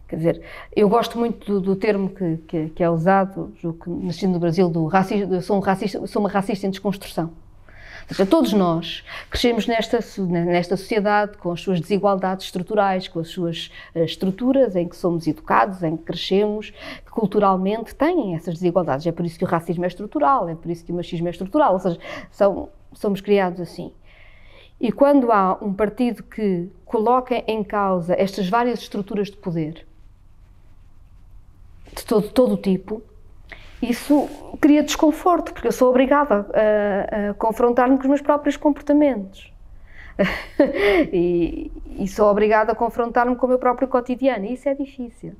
Quer 0.08 0.16
dizer, 0.16 0.42
eu 0.74 0.88
gosto 0.88 1.16
muito 1.16 1.46
do, 1.46 1.60
do 1.60 1.76
termo 1.76 2.08
que, 2.10 2.36
que, 2.48 2.68
que, 2.70 2.82
é 2.82 2.90
usado, 2.90 3.52
que 3.60 3.90
nasci 3.90 4.26
no 4.26 4.40
Brasil, 4.40 4.68
do 4.68 4.86
racismo, 4.86 5.40
sou, 5.40 5.56
um 5.56 5.60
racista, 5.60 6.04
sou 6.08 6.20
uma 6.20 6.28
racista 6.28 6.66
em 6.66 6.70
desconstrução 6.70 7.30
todos 8.28 8.52
nós 8.52 9.04
crescemos 9.30 9.66
nesta, 9.66 10.00
nesta 10.18 10.76
sociedade 10.76 11.36
com 11.38 11.52
as 11.52 11.60
suas 11.60 11.80
desigualdades 11.80 12.46
estruturais, 12.46 13.06
com 13.06 13.20
as 13.20 13.28
suas 13.28 13.70
uh, 13.94 14.00
estruturas 14.00 14.74
em 14.74 14.88
que 14.88 14.96
somos 14.96 15.26
educados, 15.26 15.82
em 15.82 15.96
que 15.96 16.04
crescemos, 16.04 16.70
que 16.70 17.10
culturalmente 17.10 17.94
têm 17.94 18.34
essas 18.34 18.54
desigualdades. 18.54 19.06
É 19.06 19.12
por 19.12 19.24
isso 19.24 19.38
que 19.38 19.44
o 19.44 19.48
racismo 19.48 19.84
é 19.84 19.88
estrutural, 19.88 20.48
é 20.48 20.54
por 20.54 20.70
isso 20.70 20.84
que 20.84 20.92
o 20.92 20.94
machismo 20.94 21.28
é 21.28 21.30
estrutural, 21.30 21.74
ou 21.74 21.78
seja, 21.78 21.98
são, 22.30 22.68
somos 22.92 23.20
criados 23.20 23.60
assim. 23.60 23.92
E 24.80 24.90
quando 24.90 25.30
há 25.30 25.58
um 25.62 25.72
partido 25.72 26.22
que 26.22 26.68
coloca 26.84 27.44
em 27.46 27.62
causa 27.62 28.14
estas 28.18 28.48
várias 28.48 28.80
estruturas 28.80 29.28
de 29.30 29.36
poder, 29.36 29.86
de 31.94 32.04
todo, 32.04 32.28
todo 32.30 32.56
tipo, 32.56 33.02
isso 33.82 34.28
cria 34.60 34.82
desconforto, 34.82 35.52
porque 35.52 35.68
eu 35.68 35.72
sou 35.72 35.88
obrigada 35.88 36.46
a, 36.52 37.30
a 37.30 37.34
confrontar-me 37.34 37.96
com 37.96 38.02
os 38.02 38.08
meus 38.08 38.20
próprios 38.20 38.56
comportamentos. 38.56 39.50
e, 41.12 41.72
e, 41.98 42.08
sou 42.08 42.28
obrigada 42.30 42.72
a 42.72 42.74
confrontar-me 42.74 43.34
com 43.36 43.46
o 43.46 43.48
meu 43.48 43.58
próprio 43.58 43.88
cotidiano, 43.88 44.44
e 44.44 44.54
isso 44.54 44.68
é 44.68 44.74
difícil. 44.74 45.34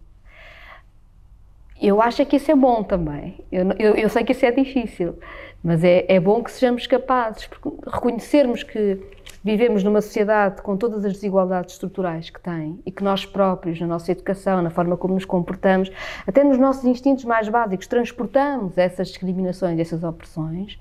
Eu 1.81 2.01
acho 2.01 2.25
que 2.27 2.37
isso 2.37 2.51
é 2.51 2.55
bom 2.55 2.83
também. 2.83 3.45
Eu, 3.51 3.73
eu, 3.79 3.95
eu 3.95 4.09
sei 4.09 4.25
que 4.25 4.33
isso 4.33 4.45
é 4.45 4.51
difícil, 4.51 5.19
mas 5.63 5.85
é, 5.85 6.05
é 6.09 6.19
bom 6.19 6.43
que 6.43 6.51
sejamos 6.51 6.87
capazes, 6.87 7.47
porque 7.47 7.69
reconhecermos 7.91 8.63
que 8.63 8.99
vivemos 9.43 9.83
numa 9.83 10.01
sociedade 10.01 10.63
com 10.63 10.77
todas 10.77 11.05
as 11.05 11.15
desigualdades 11.15 11.75
estruturais 11.75 12.31
que 12.31 12.41
tem 12.41 12.79
e 12.85 12.91
que 12.91 13.03
nós 13.03 13.25
próprios, 13.25 13.81
na 13.81 13.87
nossa 13.87 14.13
educação, 14.13 14.63
na 14.63 14.71
forma 14.71 14.97
como 14.97 15.15
nos 15.15 15.25
comportamos, 15.25 15.91
até 16.27 16.45
nos 16.45 16.59
nossos 16.59 16.85
instintos 16.85 17.25
mais 17.25 17.49
básicos, 17.49 17.87
transportamos 17.87 18.77
essas 18.77 19.09
discriminações, 19.09 19.79
essas 19.79 20.05
opressões, 20.05 20.79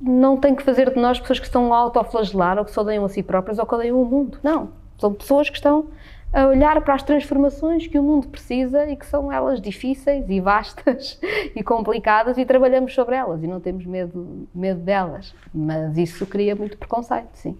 não 0.00 0.36
tem 0.36 0.54
que 0.54 0.62
fazer 0.62 0.92
de 0.92 1.00
nós 1.00 1.18
pessoas 1.18 1.38
que 1.40 1.46
estão 1.46 1.72
a 1.72 1.76
autoflagelar 1.76 2.58
ou 2.58 2.64
que 2.64 2.70
se 2.70 2.78
odeiam 2.78 3.04
a 3.04 3.08
si 3.08 3.22
próprias 3.22 3.58
ou 3.58 3.66
que 3.66 3.74
odeiam 3.74 4.00
o 4.00 4.04
mundo. 4.04 4.38
Não. 4.42 4.70
São 4.96 5.12
pessoas 5.12 5.48
que 5.48 5.56
estão 5.56 5.86
a 6.32 6.46
olhar 6.46 6.80
para 6.82 6.94
as 6.94 7.02
transformações 7.02 7.86
que 7.86 7.98
o 7.98 8.02
mundo 8.02 8.28
precisa 8.28 8.86
e 8.86 8.96
que 8.96 9.06
são 9.06 9.32
elas 9.32 9.60
difíceis 9.60 10.28
e 10.28 10.40
vastas 10.40 11.18
e 11.56 11.62
complicadas 11.62 12.36
e 12.36 12.44
trabalhamos 12.44 12.94
sobre 12.94 13.16
elas 13.16 13.42
e 13.42 13.46
não 13.46 13.60
temos 13.60 13.86
medo, 13.86 14.46
medo 14.54 14.80
delas. 14.80 15.34
Mas 15.54 15.96
isso 15.96 16.26
cria 16.26 16.54
muito 16.54 16.76
preconceito, 16.76 17.30
sim. 17.32 17.56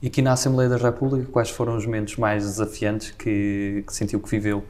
E 0.00 0.08
aqui 0.08 0.20
na 0.20 0.32
Assembleia 0.32 0.68
da 0.68 0.76
República, 0.76 1.30
quais 1.30 1.50
foram 1.50 1.76
os 1.76 1.86
momentos 1.86 2.16
mais 2.16 2.42
desafiantes 2.42 3.12
que, 3.12 3.84
que 3.86 3.94
sentiu 3.94 4.18
que 4.18 4.28
viveu? 4.28 4.64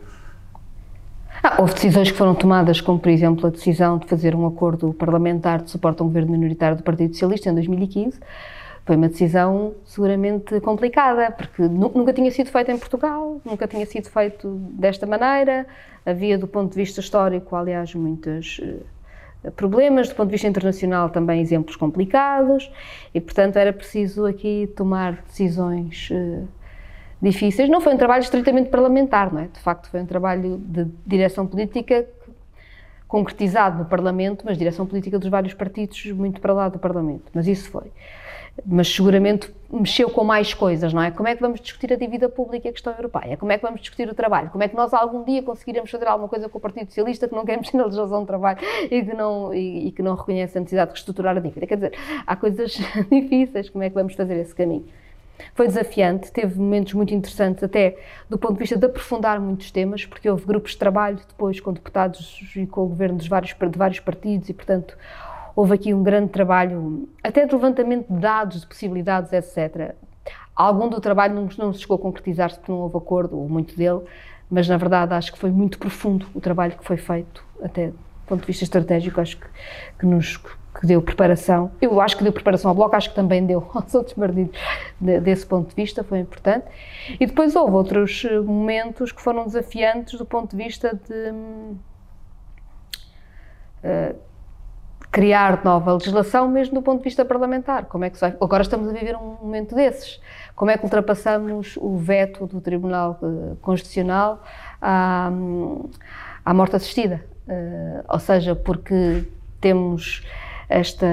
Ah, 1.43 1.57
houve 1.59 1.73
decisões 1.73 2.11
que 2.11 2.17
foram 2.17 2.35
tomadas, 2.35 2.83
como 2.83 2.99
por 2.99 3.09
exemplo 3.09 3.47
a 3.47 3.51
decisão 3.51 3.97
de 3.97 4.07
fazer 4.07 4.35
um 4.35 4.47
acordo 4.47 4.93
parlamentar 4.93 5.63
de 5.63 5.71
suporte 5.71 6.03
a 6.03 6.05
um 6.05 6.09
governo 6.09 6.33
minoritário 6.33 6.77
do 6.77 6.83
Partido 6.83 7.15
Socialista 7.15 7.49
em 7.49 7.55
2015 7.55 8.21
foi 8.85 8.97
uma 8.97 9.09
decisão 9.09 9.75
seguramente 9.85 10.61
complicada, 10.61 11.31
porque 11.31 11.63
nunca 11.63 12.13
tinha 12.13 12.31
sido 12.31 12.51
feita 12.51 12.73
em 12.73 12.79
Portugal, 12.79 13.41
nunca 13.45 13.67
tinha 13.69 13.87
sido 13.87 14.11
feito 14.11 14.49
desta 14.73 15.07
maneira. 15.07 15.67
Havia, 16.05 16.37
do 16.37 16.49
ponto 16.49 16.71
de 16.71 16.77
vista 16.77 17.01
histórico, 17.01 17.55
aliás, 17.55 17.95
muitos 17.95 18.61
eh, 18.61 19.51
problemas, 19.53 20.09
do 20.09 20.17
ponto 20.17 20.29
de 20.29 20.33
vista 20.33 20.49
internacional, 20.49 21.11
também 21.11 21.41
exemplos 21.41 21.77
complicados, 21.77 22.73
e 23.15 23.21
portanto 23.21 23.57
era 23.57 23.73
preciso 23.73 24.27
aqui 24.27 24.69
tomar 24.77 25.23
decisões 25.29 26.09
uh, 26.11 26.49
difíceis. 27.21 27.69
Não 27.69 27.81
foi 27.81 27.95
um 27.95 27.97
trabalho 27.97 28.23
estritamente 28.23 28.69
parlamentar, 28.69 29.33
não 29.33 29.43
é? 29.43 29.47
De 29.47 29.61
facto, 29.61 29.89
foi 29.91 30.01
um 30.01 30.07
trabalho 30.07 30.59
de 30.59 30.87
direção 31.07 31.47
política 31.47 32.05
concretizado 33.07 33.79
no 33.79 33.85
Parlamento, 33.85 34.43
mas 34.45 34.59
direção 34.59 34.87
política 34.87 35.21
dos 35.21 35.29
vários 35.29 35.55
partidos 35.55 36.05
muito 36.07 36.41
para 36.41 36.53
lá 36.53 36.69
do 36.69 36.81
Parlamento. 36.81 37.31
Mas 37.33 37.47
isso 37.47 37.71
foi 37.71 37.93
mas 38.65 38.89
seguramente 38.89 39.53
mexeu 39.71 40.11
com 40.11 40.23
mais 40.23 40.53
coisas, 40.53 40.93
não 40.93 41.03
é? 41.03 41.11
Como 41.11 41.27
é 41.27 41.35
que 41.35 41.41
vamos 41.41 41.61
discutir 41.61 41.93
a 41.93 41.97
dívida 41.97 42.29
pública 42.29 42.69
e 42.69 42.71
a 42.71 42.73
questão 42.73 42.93
europeia? 42.93 43.37
Como 43.37 43.51
é 43.51 43.57
que 43.57 43.63
vamos 43.63 43.81
discutir 43.81 44.09
o 44.09 44.15
trabalho? 44.15 44.51
Como 44.51 44.63
é 44.63 44.69
que 44.69 44.77
nós 44.77 44.93
algum 44.93 45.25
dia 45.25 45.43
conseguiremos 45.43 45.91
fazer 45.91 46.07
alguma 46.07 46.29
coisa 46.29 46.49
com 46.49 46.59
o 46.59 46.61
Partido 46.61 46.89
Socialista 46.89 47.27
que 47.27 47.35
não 47.35 47.45
quer 47.45 47.57
mexer 47.57 47.77
na 47.77 47.85
legislação 47.85 48.21
do 48.21 48.27
trabalho 48.27 48.59
e 48.85 49.03
que 49.03 49.15
não, 49.15 49.55
e, 49.55 49.89
e 49.89 49.93
que 49.93 50.03
não 50.03 50.15
reconhece 50.15 50.59
a 50.59 50.61
necessidade 50.61 50.91
de 50.91 50.95
reestruturar 50.95 51.37
a 51.37 51.41
dívida? 51.41 51.67
Quer 51.67 51.77
dizer, 51.77 51.99
há 52.27 52.37
coisas 52.37 52.79
difíceis, 53.11 53.71
como 53.71 53.83
é 53.83 53.89
que 53.89 53.95
vamos 53.95 54.15
fazer 54.15 54.37
esse 54.37 54.55
caminho? 54.55 54.85
Foi 55.55 55.67
desafiante, 55.67 56.31
teve 56.31 56.59
momentos 56.59 56.93
muito 56.93 57.13
interessantes, 57.15 57.65
até 57.65 57.97
do 58.29 58.39
ponto 58.39 58.55
de 58.55 58.61
vista 58.61 58.77
de 58.77 58.87
aprofundar 58.87 59.41
muitos 59.41 59.71
temas, 59.71 60.05
porque 60.05 60.29
houve 60.29 60.47
grupos 60.47 60.73
de 60.73 60.79
trabalho 60.79 61.17
depois 61.17 61.59
com 61.59 61.73
deputados 61.73 62.53
e 62.55 62.67
com 62.67 62.83
o 62.83 62.89
governo 62.89 63.17
dos 63.17 63.27
vários, 63.27 63.55
de 63.55 63.79
vários 63.79 64.01
partidos 64.01 64.49
e, 64.49 64.53
portanto, 64.53 64.97
houve 65.55 65.75
aqui 65.75 65.95
um 65.95 66.03
grande 66.03 66.29
trabalho, 66.29 67.09
até 67.23 67.47
de 67.47 67.55
levantamento 67.55 68.13
de 68.13 68.21
dados, 68.21 68.61
de 68.61 68.67
possibilidades, 68.67 69.33
etc. 69.33 69.95
Algum 70.55 70.89
do 70.89 71.01
trabalho 71.01 71.35
não, 71.35 71.49
não 71.59 71.73
chegou 71.73 71.97
a 71.97 71.99
concretizar-se 71.99 72.59
porque 72.59 72.73
não 72.73 72.81
houve 72.81 72.97
acordo, 72.97 73.39
ou 73.39 73.49
muito 73.49 73.77
dele, 73.77 74.01
mas 74.51 74.69
na 74.69 74.77
verdade 74.77 75.15
acho 75.15 75.33
que 75.33 75.39
foi 75.39 75.51
muito 75.51 75.79
profundo 75.79 76.27
o 76.35 76.41
trabalho 76.41 76.77
que 76.77 76.85
foi 76.85 76.97
feito, 76.97 77.45
até 77.63 77.89
do 77.89 77.95
ponto 78.27 78.41
de 78.41 78.47
vista 78.47 78.65
estratégico, 78.65 79.21
acho 79.21 79.39
que, 79.39 79.47
que 79.99 80.07
nos 80.07 80.39
que 80.79 80.87
deu 80.87 81.03
preparação. 81.03 81.71
Eu 81.81 82.01
acho 82.01 82.17
que 82.17 82.23
deu 82.23 82.33
preparação 82.33 82.71
ao 82.71 82.75
Bloco, 82.75 82.97
acho 82.97 83.11
que 83.11 83.15
também 83.15 83.45
deu 83.45 83.69
aos 83.75 83.95
outros 83.95 84.15
partidos 84.15 84.59
de, 85.01 85.21
desse 85.21 85.47
ponto 85.47 85.69
de 85.69 85.75
vista, 85.75 86.03
foi 86.03 86.21
importante. 86.21 86.67
E 87.21 87.27
depois 87.27 87.55
houve 87.55 87.75
outros 87.75 88.25
eh, 88.25 88.41
momentos 88.41 89.13
que 89.13 89.21
foram 89.21 89.45
desafiantes 89.45 90.19
do 90.19 90.25
ponto 90.25 90.57
de 90.57 90.63
vista 90.63 90.99
de 91.09 91.31
uh, 93.85 94.17
criar 95.13 95.63
nova 95.63 95.93
legislação, 95.93 96.49
mesmo 96.49 96.77
do 96.77 96.83
ponto 96.83 96.99
de 96.99 97.05
vista 97.05 97.23
parlamentar. 97.23 97.85
Como 97.85 98.03
é 98.03 98.09
que 98.09 98.19
vai? 98.19 98.35
Agora 98.41 98.63
estamos 98.63 98.89
a 98.89 98.93
viver 98.93 99.15
um 99.15 99.37
momento 99.43 99.75
desses. 99.75 100.19
Como 100.57 100.71
é 100.71 100.79
que 100.79 100.85
ultrapassamos 100.85 101.77
o 101.77 101.99
veto 101.99 102.47
do 102.47 102.63
Tribunal 102.63 103.19
uh, 103.21 103.57
Constitucional 103.61 104.43
à, 104.81 105.31
à 106.43 106.55
morte 106.55 106.77
assistida? 106.77 107.23
Uh, 107.47 108.03
ou 108.09 108.19
seja, 108.19 108.57
porque 108.57 109.25
temos 109.61 110.27
esta, 110.67 111.07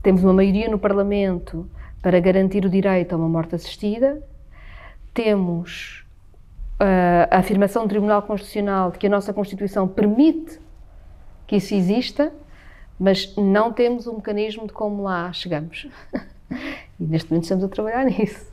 temos 0.00 0.22
uma 0.22 0.32
maioria 0.32 0.68
no 0.68 0.78
Parlamento 0.78 1.68
para 2.00 2.20
garantir 2.20 2.64
o 2.64 2.70
direito 2.70 3.14
a 3.14 3.18
uma 3.18 3.28
morte 3.28 3.56
assistida, 3.56 4.22
temos 5.12 6.04
uh, 6.80 7.26
a 7.28 7.38
afirmação 7.38 7.82
do 7.82 7.88
Tribunal 7.88 8.22
Constitucional 8.22 8.92
de 8.92 8.98
que 8.98 9.08
a 9.08 9.10
nossa 9.10 9.32
Constituição 9.32 9.88
permite 9.88 10.60
que 11.48 11.56
isso 11.56 11.74
exista, 11.74 12.32
mas 13.00 13.34
não 13.34 13.72
temos 13.72 14.06
um 14.06 14.16
mecanismo 14.16 14.66
de 14.66 14.74
como 14.74 15.02
lá 15.02 15.32
chegamos. 15.32 15.88
e 17.00 17.04
neste 17.04 17.30
momento 17.30 17.44
estamos 17.44 17.64
a 17.64 17.68
trabalhar 17.68 18.04
nisso. 18.04 18.50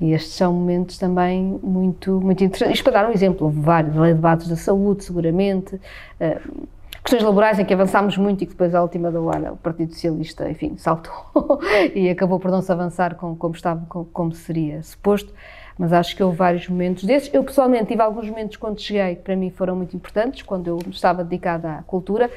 E 0.00 0.12
estes 0.12 0.32
são 0.32 0.52
momentos 0.52 0.98
também 0.98 1.58
muito, 1.62 2.20
muito 2.20 2.42
interessantes. 2.42 2.78
Isto 2.78 2.90
para 2.90 3.02
dar 3.02 3.08
um 3.08 3.12
exemplo, 3.12 3.46
houve 3.46 3.60
vários, 3.60 3.94
debates 3.94 4.48
da 4.48 4.56
saúde, 4.56 5.04
seguramente, 5.04 5.76
uh, 5.76 6.68
questões 7.02 7.22
laborais 7.22 7.58
em 7.58 7.64
que 7.64 7.72
avançámos 7.72 8.18
muito 8.18 8.42
e 8.42 8.46
que 8.46 8.52
depois, 8.52 8.74
à 8.74 8.82
última 8.82 9.10
da 9.10 9.20
hora, 9.20 9.52
o 9.52 9.56
Partido 9.56 9.94
Socialista, 9.94 10.50
enfim, 10.50 10.76
saltou 10.76 11.60
e 11.94 12.10
acabou 12.10 12.40
por 12.40 12.50
não 12.50 12.60
se 12.60 12.70
avançar 12.72 13.14
com, 13.14 13.36
como, 13.36 13.54
estava, 13.54 13.86
com, 13.88 14.04
como 14.04 14.32
seria 14.32 14.82
suposto. 14.82 15.32
Mas 15.78 15.92
acho 15.92 16.16
que 16.16 16.22
houve 16.22 16.36
vários 16.36 16.66
momentos 16.68 17.04
desses. 17.04 17.32
Eu, 17.34 17.44
pessoalmente, 17.44 17.86
tive 17.86 18.00
alguns 18.00 18.28
momentos 18.28 18.56
quando 18.56 18.80
cheguei 18.80 19.16
que 19.16 19.22
para 19.22 19.36
mim 19.36 19.50
foram 19.50 19.76
muito 19.76 19.94
importantes, 19.94 20.42
quando 20.42 20.68
eu 20.68 20.78
estava 20.90 21.22
dedicada 21.22 21.74
à 21.74 21.82
cultura 21.82 22.30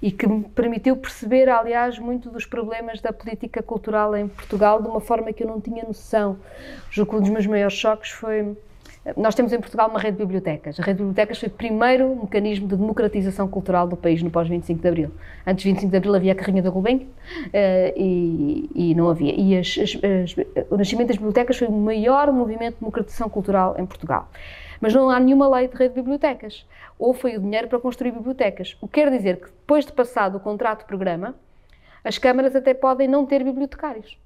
e 0.00 0.10
que 0.10 0.26
me 0.26 0.44
permitiu 0.44 0.96
perceber, 0.96 1.48
aliás, 1.48 1.98
muito 1.98 2.28
dos 2.28 2.44
problemas 2.44 3.00
da 3.00 3.12
política 3.12 3.62
cultural 3.62 4.14
em 4.14 4.28
Portugal 4.28 4.82
de 4.82 4.88
uma 4.88 5.00
forma 5.00 5.32
que 5.32 5.42
eu 5.42 5.46
não 5.48 5.60
tinha 5.60 5.84
noção. 5.84 6.36
Julgo 6.90 7.12
que 7.12 7.16
um 7.16 7.20
dos 7.20 7.30
meus 7.30 7.46
maiores 7.46 7.74
choques 7.74 8.10
foi 8.10 8.54
nós 9.16 9.34
temos 9.34 9.52
em 9.52 9.58
Portugal 9.58 9.88
uma 9.88 9.98
rede 9.98 10.16
de 10.16 10.22
bibliotecas. 10.22 10.78
A 10.78 10.82
rede 10.82 10.98
de 10.98 11.02
bibliotecas 11.02 11.38
foi 11.38 11.48
o 11.48 11.52
primeiro 11.52 12.14
mecanismo 12.14 12.68
de 12.68 12.76
democratização 12.76 13.48
cultural 13.48 13.88
do 13.88 13.96
país 13.96 14.22
no 14.22 14.30
pós-25 14.30 14.80
de 14.80 14.88
Abril. 14.88 15.10
Antes 15.44 15.64
de 15.64 15.70
25 15.70 15.90
de 15.90 15.96
Abril 15.96 16.14
havia 16.14 16.32
a 16.32 16.34
carrinha 16.36 16.62
da 16.62 16.70
Gulbenkian 16.70 17.08
uh, 17.08 17.10
e, 17.96 18.70
e, 18.72 18.94
não 18.94 19.10
havia. 19.10 19.34
E 19.34 19.58
as, 19.58 19.76
as, 19.76 19.98
as, 20.04 20.66
o 20.70 20.76
nascimento 20.76 21.08
das 21.08 21.16
bibliotecas 21.16 21.56
foi 21.56 21.66
o 21.66 21.72
maior 21.72 22.32
movimento 22.32 22.74
de 22.74 22.80
democratização 22.80 23.28
cultural 23.28 23.74
em 23.76 23.84
Portugal. 23.84 24.28
Mas 24.80 24.94
não 24.94 25.10
há 25.10 25.18
nenhuma 25.18 25.48
lei 25.48 25.66
de 25.66 25.74
rede 25.74 25.94
de 25.94 26.00
bibliotecas. 26.00 26.64
Ou 26.96 27.12
foi 27.12 27.36
o 27.36 27.40
dinheiro 27.40 27.66
para 27.66 27.80
construir 27.80 28.12
bibliotecas. 28.12 28.76
O 28.80 28.86
que 28.86 29.00
quer 29.00 29.10
dizer 29.10 29.38
que 29.38 29.46
depois 29.46 29.84
de 29.84 29.92
passado 29.92 30.36
o 30.36 30.40
contrato-programa, 30.40 31.34
as 32.04 32.18
câmaras 32.18 32.54
até 32.54 32.72
podem 32.72 33.08
não 33.08 33.26
ter 33.26 33.42
bibliotecários. 33.42 34.16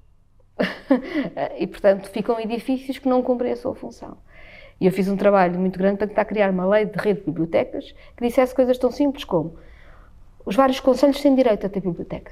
e, 1.57 1.65
portanto, 1.65 2.09
ficam 2.09 2.39
edifícios 2.39 2.99
que 2.99 3.09
não 3.09 3.23
cumprem 3.23 3.51
a 3.53 3.55
sua 3.55 3.73
função. 3.73 4.17
E 4.79 4.85
eu 4.85 4.91
fiz 4.91 5.07
um 5.07 5.17
trabalho 5.17 5.59
muito 5.59 5.77
grande 5.77 5.97
para 5.97 6.07
tentar 6.07 6.25
criar 6.25 6.51
uma 6.51 6.65
lei 6.67 6.85
de 6.85 6.97
rede 6.97 7.19
de 7.19 7.25
bibliotecas 7.25 7.95
que 8.15 8.25
dissesse 8.25 8.53
coisas 8.53 8.77
tão 8.77 8.91
simples 8.91 9.23
como 9.23 9.55
os 10.45 10.55
vários 10.55 10.79
conselhos 10.79 11.19
têm 11.21 11.35
direito 11.35 11.65
a 11.65 11.69
ter 11.69 11.81
biblioteca 11.81 12.31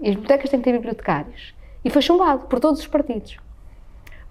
e 0.00 0.08
as 0.08 0.14
bibliotecas 0.14 0.50
têm 0.50 0.60
que 0.60 0.64
ter 0.64 0.72
bibliotecários. 0.72 1.54
E 1.84 1.90
foi 1.90 2.02
chumbado 2.02 2.46
por 2.46 2.58
todos 2.58 2.80
os 2.80 2.86
partidos. 2.86 3.36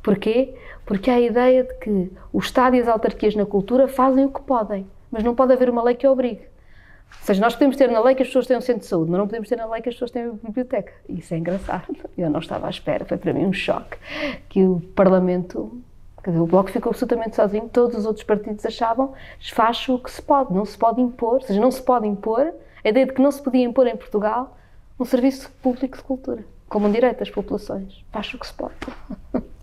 Porquê? 0.01 0.53
Porque 0.85 1.09
há 1.09 1.15
a 1.15 1.21
ideia 1.21 1.63
de 1.63 1.73
que 1.75 2.11
o 2.31 2.39
Estado 2.39 2.75
e 2.75 2.81
as 2.81 2.87
autarquias 2.87 3.35
na 3.35 3.45
cultura 3.45 3.87
fazem 3.87 4.25
o 4.25 4.29
que 4.29 4.41
podem, 4.41 4.85
mas 5.09 5.23
não 5.23 5.33
pode 5.33 5.53
haver 5.53 5.69
uma 5.69 5.81
lei 5.81 5.95
que 5.95 6.05
obrigue. 6.05 6.41
Ou 7.19 7.25
seja, 7.25 7.39
nós 7.39 7.53
podemos 7.53 7.77
ter 7.77 7.89
na 7.89 8.01
lei 8.01 8.15
que 8.15 8.21
as 8.21 8.27
pessoas 8.27 8.47
têm 8.47 8.57
um 8.57 8.61
centro 8.61 8.81
de 8.81 8.87
saúde, 8.87 9.09
mas 9.09 9.19
não 9.19 9.27
podemos 9.27 9.47
ter 9.47 9.55
na 9.55 9.65
lei 9.65 9.81
que 9.81 9.87
as 9.87 9.95
pessoas 9.95 10.11
têm 10.11 10.27
uma 10.27 10.39
biblioteca. 10.43 10.91
Isso 11.07 11.33
é 11.33 11.37
engraçado. 11.37 11.95
Eu 12.17 12.29
não 12.29 12.39
estava 12.39 12.67
à 12.67 12.69
espera, 12.69 13.05
foi 13.05 13.17
para 13.17 13.33
mim 13.33 13.45
um 13.45 13.53
choque 13.53 13.97
que 14.49 14.63
o 14.63 14.81
Parlamento 14.95 15.81
dizer, 16.31 16.41
o 16.41 16.47
Bloco 16.47 16.71
ficou 16.71 16.91
absolutamente 16.91 17.35
sozinho, 17.35 17.69
todos 17.69 17.97
os 17.97 18.05
outros 18.05 18.23
partidos 18.23 18.65
achavam 18.65 19.13
faz 19.53 19.87
o 19.89 19.99
que 19.99 20.09
se 20.09 20.21
pode, 20.21 20.53
não 20.53 20.65
se 20.65 20.77
pode 20.77 21.01
impor, 21.01 21.35
ou 21.35 21.41
seja, 21.41 21.59
não 21.59 21.71
se 21.71 21.81
pode 21.81 22.07
impor, 22.07 22.53
a 22.83 22.89
ideia 22.89 23.05
de 23.05 23.13
que 23.13 23.21
não 23.21 23.31
se 23.31 23.41
podia 23.41 23.63
impor 23.63 23.87
em 23.87 23.95
Portugal 23.95 24.57
um 24.99 25.05
serviço 25.05 25.49
público 25.61 25.97
de 25.97 26.03
cultura, 26.03 26.45
como 26.69 26.87
um 26.87 26.91
direito 26.91 27.19
das 27.19 27.29
populações. 27.29 28.05
Faz 28.11 28.33
o 28.33 28.39
que 28.39 28.47
se 28.47 28.53
pode. 28.53 28.73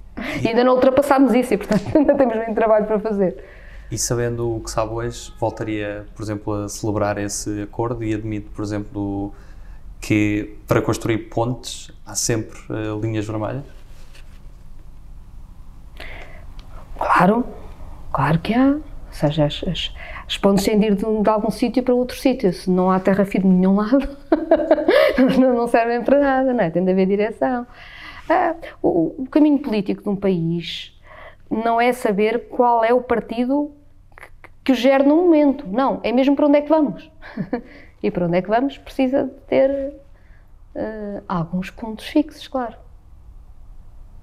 E 0.42 0.48
ainda 0.48 0.62
não 0.62 0.74
ultrapassámos 0.74 1.32
isso 1.32 1.54
e, 1.54 1.56
portanto, 1.56 1.82
ainda 1.96 2.14
temos 2.14 2.36
muito 2.36 2.54
trabalho 2.54 2.84
para 2.84 3.00
fazer. 3.00 3.42
E 3.90 3.98
sabendo 3.98 4.56
o 4.56 4.60
que 4.60 4.70
sabe 4.70 4.92
hoje, 4.92 5.32
voltaria, 5.40 6.06
por 6.14 6.22
exemplo, 6.22 6.52
a 6.52 6.68
celebrar 6.68 7.16
esse 7.18 7.62
acordo 7.62 8.04
e 8.04 8.14
admite, 8.14 8.48
por 8.50 8.62
exemplo, 8.62 9.34
que 10.00 10.56
para 10.66 10.80
construir 10.80 11.30
pontes 11.30 11.90
há 12.06 12.14
sempre 12.14 12.58
uh, 12.68 13.00
linhas 13.00 13.26
vermelhas? 13.26 13.64
Claro, 17.20 17.44
claro 18.10 18.38
que 18.38 18.54
há. 18.54 18.68
Ou 18.68 18.82
seja, 19.12 19.44
as, 19.44 19.62
as, 19.68 19.94
as 20.26 20.38
pontes 20.38 20.64
têm 20.64 20.78
de 20.78 20.86
ir 20.86 20.94
de, 20.94 21.04
de 21.04 21.28
algum 21.28 21.50
sítio 21.50 21.82
para 21.82 21.94
outro 21.94 22.16
sítio. 22.16 22.50
Se 22.50 22.70
não 22.70 22.90
há 22.90 22.98
terra 22.98 23.26
firme 23.26 23.50
de 23.50 23.56
nenhum 23.56 23.76
lado, 23.76 24.08
não, 25.38 25.68
servem 25.68 26.02
para 26.02 26.18
nada, 26.18 26.54
não 26.54 26.64
é? 26.64 26.70
Tem 26.70 26.82
de 26.82 26.90
haver 26.90 27.06
direção. 27.06 27.66
Ah, 28.26 28.54
o, 28.80 29.22
o, 29.22 29.26
caminho 29.30 29.58
político 29.58 30.02
de 30.02 30.08
um 30.08 30.16
país 30.16 30.98
não 31.50 31.78
é 31.78 31.92
saber 31.92 32.48
qual 32.48 32.82
é 32.82 32.94
o 32.94 33.02
partido 33.02 33.70
que, 34.16 34.28
que 34.64 34.72
o 34.72 34.74
gera 34.74 35.04
no 35.04 35.16
momento. 35.16 35.66
Não, 35.68 36.00
é 36.02 36.12
mesmo 36.12 36.34
para 36.34 36.46
onde 36.46 36.56
é 36.56 36.62
que 36.62 36.70
vamos. 36.70 37.10
e 38.02 38.10
para 38.10 38.24
onde 38.24 38.38
é 38.38 38.40
que 38.40 38.48
vamos 38.48 38.78
precisa 38.78 39.24
de 39.24 39.30
ter 39.46 39.92
uh, 40.74 41.22
alguns 41.28 41.68
pontos 41.68 42.06
fixos, 42.06 42.48
claro. 42.48 42.76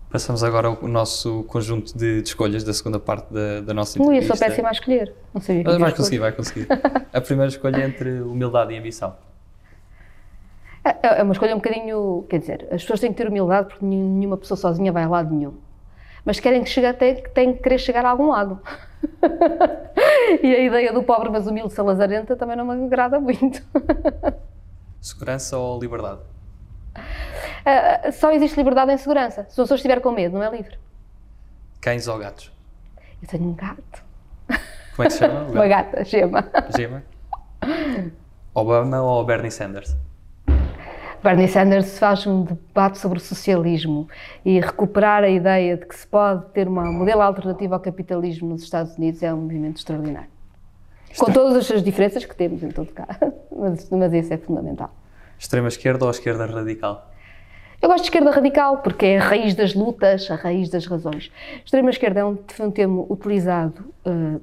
Passamos 0.09 0.41
agora 0.41 0.69
ao 0.69 0.87
nosso 0.87 1.43
conjunto 1.43 1.97
de, 1.97 2.21
de 2.21 2.29
escolhas 2.29 2.63
da 2.63 2.73
segunda 2.73 2.97
parte 2.97 3.31
da, 3.31 3.59
da 3.59 3.73
nossa 3.73 3.99
entrevista. 3.99 4.25
Ui, 4.25 4.31
eu 4.31 4.35
sou 4.35 4.47
péssima 4.47 4.69
a 4.69 4.71
escolher. 4.71 5.13
Não 5.33 5.41
sei 5.41 5.63
Mas 5.63 5.77
vai 5.77 5.91
conseguir, 5.91 6.19
vai 6.19 6.31
conseguir. 6.31 6.67
a 7.11 7.19
primeira 7.21 7.49
escolha 7.49 7.81
é 7.81 7.85
entre 7.85 8.21
humildade 8.21 8.73
e 8.73 8.77
ambição. 8.77 9.15
É, 10.85 11.19
é 11.19 11.23
uma 11.23 11.33
escolha 11.33 11.53
um 11.53 11.57
bocadinho. 11.57 12.25
Quer 12.29 12.39
dizer, 12.39 12.67
as 12.71 12.81
pessoas 12.81 13.01
têm 13.01 13.11
que 13.11 13.17
ter 13.17 13.27
humildade 13.27 13.67
porque 13.67 13.83
nenhuma 13.83 14.37
pessoa 14.37 14.57
sozinha 14.57 14.93
vai 14.93 15.03
a 15.03 15.09
lado 15.09 15.35
nenhum. 15.35 15.55
Mas 16.23 16.39
querem 16.39 16.63
que 16.63 16.69
chegue 16.69 16.87
até 16.87 17.15
que 17.15 17.29
têm 17.29 17.53
que 17.53 17.63
querer 17.63 17.77
chegar 17.77 18.05
a 18.05 18.09
algum 18.09 18.27
lado. 18.27 18.61
e 20.41 20.55
a 20.55 20.59
ideia 20.59 20.93
do 20.93 21.03
pobre 21.03 21.29
mas 21.29 21.47
humilde 21.47 21.73
salazarenta 21.73 22.35
também 22.35 22.55
não 22.55 22.65
me 22.65 22.85
agrada 22.85 23.19
muito. 23.19 23.61
Segurança 25.01 25.57
ou 25.57 25.79
liberdade? 25.79 26.21
uh, 27.67 28.11
só 28.11 28.31
existe 28.31 28.57
liberdade 28.57 28.91
em 28.91 28.97
segurança. 28.97 29.45
Se 29.49 29.59
a 29.59 29.63
pessoa 29.63 29.75
estiver 29.75 29.99
com 30.01 30.11
medo, 30.11 30.37
não 30.37 30.43
é 30.43 30.49
livre. 30.49 30.77
Cães 31.81 32.07
ou 32.07 32.17
gatos? 32.17 32.51
Eu 33.21 33.27
tenho 33.27 33.43
um 33.45 33.53
gato. 33.53 34.03
Como 34.95 35.05
é 35.05 35.05
que 35.05 35.11
se 35.11 35.19
chama? 35.19 35.43
Uma 35.51 35.67
gata, 35.67 36.03
Gema. 36.03 36.49
Gema? 36.75 37.03
Obama 38.53 39.01
ou 39.01 39.23
Bernie 39.25 39.51
Sanders? 39.51 39.95
Bernie 41.23 41.47
Sanders 41.47 41.97
faz 41.97 42.25
um 42.25 42.43
debate 42.43 42.97
sobre 42.97 43.17
o 43.17 43.21
socialismo 43.21 44.07
e 44.45 44.59
recuperar 44.59 45.23
a 45.23 45.29
ideia 45.29 45.77
de 45.77 45.85
que 45.85 45.95
se 45.95 46.07
pode 46.07 46.45
ter 46.51 46.67
uma 46.67 46.85
modelo 46.91 47.21
alternativo 47.21 47.73
ao 47.73 47.79
capitalismo 47.79 48.49
nos 48.49 48.63
Estados 48.63 48.95
Unidos 48.97 49.21
é 49.23 49.33
um 49.33 49.41
movimento 49.41 49.77
extraordinário. 49.77 50.29
Com 51.17 51.31
todas 51.31 51.71
as 51.71 51.83
diferenças 51.83 52.23
que 52.23 52.35
temos 52.35 52.61
em 52.61 52.69
todo 52.69 52.91
caso, 52.93 53.33
mas, 53.55 53.89
mas 53.89 54.13
isso 54.13 54.33
é 54.33 54.37
fundamental. 54.37 54.93
Extrema 55.37 55.67
esquerda 55.67 56.05
ou 56.05 56.11
esquerda 56.11 56.45
radical? 56.45 57.11
Eu 57.79 57.89
gosto 57.89 58.03
de 58.03 58.07
esquerda 58.09 58.31
radical 58.31 58.77
porque 58.79 59.05
é 59.05 59.17
a 59.19 59.23
raiz 59.23 59.53
das 59.53 59.75
lutas, 59.75 60.31
a 60.31 60.35
raiz 60.35 60.67
das 60.69 60.87
razões. 60.87 61.31
Extrema 61.63 61.91
esquerda 61.91 62.21
é 62.21 62.25
um, 62.25 62.37
um 62.59 62.71
termo 62.71 63.05
utilizado 63.07 63.93
uh, 64.03 64.41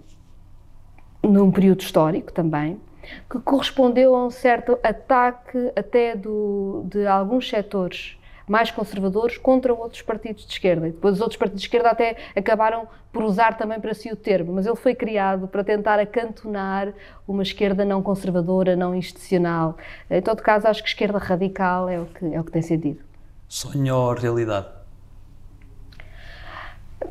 num 1.20 1.50
período 1.50 1.80
histórico 1.80 2.32
também, 2.32 2.80
que 3.28 3.40
correspondeu 3.40 4.14
a 4.14 4.26
um 4.26 4.30
certo 4.30 4.78
ataque 4.84 5.72
até 5.74 6.14
do, 6.14 6.84
de 6.86 7.06
alguns 7.08 7.48
setores 7.48 8.16
mais 8.46 8.70
conservadores 8.70 9.36
contra 9.36 9.74
outros 9.74 10.02
partidos 10.02 10.46
de 10.46 10.52
esquerda. 10.52 10.86
E 10.86 10.92
depois 10.92 11.14
os 11.14 11.20
outros 11.20 11.36
partidos 11.36 11.60
de 11.60 11.66
esquerda 11.66 11.90
até 11.90 12.16
acabaram 12.36 12.86
por 13.12 13.24
usar 13.24 13.56
também 13.56 13.80
para 13.80 13.94
si 13.94 14.12
o 14.12 14.16
termo, 14.16 14.52
mas 14.52 14.64
ele 14.64 14.76
foi 14.76 14.94
criado 14.94 15.48
para 15.48 15.64
tentar 15.64 15.98
acantonar 15.98 16.92
uma 17.26 17.42
esquerda 17.42 17.84
não 17.84 18.00
conservadora, 18.00 18.76
não 18.76 18.94
institucional. 18.94 19.76
Em 20.08 20.22
todo 20.22 20.40
caso, 20.40 20.68
acho 20.68 20.82
que 20.82 20.88
esquerda 20.88 21.18
radical 21.18 21.88
é 21.88 21.98
o 21.98 22.06
que, 22.06 22.32
é 22.32 22.40
o 22.40 22.44
que 22.44 22.52
tem 22.52 22.62
sentido. 22.62 23.13
Sonho 23.48 23.96
ou 23.96 24.14
realidade? 24.14 24.84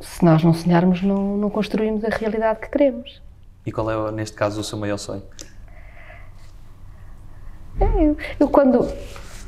se 0.04 0.24
nós 0.24 0.44
não 0.44 0.54
sonharmos, 0.54 1.02
não, 1.02 1.38
não 1.38 1.50
construímos 1.50 2.04
a 2.04 2.10
realidade 2.10 2.60
que 2.60 2.70
queremos. 2.70 3.22
E 3.66 3.72
qual 3.72 3.90
é, 3.90 4.12
neste 4.12 4.36
caso, 4.36 4.60
o 4.60 4.64
seu 4.64 4.78
maior 4.78 4.98
sonho? 4.98 5.24
Eu, 7.80 8.18
eu 8.40 8.50
quando, 8.50 8.88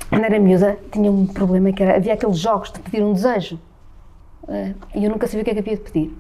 quando 0.10 0.24
era 0.24 0.40
miúda, 0.40 0.78
tinha 0.92 1.12
um 1.12 1.28
problema 1.28 1.72
que 1.72 1.84
era, 1.84 1.98
havia 1.98 2.14
aqueles 2.14 2.38
jogos 2.38 2.72
de 2.72 2.80
pedir 2.80 3.04
um 3.04 3.14
desejo. 3.14 3.60
Uh, 4.48 4.76
e 4.94 5.04
eu 5.04 5.10
nunca 5.10 5.26
sabia 5.26 5.42
o 5.42 5.44
que 5.44 5.50
é 5.50 5.54
que 5.56 5.60
havia 5.60 5.76
de 5.76 5.82
pedir. 5.82 6.18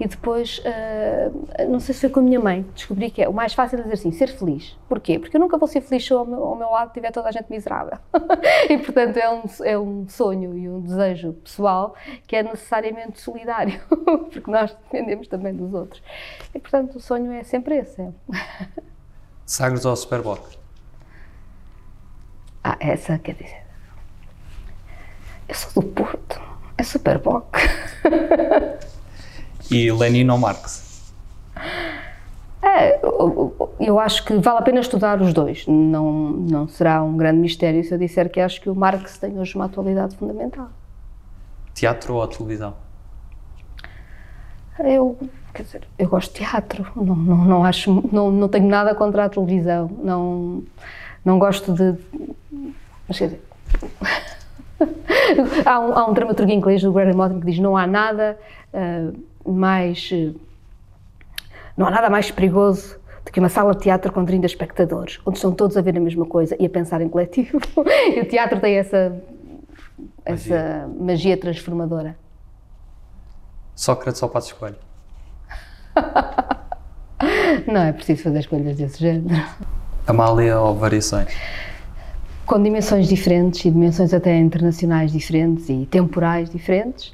E 0.00 0.08
depois, 0.08 0.60
uh, 0.60 1.68
não 1.68 1.78
sei 1.78 1.94
se 1.94 2.00
foi 2.00 2.10
com 2.10 2.20
a 2.20 2.22
minha 2.22 2.40
mãe, 2.40 2.64
descobri 2.74 3.10
que 3.10 3.22
é 3.22 3.28
o 3.28 3.34
mais 3.34 3.52
fácil 3.52 3.78
dizer 3.78 3.92
assim, 3.92 4.10
ser 4.12 4.28
feliz. 4.28 4.76
Porquê? 4.88 5.18
Porque 5.18 5.36
eu 5.36 5.40
nunca 5.40 5.58
vou 5.58 5.68
ser 5.68 5.82
feliz 5.82 6.06
se 6.06 6.12
ao 6.12 6.24
meu, 6.24 6.42
ao 6.42 6.56
meu 6.56 6.70
lado 6.70 6.92
tiver 6.92 7.10
toda 7.12 7.28
a 7.28 7.32
gente 7.32 7.50
miserável. 7.50 7.98
e, 8.70 8.78
portanto, 8.78 9.18
é 9.18 9.30
um, 9.30 9.42
é 9.62 9.78
um 9.78 10.08
sonho 10.08 10.56
e 10.56 10.68
um 10.68 10.80
desejo 10.80 11.34
pessoal 11.34 11.94
que 12.26 12.34
é 12.34 12.42
necessariamente 12.42 13.20
solidário, 13.20 13.78
porque 14.32 14.50
nós 14.50 14.74
dependemos 14.74 15.28
também 15.28 15.54
dos 15.54 15.74
outros. 15.74 16.02
E, 16.54 16.58
portanto, 16.58 16.96
o 16.96 17.00
sonho 17.00 17.30
é 17.32 17.42
sempre 17.42 17.76
esse. 17.76 18.00
É. 18.00 18.10
Sagres 19.44 19.84
ou 19.84 19.94
Superboc? 19.94 20.56
Ah, 22.64 22.76
essa 22.80 23.18
quer 23.18 23.34
dizer. 23.34 23.66
Eu 25.48 25.54
sou 25.54 25.82
do 25.82 25.88
Porto. 25.90 26.55
É 26.78 26.82
super 26.82 27.18
boc. 27.18 27.46
e 29.70 29.90
Lenin 29.90 30.28
ou 30.30 30.38
Marx? 30.38 31.12
É, 32.62 33.00
eu 33.80 33.98
acho 33.98 34.24
que 34.24 34.34
vale 34.34 34.58
a 34.58 34.62
pena 34.62 34.80
estudar 34.80 35.20
os 35.22 35.32
dois. 35.32 35.66
Não, 35.66 36.12
não 36.12 36.68
será 36.68 37.02
um 37.02 37.16
grande 37.16 37.38
mistério 37.38 37.82
se 37.82 37.92
eu 37.92 37.98
disser 37.98 38.30
que 38.30 38.40
acho 38.40 38.60
que 38.60 38.68
o 38.68 38.74
Marx 38.74 39.18
tem 39.18 39.38
hoje 39.38 39.54
uma 39.54 39.64
atualidade 39.64 40.16
fundamental. 40.16 40.68
Teatro 41.72 42.14
ou 42.14 42.26
televisão? 42.26 42.74
Eu, 44.78 45.16
quer 45.54 45.62
dizer, 45.62 45.88
eu 45.98 46.08
gosto 46.08 46.32
de 46.32 46.40
teatro. 46.40 46.86
Não, 46.94 47.16
não, 47.16 47.44
não 47.44 47.64
acho, 47.64 48.06
não, 48.12 48.30
não 48.30 48.48
tenho 48.48 48.68
nada 48.68 48.94
contra 48.94 49.24
a 49.24 49.28
televisão. 49.28 49.90
Não, 50.02 50.62
não 51.24 51.38
gosto 51.38 51.72
de 51.72 51.94
mas 53.08 53.18
quer 53.18 53.26
dizer. 53.26 53.42
Há, 55.64 55.80
um, 55.80 55.92
há 55.92 56.06
um 56.08 56.12
dramaturgo 56.12 56.52
inglês, 56.52 56.84
o 56.84 56.92
Graham 56.92 57.14
Norton, 57.14 57.40
que 57.40 57.46
diz: 57.46 57.58
não 57.58 57.76
há 57.76 57.86
nada 57.86 58.38
uh, 58.72 59.52
mais. 59.52 60.10
Uh, 60.10 60.34
não 61.76 61.86
há 61.86 61.90
nada 61.90 62.08
mais 62.08 62.30
perigoso 62.30 62.98
do 63.24 63.32
que 63.32 63.38
uma 63.38 63.48
sala 63.48 63.74
de 63.74 63.80
teatro 63.80 64.12
com 64.12 64.24
30 64.24 64.46
espectadores, 64.46 65.20
onde 65.26 65.36
estão 65.36 65.52
todos 65.52 65.76
a 65.76 65.82
ver 65.82 65.96
a 65.96 66.00
mesma 66.00 66.24
coisa 66.24 66.56
e 66.58 66.64
a 66.64 66.70
pensar 66.70 67.00
em 67.00 67.08
coletivo. 67.08 67.58
e 68.14 68.20
o 68.20 68.24
teatro 68.24 68.60
tem 68.60 68.76
essa, 68.76 69.20
essa 70.24 70.88
magia, 70.88 70.88
magia 70.98 71.36
transformadora. 71.36 72.16
Sócrates 73.74 74.22
ou 74.22 74.28
Passo 74.28 74.48
Escolho? 74.48 74.76
não 77.66 77.82
é 77.82 77.92
preciso 77.92 78.22
fazer 78.22 78.38
escolhas 78.38 78.76
desse 78.76 79.00
género. 79.00 79.44
Amália 80.06 80.58
ou 80.60 80.74
Variações? 80.74 81.34
Com 82.46 82.62
dimensões 82.62 83.08
diferentes 83.08 83.64
e 83.64 83.70
dimensões 83.70 84.14
até 84.14 84.38
internacionais 84.38 85.10
diferentes 85.10 85.68
e 85.68 85.84
temporais 85.86 86.48
diferentes, 86.48 87.12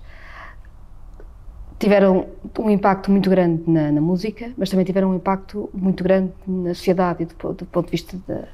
tiveram 1.79 2.27
um 2.59 2.71
impacto 2.71 3.11
muito 3.11 3.31
grande 3.31 3.63
na, 3.67 3.91
na 3.91 4.01
música, 4.01 4.53
mas 4.57 4.69
também 4.69 4.85
tiveram 4.85 5.11
um 5.11 5.17
impacto 5.17 5.71
muito 5.73 6.05
grande 6.05 6.33
na 6.47 6.75
sociedade 6.75 7.25
do, 7.25 7.55
do 7.55 7.67
ponto 7.67 7.87
de 7.87 7.93
vista 7.93 8.17
da, 8.29 8.45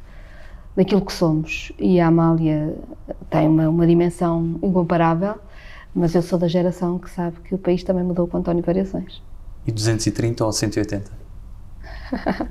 daquilo 0.77 1.05
que 1.05 1.13
somos. 1.13 1.73
E 1.79 2.01
a 2.01 2.07
Amália 2.07 2.75
tem 3.29 3.49
uma, 3.49 3.69
uma 3.69 3.87
dimensão 3.87 4.59
incomparável, 4.63 5.35
mas 5.93 6.15
eu 6.15 6.23
sou 6.23 6.39
da 6.39 6.47
geração 6.47 6.97
que 6.99 7.11
sabe 7.11 7.39
que 7.41 7.55
o 7.55 7.59
país 7.59 7.83
também 7.83 8.05
mudou 8.05 8.29
com 8.29 8.39
António 8.39 8.63
Variações. 8.63 9.21
E 9.67 9.73
230 9.73 10.45
ou 10.45 10.53
180? 10.53 11.11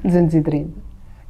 230. 0.04 0.70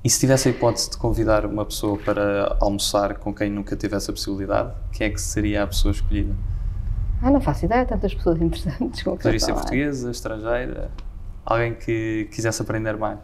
E 0.08 0.10
se 0.10 0.22
tivesse 0.22 0.48
a 0.48 0.52
hipótese 0.52 0.92
de 0.92 0.98
convidar 0.98 1.46
uma 1.46 1.66
pessoa 1.66 1.98
para 1.98 2.56
almoçar 2.62 3.16
com 3.16 3.34
quem 3.34 3.52
nunca 3.52 3.76
tivesse 3.76 4.10
a 4.10 4.14
possibilidade, 4.14 4.72
quem 4.94 5.08
é 5.08 5.10
que 5.10 5.20
seria 5.20 5.64
a 5.64 5.68
pessoa 5.68 5.92
escolhida? 5.92 6.34
Ah, 7.22 7.30
não 7.30 7.42
faço 7.42 7.66
ideia, 7.66 7.86
tantas 7.86 8.16
pessoas 8.16 8.42
interessantes. 8.42 9.04
Poderia 9.04 9.38
ser 9.38 9.52
portuguesa, 9.52 10.10
estrangeira, 10.10 10.92
alguém 11.46 11.74
que 11.74 12.30
quisesse 12.32 12.62
aprender 12.62 12.96
mais. 12.96 13.20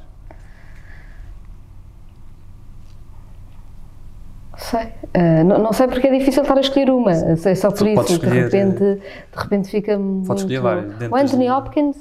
Sei. 4.57 4.83
Uh, 4.83 5.43
não, 5.45 5.59
não, 5.59 5.71
sei 5.71 5.87
porque 5.87 6.07
é 6.07 6.19
difícil 6.19 6.41
estar 6.41 6.57
a 6.57 6.59
escolher 6.59 6.89
uma. 6.89 7.13
É 7.13 7.55
só 7.55 7.71
por 7.71 7.87
isso. 7.87 8.19
que 8.19 8.27
de 8.27 8.39
repente, 8.41 8.79
de 8.79 9.01
repente 9.33 9.69
fica 9.69 9.97
muito... 9.97 10.27
Pode 10.27 10.41
escolher 10.41 10.59
várias. 10.59 11.09
O 11.09 11.15
Anthony 11.15 11.49
Hopkins. 11.49 11.95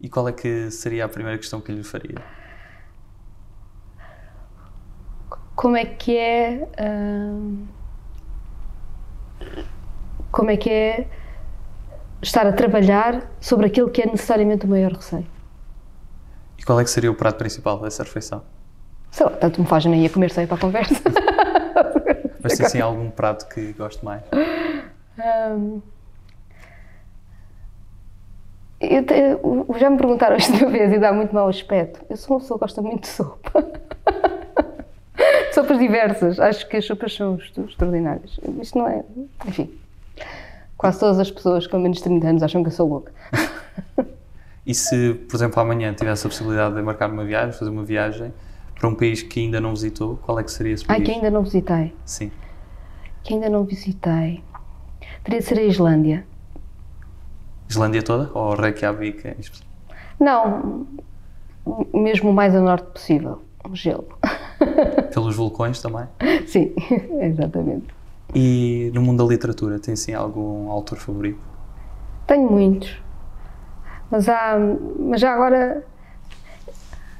E 0.00 0.08
qual 0.08 0.28
é 0.28 0.32
que 0.32 0.70
seria 0.70 1.06
a 1.06 1.08
primeira 1.08 1.36
questão 1.36 1.60
que 1.60 1.72
lhe 1.72 1.82
faria? 1.82 2.43
Como 5.54 5.76
é 5.76 5.84
que 5.84 6.16
é 6.16 6.68
como 10.30 10.50
é 10.50 10.56
que 10.56 10.70
é 10.70 11.06
estar 12.20 12.46
a 12.46 12.52
trabalhar 12.52 13.30
sobre 13.40 13.66
aquilo 13.66 13.88
que 13.90 14.02
é 14.02 14.06
necessariamente 14.06 14.66
o 14.66 14.68
maior 14.68 14.92
receio. 14.92 15.26
E 16.58 16.62
qual 16.62 16.80
é 16.80 16.84
que 16.84 16.90
seria 16.90 17.10
o 17.10 17.14
prato 17.14 17.36
principal 17.36 17.78
dessa 17.78 18.02
refeição? 18.02 18.42
Sei 19.10 19.24
lá, 19.24 19.32
tanto 19.32 19.60
me 19.60 19.66
faz 19.66 19.84
nem 19.84 20.02
ia 20.02 20.10
comer 20.10 20.30
sem 20.30 20.46
para 20.46 20.56
a 20.56 20.60
conversa. 20.60 20.94
Mas 22.42 22.56
tem 22.56 22.66
assim 22.66 22.80
algum 22.80 23.10
prato 23.10 23.48
que 23.48 23.72
gosto 23.74 24.04
mais? 24.04 24.22
Um, 25.52 25.80
eu 28.80 29.06
te, 29.06 29.14
já 29.78 29.88
me 29.88 29.96
perguntaram 29.96 30.36
uma 30.36 30.70
vez 30.70 30.92
e 30.92 30.98
dá 30.98 31.12
muito 31.12 31.34
mau 31.34 31.48
aspecto. 31.48 32.04
Eu 32.10 32.16
sou 32.16 32.34
uma 32.34 32.40
pessoa 32.40 32.58
que 32.58 32.64
gosta 32.64 32.82
muito 32.82 33.02
de 33.02 33.08
sopa 33.08 33.83
sopas 35.74 35.78
diversas. 35.78 36.40
Acho 36.40 36.68
que 36.68 36.76
as 36.76 36.84
sopas 36.84 37.14
são 37.14 37.36
extraordinárias. 37.36 38.38
Isto 38.60 38.78
não 38.78 38.88
é. 38.88 39.04
Enfim. 39.46 39.70
Quase 40.76 41.00
todas 41.00 41.18
as 41.18 41.30
pessoas 41.30 41.66
com 41.66 41.78
menos 41.78 41.98
de 41.98 42.04
30 42.04 42.26
anos 42.26 42.42
acham 42.42 42.62
que 42.62 42.68
eu 42.68 42.72
sou 42.72 42.88
louca. 42.88 43.12
E 44.66 44.72
se, 44.72 45.12
por 45.28 45.36
exemplo, 45.36 45.60
amanhã 45.60 45.92
tivesse 45.92 46.26
a 46.26 46.30
possibilidade 46.30 46.74
de 46.74 46.80
marcar 46.80 47.10
uma 47.10 47.22
viagem, 47.22 47.52
fazer 47.52 47.70
uma 47.70 47.84
viagem 47.84 48.32
para 48.74 48.88
um 48.88 48.94
país 48.94 49.22
que 49.22 49.40
ainda 49.40 49.60
não 49.60 49.74
visitou, 49.74 50.16
qual 50.22 50.38
é 50.40 50.42
que 50.42 50.50
seria 50.50 50.72
esse 50.72 50.86
país? 50.86 51.02
Ah, 51.02 51.04
que 51.04 51.10
ainda 51.10 51.30
não 51.30 51.42
visitei? 51.42 51.94
Sim. 52.06 52.32
Que 53.22 53.34
ainda 53.34 53.50
não 53.50 53.64
visitei. 53.64 54.42
Teria 55.22 55.40
de 55.40 55.44
ser 55.44 55.58
a 55.58 55.62
Islândia. 55.64 56.26
Islândia 57.68 58.02
toda? 58.02 58.30
Ou 58.32 58.54
Reykjavik? 58.54 59.36
Não, 60.18 60.86
mesmo 61.92 62.30
o 62.30 62.32
mais 62.32 62.54
a 62.54 62.60
norte 62.60 62.86
possível. 62.86 63.42
O 63.68 63.74
gelo. 63.74 64.08
Pelos 65.12 65.36
vulcões 65.36 65.80
também? 65.80 66.06
Sim, 66.46 66.74
exatamente. 67.20 67.86
E 68.34 68.90
no 68.94 69.00
mundo 69.00 69.24
da 69.24 69.30
literatura, 69.30 69.78
tem 69.78 69.94
sim 69.94 70.12
algum 70.12 70.68
autor 70.70 70.98
favorito? 70.98 71.40
Tenho 72.26 72.50
muitos. 72.50 73.00
Mas, 74.10 74.28
há, 74.28 74.56
mas 74.98 75.20
já 75.20 75.32
agora. 75.32 75.84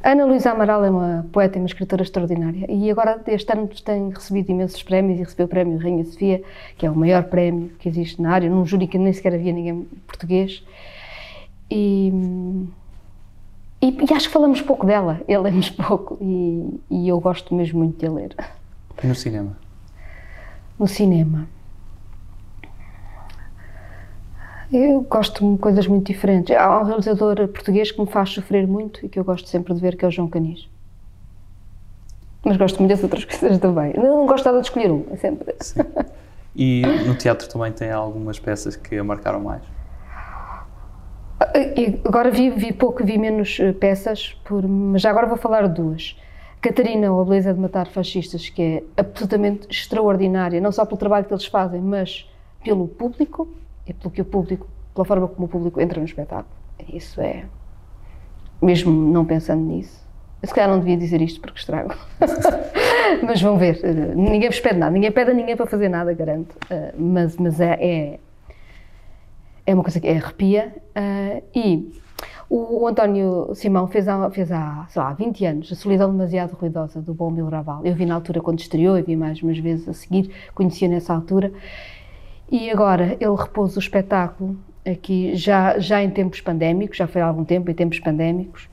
Ana 0.02 0.26
Luísa 0.26 0.50
Amaral 0.50 0.84
é 0.84 0.90
uma 0.90 1.26
poeta 1.32 1.56
e 1.56 1.60
uma 1.60 1.66
escritora 1.66 2.02
extraordinária. 2.02 2.66
E 2.70 2.90
agora, 2.90 3.22
este 3.28 3.50
ano, 3.52 3.66
tem 3.68 4.10
recebido 4.10 4.50
imensos 4.50 4.82
prémios 4.82 5.18
e 5.18 5.22
recebeu 5.22 5.46
o 5.46 5.48
prémio 5.48 5.78
Rainha 5.78 6.04
Sofia, 6.04 6.42
que 6.76 6.84
é 6.84 6.90
o 6.90 6.94
maior 6.94 7.24
prémio 7.24 7.70
que 7.78 7.88
existe 7.88 8.20
na 8.20 8.32
área, 8.32 8.50
num 8.50 8.66
júri 8.66 8.86
que 8.86 8.98
nem 8.98 9.12
sequer 9.14 9.34
havia 9.34 9.52
ninguém 9.52 9.88
português. 10.06 10.62
E 11.70 12.12
e, 13.84 14.04
e, 14.10 14.14
acho 14.14 14.28
que 14.28 14.32
falamos 14.32 14.62
pouco 14.62 14.86
dela, 14.86 15.20
lemos 15.28 15.70
pouco 15.70 16.16
e, 16.20 16.80
e, 16.90 17.08
eu 17.08 17.20
gosto 17.20 17.54
mesmo 17.54 17.80
muito 17.80 17.98
de 17.98 18.08
ler. 18.08 18.34
E 19.02 19.06
no 19.06 19.14
cinema? 19.14 19.56
No 20.78 20.86
cinema. 20.86 21.46
Eu 24.72 25.02
gosto 25.02 25.52
de 25.52 25.58
coisas 25.58 25.86
muito 25.86 26.06
diferentes. 26.06 26.56
Há 26.56 26.80
um 26.80 26.84
realizador 26.84 27.46
português 27.48 27.92
que 27.92 28.00
me 28.00 28.06
faz 28.06 28.30
sofrer 28.30 28.66
muito 28.66 29.04
e 29.04 29.08
que 29.08 29.18
eu 29.18 29.24
gosto 29.24 29.48
sempre 29.48 29.74
de 29.74 29.80
ver, 29.80 29.96
que 29.96 30.04
é 30.04 30.08
o 30.08 30.10
João 30.10 30.28
Canis. 30.28 30.68
Mas 32.44 32.56
gosto 32.56 32.78
muito 32.78 32.90
das 32.90 33.02
outras 33.02 33.24
coisas 33.28 33.58
também. 33.58 33.92
Não 33.94 34.26
gosto 34.26 34.44
nada 34.46 34.60
de 34.60 34.66
escolher 34.66 34.90
um, 34.90 35.04
é 35.10 35.16
sempre. 35.16 35.54
Sim. 35.60 35.80
E 36.56 36.82
no 37.06 37.14
teatro 37.14 37.48
também 37.48 37.72
tem 37.72 37.90
algumas 37.90 38.38
peças 38.38 38.76
que 38.76 38.96
a 38.96 39.04
marcaram 39.04 39.40
mais? 39.40 39.62
Agora 42.04 42.30
vi, 42.30 42.50
vi 42.50 42.72
pouco, 42.72 43.04
vi 43.04 43.16
menos 43.16 43.58
eh, 43.60 43.72
peças, 43.72 44.36
por, 44.44 44.66
mas 44.66 45.02
já 45.02 45.10
agora 45.10 45.26
vou 45.26 45.36
falar 45.36 45.68
duas. 45.68 46.16
Catarina, 46.60 47.12
ou 47.12 47.20
a 47.20 47.24
Beleza 47.24 47.54
de 47.54 47.60
Matar 47.60 47.86
Fascistas, 47.86 48.48
que 48.48 48.62
é 48.62 48.82
absolutamente 48.96 49.68
extraordinária, 49.70 50.60
não 50.60 50.72
só 50.72 50.84
pelo 50.84 50.96
trabalho 50.96 51.26
que 51.26 51.32
eles 51.32 51.46
fazem, 51.46 51.80
mas 51.80 52.28
pelo 52.64 52.88
público, 52.88 53.48
e 53.86 53.92
pelo 53.92 54.10
que 54.10 54.20
o 54.20 54.24
público, 54.24 54.66
pela 54.94 55.04
forma 55.04 55.28
como 55.28 55.46
o 55.46 55.48
público 55.48 55.80
entra 55.80 56.00
no 56.00 56.06
espetáculo. 56.06 56.56
Isso 56.92 57.20
é. 57.20 57.44
Mesmo 58.60 58.90
não 58.90 59.24
pensando 59.24 59.62
nisso. 59.62 60.02
Se 60.42 60.52
calhar 60.52 60.68
não 60.68 60.78
devia 60.78 60.96
dizer 60.96 61.20
isto 61.22 61.40
porque 61.40 61.58
estrago. 61.58 61.94
mas 63.22 63.40
vão 63.40 63.56
ver. 63.56 63.80
Eh, 63.82 64.14
ninguém 64.14 64.48
vos 64.48 64.60
pede 64.60 64.78
nada, 64.78 64.92
ninguém 64.92 65.12
pede 65.12 65.30
a 65.30 65.34
ninguém 65.34 65.56
para 65.56 65.66
fazer 65.66 65.88
nada, 65.88 66.12
garanto. 66.12 66.56
Eh, 66.68 66.94
mas, 66.98 67.36
mas 67.36 67.60
é, 67.60 67.78
é 67.80 68.18
é 69.66 69.74
uma 69.74 69.82
coisa 69.82 70.00
que 70.00 70.08
arrepia. 70.08 70.74
Uh, 70.96 71.42
e 71.54 71.92
o, 72.48 72.82
o, 72.82 72.86
António 72.86 73.50
Simão 73.54 73.86
fez, 73.88 74.06
há, 74.06 74.30
fez 74.30 74.48
sei 74.48 75.02
lá, 75.02 75.12
20 75.12 75.44
anos 75.46 75.72
a 75.72 75.74
Solidão 75.74 76.10
Demasiado 76.10 76.54
Ruidosa 76.54 77.00
do 77.00 77.14
Bom 77.14 77.30
Mil 77.30 77.48
Raval. 77.48 77.84
Eu 77.84 77.94
vi 77.94 78.06
na 78.06 78.14
altura 78.14 78.40
quando 78.40 78.60
estreou 78.60 78.98
e 78.98 79.02
vi 79.02 79.16
mais 79.16 79.42
umas 79.42 79.58
vezes 79.58 79.88
a 79.88 79.92
seguir, 79.92 80.30
conhecia 80.54 80.88
nessa 80.88 81.14
altura. 81.14 81.52
E 82.50 82.70
agora 82.70 83.16
ele 83.20 83.34
repôs 83.36 83.76
o 83.76 83.78
espetáculo 83.78 84.56
aqui 84.86 85.34
já, 85.34 85.78
já 85.78 86.02
em 86.02 86.10
tempos 86.10 86.40
pandémicos, 86.40 86.96
já 86.98 87.06
foi 87.06 87.22
há 87.22 87.26
algum 87.26 87.44
tempo 87.44 87.70
em 87.70 87.74
tempos 87.74 87.98
pandémicos, 87.98 88.68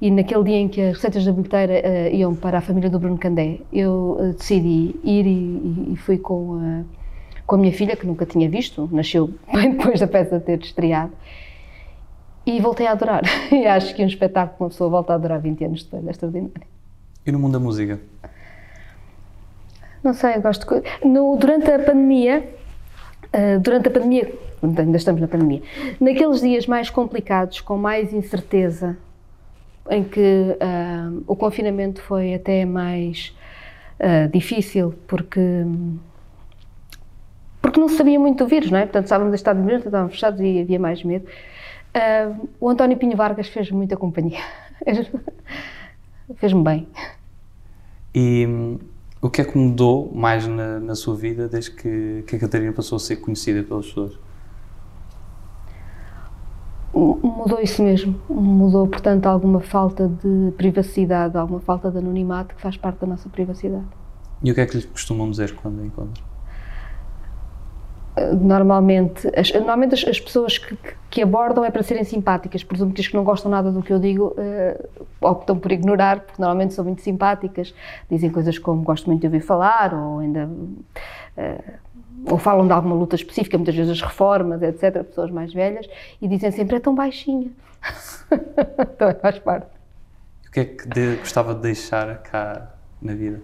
e 0.00 0.10
naquele 0.10 0.44
dia 0.44 0.56
em 0.56 0.68
que 0.68 0.80
as 0.80 0.94
receitas 0.94 1.24
da 1.24 1.32
bilheteira 1.32 1.74
uh, 1.74 2.14
iam 2.14 2.34
para 2.34 2.58
a 2.58 2.60
família 2.60 2.88
do 2.88 2.98
Bruno 2.98 3.18
Candé, 3.18 3.60
eu 3.72 4.16
uh, 4.18 4.32
decidi 4.32 4.96
ir 5.04 5.26
e, 5.26 5.92
e 5.92 5.96
fui 5.96 6.18
com 6.18 6.54
a, 6.54 6.99
com 7.50 7.56
a 7.56 7.58
minha 7.58 7.72
filha, 7.72 7.96
que 7.96 8.06
nunca 8.06 8.24
tinha 8.24 8.48
visto, 8.48 8.88
nasceu 8.92 9.34
bem 9.52 9.72
depois 9.72 9.98
da 9.98 10.06
peça 10.06 10.38
ter 10.38 10.60
estreado, 10.60 11.10
e 12.46 12.60
voltei 12.60 12.86
a 12.86 12.92
adorar. 12.92 13.22
E 13.50 13.66
acho 13.66 13.92
que 13.92 14.04
um 14.04 14.06
espetáculo 14.06 14.56
que 14.56 14.62
uma 14.62 14.68
pessoa 14.68 14.88
volta 14.88 15.12
a 15.12 15.16
adorar 15.16 15.40
20 15.40 15.64
anos 15.64 15.82
depois 15.82 16.06
é 16.06 16.10
extraordinário. 16.12 16.62
E 17.26 17.32
no 17.32 17.40
mundo 17.40 17.54
da 17.54 17.58
música? 17.58 17.98
Não 20.00 20.14
sei, 20.14 20.36
eu 20.36 20.42
gosto 20.42 20.64
de... 20.64 21.08
No, 21.08 21.36
durante 21.36 21.68
a 21.72 21.78
pandemia, 21.80 22.48
uh, 23.34 23.58
durante 23.58 23.88
a 23.88 23.90
pandemia, 23.90 24.32
ainda 24.62 24.96
estamos 24.96 25.20
na 25.20 25.26
pandemia, 25.26 25.60
naqueles 26.00 26.40
dias 26.40 26.68
mais 26.68 26.88
complicados, 26.88 27.60
com 27.60 27.76
mais 27.76 28.12
incerteza, 28.12 28.96
em 29.90 30.04
que 30.04 30.20
uh, 30.20 31.24
o 31.26 31.34
confinamento 31.34 32.00
foi 32.00 32.32
até 32.32 32.64
mais 32.64 33.36
uh, 33.98 34.28
difícil, 34.30 34.94
porque 35.08 35.40
porque 37.60 37.78
não 37.78 37.88
se 37.88 37.96
sabia 37.96 38.18
muito 38.18 38.44
do 38.44 38.48
vírus, 38.48 38.70
não 38.70 38.78
é? 38.78 38.82
Portanto, 38.82 39.04
estávamos 39.04 39.34
estado 39.34 39.62
de 39.62 39.74
estávamos 39.74 40.14
fechados 40.14 40.40
e 40.40 40.60
havia 40.60 40.78
mais 40.78 41.02
medo. 41.04 41.26
Uh, 41.94 42.48
o 42.60 42.68
António 42.68 42.96
Pinho 42.96 43.16
Vargas 43.16 43.48
fez 43.48 43.70
muita 43.70 43.96
companhia. 43.96 44.40
Fez-me 46.36 46.62
bem. 46.62 46.88
E 48.14 48.46
um, 48.46 48.78
o 49.20 49.28
que 49.28 49.40
é 49.40 49.44
que 49.44 49.58
mudou 49.58 50.10
mais 50.14 50.46
na, 50.46 50.78
na 50.78 50.94
sua 50.94 51.16
vida 51.16 51.48
desde 51.48 51.72
que, 51.72 52.24
que 52.26 52.36
a 52.36 52.38
Catarina 52.38 52.72
passou 52.72 52.96
a 52.96 52.98
ser 53.00 53.16
conhecida 53.16 53.62
pelas 53.62 53.86
pessoas? 53.86 54.18
Mudou 56.94 57.60
isso 57.60 57.82
mesmo. 57.82 58.20
Mudou, 58.28 58.86
portanto, 58.86 59.26
alguma 59.26 59.60
falta 59.60 60.08
de 60.08 60.52
privacidade, 60.56 61.36
alguma 61.36 61.60
falta 61.60 61.90
de 61.90 61.98
anonimato 61.98 62.54
que 62.54 62.62
faz 62.62 62.76
parte 62.76 63.00
da 63.00 63.06
nossa 63.06 63.28
privacidade. 63.28 63.86
E 64.42 64.50
o 64.50 64.54
que 64.54 64.60
é 64.60 64.66
que 64.66 64.76
lhe 64.76 64.86
costumam 64.86 65.30
dizer 65.30 65.54
quando 65.54 65.80
a 65.80 65.86
encontram? 65.86 66.29
Normalmente, 68.40 69.28
as, 69.36 69.52
normalmente 69.52 69.94
as, 69.94 70.04
as 70.04 70.20
pessoas 70.20 70.58
que, 70.58 70.76
que, 71.10 71.22
abordam 71.22 71.64
é 71.64 71.70
para 71.70 71.82
serem 71.82 72.04
simpáticas. 72.04 72.62
Presumo 72.62 72.92
que 72.92 73.00
as 73.00 73.08
que 73.08 73.14
não 73.14 73.24
gostam 73.24 73.50
nada 73.50 73.70
do 73.70 73.82
que 73.82 73.92
eu 73.92 73.98
digo 73.98 74.34
uh, 74.36 75.06
optam 75.20 75.58
por 75.58 75.72
ignorar, 75.72 76.20
porque 76.20 76.40
normalmente 76.40 76.74
são 76.74 76.84
muito 76.84 77.02
simpáticas, 77.02 77.74
dizem 78.10 78.30
coisas 78.30 78.58
como 78.58 78.82
gosto 78.82 79.06
muito 79.06 79.20
de 79.20 79.26
ouvir 79.26 79.40
falar, 79.40 79.94
ou 79.94 80.20
ainda. 80.20 80.48
Uh, 81.36 81.90
ou 82.26 82.36
falam 82.36 82.66
de 82.66 82.72
alguma 82.72 82.94
luta 82.94 83.16
específica, 83.16 83.56
muitas 83.56 83.74
vezes 83.74 83.92
as 83.92 84.02
reformas, 84.02 84.60
etc., 84.62 85.02
pessoas 85.04 85.30
mais 85.30 85.54
velhas, 85.54 85.88
e 86.20 86.28
dizem 86.28 86.50
sempre 86.50 86.76
é 86.76 86.80
tão 86.80 86.94
baixinha. 86.94 87.50
então 88.32 89.14
faz 89.22 89.38
parte. 89.38 89.66
O 90.46 90.50
que 90.50 90.60
é 90.60 90.64
que 90.64 90.88
de, 90.88 91.16
gostava 91.16 91.54
de 91.54 91.62
deixar 91.62 92.18
cá 92.18 92.74
na 93.00 93.14
vida? 93.14 93.40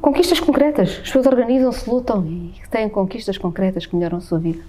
Conquistas 0.00 0.40
concretas. 0.40 0.90
As 0.90 0.98
pessoas 0.98 1.26
organizam-se, 1.26 1.88
lutam 1.88 2.26
e 2.26 2.54
têm 2.70 2.88
conquistas 2.88 3.36
concretas 3.36 3.84
que 3.84 3.94
melhoram 3.94 4.18
a 4.18 4.20
sua 4.20 4.38
vida. 4.38 4.62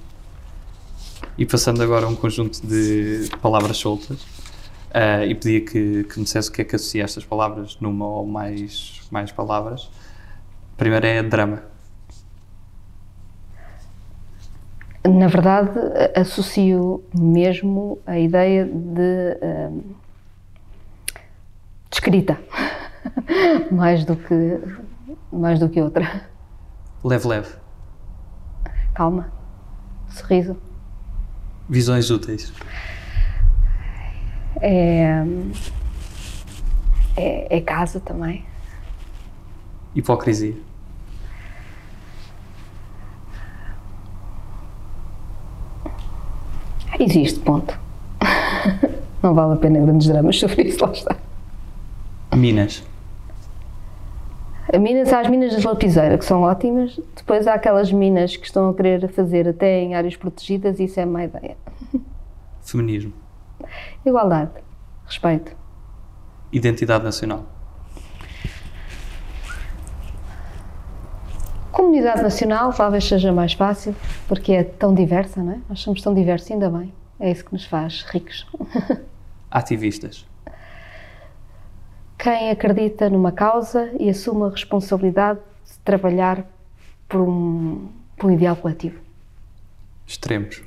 E 1.38 1.46
passando 1.46 1.82
agora 1.82 2.06
a 2.06 2.10
um 2.10 2.16
conjunto 2.16 2.66
de 2.66 3.30
palavras 3.42 3.78
soltas, 3.78 4.22
uh, 4.22 5.24
e 5.26 5.36
pedia 5.36 5.62
que, 5.62 6.04
que 6.04 6.18
me 6.18 6.24
dissesse 6.24 6.50
o 6.50 6.52
que 6.52 6.62
é 6.62 6.66
que 6.66 6.76
associa 6.76 7.04
estas 7.04 7.26
palavras 7.26 7.78
numa 7.80 8.06
ou 8.06 8.26
mais, 8.26 9.02
mais 9.12 9.32
palavras. 9.32 9.90
Primeiro 10.78 11.06
é 11.06 11.24
drama. 11.24 11.64
Na 15.08 15.28
verdade, 15.28 15.80
associo 16.16 17.04
mesmo 17.14 18.00
a 18.08 18.18
ideia 18.18 18.66
de, 18.66 19.38
uh, 19.42 19.84
de 21.90 21.96
escrita, 21.96 22.40
mais 23.72 24.04
do 24.04 24.16
que 24.16 24.60
mais 25.38 25.60
do 25.60 25.70
que 25.70 25.82
outra. 25.82 26.30
Leve, 27.04 27.28
leve. 27.28 27.50
Calma. 28.94 29.32
Sorriso. 30.10 30.58
Visões 31.70 32.10
úteis. 32.10 32.54
É, 34.62 35.24
é, 37.18 37.58
é 37.58 37.62
casa 37.62 38.00
também. 38.00 38.46
Hipocrisia. 39.94 40.56
Existe, 47.00 47.40
ponto. 47.40 47.78
Não 49.22 49.34
vale 49.34 49.54
a 49.54 49.58
pena 49.58 49.80
grandes 49.80 50.08
dramas 50.08 50.40
sobre 50.40 50.64
isso, 50.64 50.84
lá 50.86 50.92
está. 50.92 51.16
Minas. 52.36 52.84
Minas, 54.74 55.14
há 55.14 55.20
as 55.20 55.30
minas 55.30 55.54
das 55.54 55.64
lapiseira, 55.64 56.18
que 56.18 56.26
são 56.26 56.42
ótimas. 56.42 57.00
Depois 57.16 57.48
há 57.48 57.54
aquelas 57.54 57.92
minas 57.92 58.36
que 58.36 58.46
estão 58.46 58.70
a 58.70 58.74
querer 58.74 59.08
fazer 59.10 59.48
até 59.48 59.80
em 59.80 59.94
áreas 59.94 60.16
protegidas, 60.16 60.80
e 60.80 60.86
isso 60.86 61.00
é 61.00 61.06
má 61.06 61.24
ideia. 61.24 61.56
Feminismo. 62.62 63.14
Igualdade. 64.04 64.52
Respeito. 65.06 65.56
Identidade 66.52 67.04
nacional. 67.04 67.46
Comunidade 71.72 72.24
nacional 72.24 72.74
talvez 72.74 73.06
seja 73.06 73.32
mais 73.32 73.54
fácil, 73.54 73.96
porque 74.28 74.54
é 74.54 74.64
tão 74.64 74.96
diversa, 74.96 75.44
não 75.44 75.54
é? 75.54 75.60
Nós 75.70 75.82
somos 75.82 76.02
tão 76.02 76.14
diversos, 76.14 76.50
ainda 76.50 76.70
bem. 76.70 76.92
É 77.20 77.30
isso 77.30 77.46
que 77.46 77.54
nos 77.54 77.66
faz 77.66 78.04
ricos. 78.04 78.48
Ativistas 79.52 80.26
quem 82.26 82.50
acredita 82.50 83.08
numa 83.08 83.32
causa 83.32 83.92
e 84.00 84.10
assume 84.10 84.46
a 84.46 84.50
responsabilidade 84.50 85.40
de 85.64 85.78
trabalhar 85.84 86.44
por 87.08 87.22
um, 87.22 87.88
por 88.18 88.32
um 88.32 88.34
ideal 88.34 88.56
coletivo. 88.56 89.00
Extremos. 90.08 90.64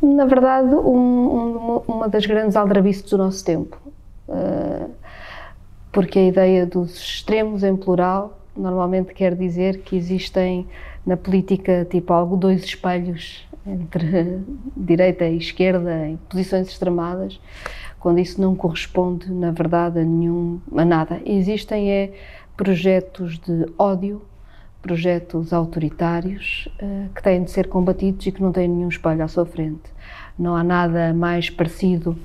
Na 0.00 0.24
verdade, 0.24 0.74
um, 0.74 0.96
um, 0.96 1.76
uma 1.86 2.08
das 2.08 2.24
grandes 2.24 2.56
aldrabices 2.56 3.02
do 3.10 3.18
nosso 3.18 3.44
tempo. 3.44 3.78
Uh, 4.26 4.90
porque 5.92 6.20
a 6.20 6.26
ideia 6.26 6.64
dos 6.64 6.96
extremos 6.96 7.62
em 7.62 7.76
plural 7.76 8.38
normalmente 8.56 9.12
quer 9.12 9.34
dizer 9.34 9.82
que 9.82 9.94
existem 9.94 10.66
na 11.04 11.18
política 11.18 11.86
tipo 11.90 12.14
algo 12.14 12.34
dois 12.34 12.64
espelhos 12.64 13.46
entre 13.66 14.42
direita 14.76 15.24
e 15.24 15.36
esquerda 15.36 16.08
em 16.08 16.16
posições 16.28 16.68
extremadas, 16.68 17.40
quando 17.98 18.18
isso 18.18 18.40
não 18.40 18.54
corresponde, 18.54 19.30
na 19.30 19.50
verdade, 19.50 20.00
a 20.00 20.04
nenhum 20.04 20.60
a 20.74 20.84
nada. 20.84 21.20
Existem 21.24 21.90
é 21.90 22.12
projetos 22.56 23.38
de 23.38 23.66
ódio, 23.78 24.22
projetos 24.82 25.52
autoritários 25.52 26.68
uh, 26.82 27.10
que 27.14 27.22
têm 27.22 27.44
de 27.44 27.50
ser 27.50 27.68
combatidos 27.68 28.26
e 28.26 28.32
que 28.32 28.42
não 28.42 28.50
têm 28.50 28.68
nenhum 28.68 28.88
espelho 28.88 29.22
à 29.22 29.28
sua 29.28 29.44
frente. 29.44 29.82
Não 30.38 30.56
há 30.56 30.64
nada 30.64 31.12
mais 31.12 31.50
parecido 31.50 32.16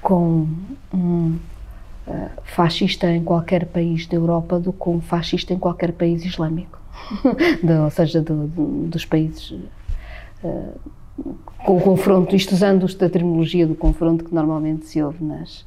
com 0.00 0.48
um 0.94 1.38
uh, 2.06 2.30
fascista 2.44 3.10
em 3.10 3.22
qualquer 3.22 3.66
país 3.66 4.06
da 4.06 4.16
Europa 4.16 4.58
do 4.58 4.72
que 4.72 4.88
um 4.88 5.02
fascista 5.02 5.52
em 5.52 5.58
qualquer 5.58 5.92
país 5.92 6.24
islâmico, 6.24 6.78
de, 7.62 7.72
ou 7.74 7.90
seja, 7.90 8.22
do, 8.22 8.46
do, 8.46 8.88
dos 8.88 9.04
países 9.04 9.54
com 11.64 11.76
o 11.76 11.80
confronto, 11.80 12.34
isto 12.34 12.54
usando 12.54 12.86
a 12.86 13.08
terminologia 13.08 13.66
do 13.66 13.74
confronto 13.74 14.24
que 14.24 14.34
normalmente 14.34 14.86
se 14.86 15.02
ouve 15.02 15.22
nas, 15.22 15.64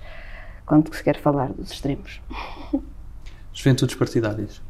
quando 0.66 0.94
se 0.94 1.04
quer 1.04 1.18
falar 1.18 1.52
dos 1.54 1.72
extremos. 1.72 2.22
Juventudes 3.54 3.96
partidárias. 3.96 4.62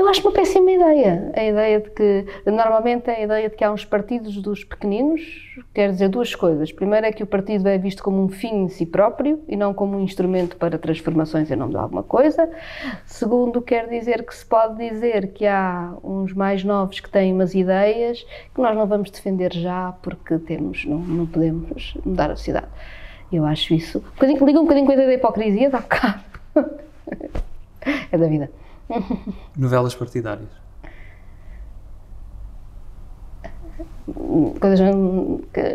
Eu 0.00 0.08
acho 0.08 0.22
uma 0.22 0.32
péssima 0.32 0.72
ideia. 0.72 1.30
A 1.36 1.44
ideia 1.44 1.78
de 1.78 1.90
que, 1.90 2.24
normalmente, 2.46 3.10
a 3.10 3.20
ideia 3.20 3.50
de 3.50 3.54
que 3.54 3.62
há 3.62 3.70
uns 3.70 3.84
partidos 3.84 4.34
dos 4.40 4.64
pequeninos 4.64 5.20
quer 5.74 5.90
dizer 5.90 6.08
duas 6.08 6.34
coisas. 6.34 6.72
Primeiro 6.72 7.04
é 7.04 7.12
que 7.12 7.22
o 7.22 7.26
partido 7.26 7.68
é 7.68 7.76
visto 7.76 8.02
como 8.02 8.24
um 8.24 8.30
fim 8.30 8.62
em 8.62 8.68
si 8.70 8.86
próprio 8.86 9.44
e 9.46 9.58
não 9.58 9.74
como 9.74 9.98
um 9.98 10.00
instrumento 10.00 10.56
para 10.56 10.78
transformações 10.78 11.50
em 11.50 11.54
nome 11.54 11.72
de 11.72 11.76
alguma 11.76 12.02
coisa. 12.02 12.48
Segundo, 13.04 13.60
quer 13.60 13.90
dizer 13.90 14.24
que 14.24 14.34
se 14.34 14.46
pode 14.46 14.78
dizer 14.88 15.34
que 15.34 15.46
há 15.46 15.92
uns 16.02 16.32
mais 16.32 16.64
novos 16.64 16.98
que 16.98 17.10
têm 17.10 17.34
umas 17.34 17.54
ideias 17.54 18.26
que 18.54 18.60
nós 18.62 18.74
não 18.74 18.86
vamos 18.86 19.10
defender 19.10 19.52
já 19.52 19.92
porque 20.00 20.38
temos, 20.38 20.82
não, 20.86 20.98
não 20.98 21.26
podemos 21.26 21.92
mudar 22.06 22.30
a 22.30 22.36
sociedade. 22.36 22.68
Eu 23.30 23.44
acho 23.44 23.74
isso. 23.74 24.02
Liga 24.22 24.58
um 24.58 24.62
bocadinho 24.62 24.86
com 24.86 24.92
a 24.92 24.94
ideia 24.94 25.08
da 25.08 25.14
hipocrisia, 25.14 25.68
dá 25.68 25.76
um 25.76 25.82
bocado. 25.82 26.20
é 28.10 28.16
da 28.16 28.26
vida. 28.26 28.59
Novelas 29.56 29.94
partidárias? 29.94 30.48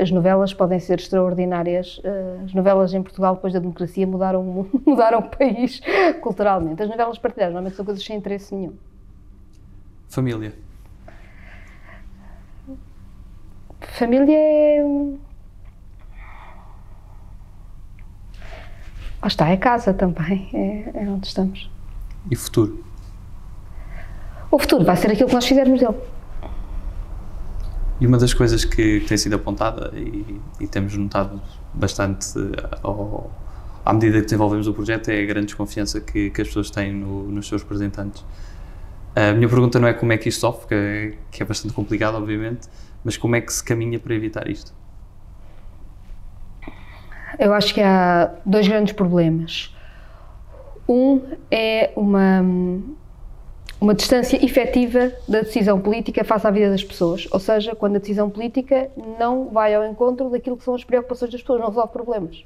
As 0.01 0.11
novelas 0.11 0.53
podem 0.53 0.79
ser 0.79 0.99
extraordinárias. 0.99 1.99
Eh, 2.03 2.39
as 2.45 2.53
novelas 2.53 2.93
em 2.93 3.01
Portugal, 3.01 3.35
depois 3.35 3.53
da 3.53 3.59
democracia, 3.59 4.05
mudaram, 4.05 4.67
mudaram 4.85 5.19
o 5.19 5.29
país 5.29 5.81
culturalmente. 6.21 6.81
As 6.81 6.89
novelas 6.89 7.17
partidárias 7.17 7.53
normalmente 7.53 7.75
são 7.75 7.85
coisas 7.85 8.03
sem 8.03 8.17
interesse 8.17 8.53
nenhum. 8.53 8.73
Família? 10.09 10.53
Família 13.79 14.37
é. 14.37 14.83
Lá 19.21 19.27
está, 19.27 19.49
é 19.49 19.57
casa 19.57 19.91
também, 19.93 20.49
é, 20.53 21.03
é 21.03 21.09
onde 21.09 21.25
estamos. 21.25 21.69
E 22.29 22.35
futuro? 22.35 22.84
O 24.51 24.59
futuro 24.59 24.83
vai 24.83 24.95
ser 24.95 25.11
aquilo 25.11 25.27
que 25.27 25.35
nós 25.35 25.45
fizermos 25.45 25.79
dele. 25.79 25.95
E 27.99 28.07
uma 28.07 28.17
das 28.17 28.33
coisas 28.33 28.65
que 28.65 28.99
tem 29.01 29.17
sido 29.17 29.35
apontada 29.35 29.91
e, 29.95 30.39
e 30.59 30.67
temos 30.67 30.95
notado 30.97 31.41
bastante 31.73 32.27
ao, 32.83 33.31
à 33.85 33.93
medida 33.93 34.19
que 34.19 34.25
desenvolvemos 34.25 34.67
o 34.67 34.73
projeto 34.73 35.09
é 35.09 35.21
a 35.21 35.25
grande 35.25 35.47
desconfiança 35.47 36.01
que, 36.01 36.31
que 36.31 36.41
as 36.41 36.47
pessoas 36.47 36.71
têm 36.71 36.91
no, 36.91 37.23
nos 37.29 37.47
seus 37.47 37.61
representantes. 37.61 38.25
A 39.15 39.31
minha 39.31 39.47
pergunta 39.47 39.79
não 39.79 39.87
é 39.87 39.93
como 39.93 40.11
é 40.11 40.17
que 40.17 40.27
isto 40.27 40.41
sofre, 40.41 40.67
que 40.67 40.73
é, 40.73 41.17
que 41.31 41.43
é 41.43 41.45
bastante 41.45 41.73
complicado, 41.73 42.15
obviamente, 42.15 42.67
mas 43.03 43.15
como 43.15 43.35
é 43.35 43.41
que 43.41 43.53
se 43.53 43.63
caminha 43.63 43.99
para 43.99 44.13
evitar 44.13 44.49
isto? 44.49 44.73
Eu 47.37 47.53
acho 47.53 47.73
que 47.73 47.81
há 47.81 48.33
dois 48.45 48.67
grandes 48.67 48.93
problemas. 48.93 49.73
Um 50.89 51.21
é 51.49 51.91
uma, 51.95 52.43
uma 53.85 53.93
distância 53.93 54.43
efetiva 54.43 55.11
da 55.27 55.41
decisão 55.41 55.79
política 55.79 56.23
face 56.23 56.47
à 56.47 56.49
vida 56.49 56.71
das 56.71 56.83
pessoas. 56.83 57.27
Ou 57.31 57.39
seja, 57.39 57.75
quando 57.75 57.97
a 57.97 57.99
decisão 57.99 58.31
política 58.31 58.89
não 59.19 59.49
vai 59.49 59.75
ao 59.75 59.85
encontro 59.85 60.27
daquilo 60.31 60.57
que 60.57 60.63
são 60.63 60.73
as 60.73 60.83
preocupações 60.83 61.31
das 61.31 61.41
pessoas, 61.41 61.61
não 61.61 61.67
resolve 61.67 61.93
problemas. 61.93 62.43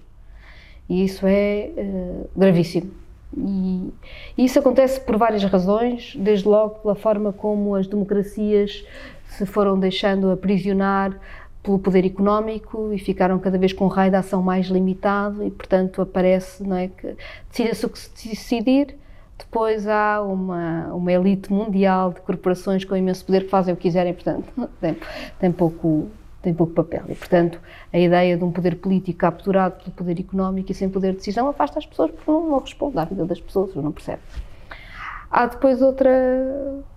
E 0.89 1.05
isso 1.05 1.25
é 1.25 1.69
uh, 1.77 2.29
gravíssimo. 2.35 2.91
E 3.37 3.93
isso 4.37 4.59
acontece 4.59 4.99
por 4.99 5.15
várias 5.15 5.41
razões, 5.45 6.13
desde 6.17 6.45
logo 6.45 6.79
pela 6.79 6.95
forma 6.95 7.31
como 7.31 7.73
as 7.73 7.87
democracias 7.87 8.83
se 9.29 9.45
foram 9.45 9.79
deixando 9.79 10.31
aprisionar 10.31 11.17
pelo 11.63 11.79
poder 11.79 12.05
económico 12.05 12.91
e 12.91 12.99
ficaram 12.99 13.39
cada 13.39 13.57
vez 13.57 13.71
com 13.71 13.85
um 13.85 13.87
raio 13.87 14.11
de 14.11 14.17
ação 14.17 14.41
mais 14.41 14.67
limitado 14.67 15.41
e, 15.41 15.51
portanto, 15.51 16.01
aparece, 16.01 16.63
não 16.63 16.75
é, 16.75 16.89
que 16.89 17.15
decide-se 17.49 17.85
o 17.85 17.89
que 17.89 17.99
se 17.99 18.29
decidir, 18.29 18.97
depois 19.39 19.87
há 19.87 20.21
uma, 20.21 20.93
uma 20.93 21.11
elite 21.11 21.51
mundial 21.51 22.11
de 22.11 22.21
corporações 22.21 22.83
com 22.83 22.95
imenso 22.95 23.25
poder 23.25 23.45
que 23.45 23.49
fazem 23.49 23.73
o 23.73 23.77
que 23.77 23.83
quiserem, 23.83 24.13
portanto, 24.13 24.69
tem, 24.79 24.97
tem, 25.39 25.51
pouco, 25.51 26.09
tem 26.41 26.53
pouco 26.53 26.73
papel. 26.73 27.03
E, 27.07 27.15
portanto, 27.15 27.59
a 27.91 27.97
ideia 27.97 28.37
de 28.37 28.43
um 28.43 28.51
poder 28.51 28.75
político 28.75 29.17
capturado 29.17 29.77
pelo 29.77 29.91
poder 29.91 30.19
económico 30.19 30.71
e 30.71 30.75
sem 30.75 30.89
poder 30.89 31.11
de 31.11 31.17
decisão 31.17 31.47
afasta 31.47 31.79
as 31.79 31.85
pessoas 31.85 32.11
porque 32.11 32.29
não, 32.29 32.49
não 32.49 32.59
responde 32.59 32.99
à 32.99 33.05
vida 33.05 33.25
das 33.25 33.39
pessoas, 33.39 33.73
não 33.75 33.91
percebe. 33.91 34.21
Há 35.31 35.45
depois 35.45 35.81
outra 35.81 36.11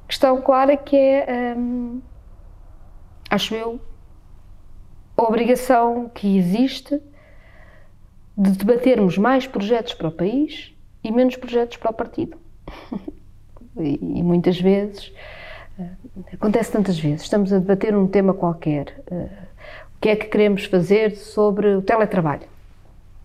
questão 0.09 0.41
clara 0.43 0.77
que 0.77 0.97
é. 0.97 1.55
Hum, 1.57 2.01
acho 3.31 3.55
eu, 3.55 3.81
a 5.17 5.23
obrigação 5.23 6.11
que 6.13 6.37
existe 6.37 7.01
de 8.37 8.51
debatermos 8.51 9.17
mais 9.17 9.47
projetos 9.47 9.95
para 9.95 10.09
o 10.09 10.13
país 10.13 10.72
e 11.03 11.11
menos 11.11 11.37
projetos 11.37 11.77
para 11.77 11.91
o 11.91 11.95
partido. 11.95 12.37
e, 13.79 13.99
e, 14.01 14.23
muitas 14.23 14.61
vezes, 14.61 15.13
uh, 15.79 15.87
acontece 16.33 16.73
tantas 16.73 16.99
vezes, 16.99 17.23
estamos 17.23 17.53
a 17.53 17.59
debater 17.59 17.95
um 17.97 18.07
tema 18.07 18.35
qualquer, 18.35 19.03
uh, 19.11 19.29
o 19.97 20.01
que 20.01 20.09
é 20.09 20.17
que 20.17 20.27
queremos 20.27 20.65
fazer 20.65 21.17
sobre 21.17 21.75
o 21.75 21.83
teletrabalho 21.83 22.53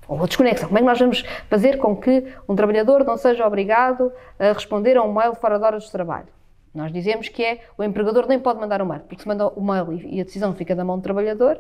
ou 0.07 0.23
a 0.23 0.25
desconexão. 0.25 0.69
Como 0.69 0.77
é 0.77 0.81
que 0.81 0.87
nós 0.87 0.99
vamos 0.99 1.21
fazer 1.49 1.77
com 1.77 1.95
que 1.95 2.23
um 2.47 2.55
trabalhador 2.55 3.03
não 3.03 3.17
seja 3.17 3.45
obrigado 3.45 4.11
a 4.39 4.53
responder 4.53 4.97
a 4.97 5.03
um 5.03 5.13
mail 5.13 5.35
fora 5.35 5.59
de 5.59 5.65
horas 5.65 5.83
de 5.83 5.91
trabalho? 5.91 6.27
Nós 6.73 6.91
dizemos 6.93 7.27
que 7.27 7.43
é 7.43 7.61
o 7.77 7.83
empregador 7.83 8.27
nem 8.27 8.39
pode 8.39 8.59
mandar 8.59 8.81
o 8.81 8.85
mail, 8.85 9.01
porque 9.01 9.21
se 9.21 9.27
manda 9.27 9.47
o 9.47 9.63
mail 9.63 9.91
e 9.93 10.21
a 10.21 10.23
decisão 10.23 10.53
fica 10.53 10.75
da 10.75 10.85
mão 10.85 10.97
do 10.97 11.01
trabalhador, 11.01 11.59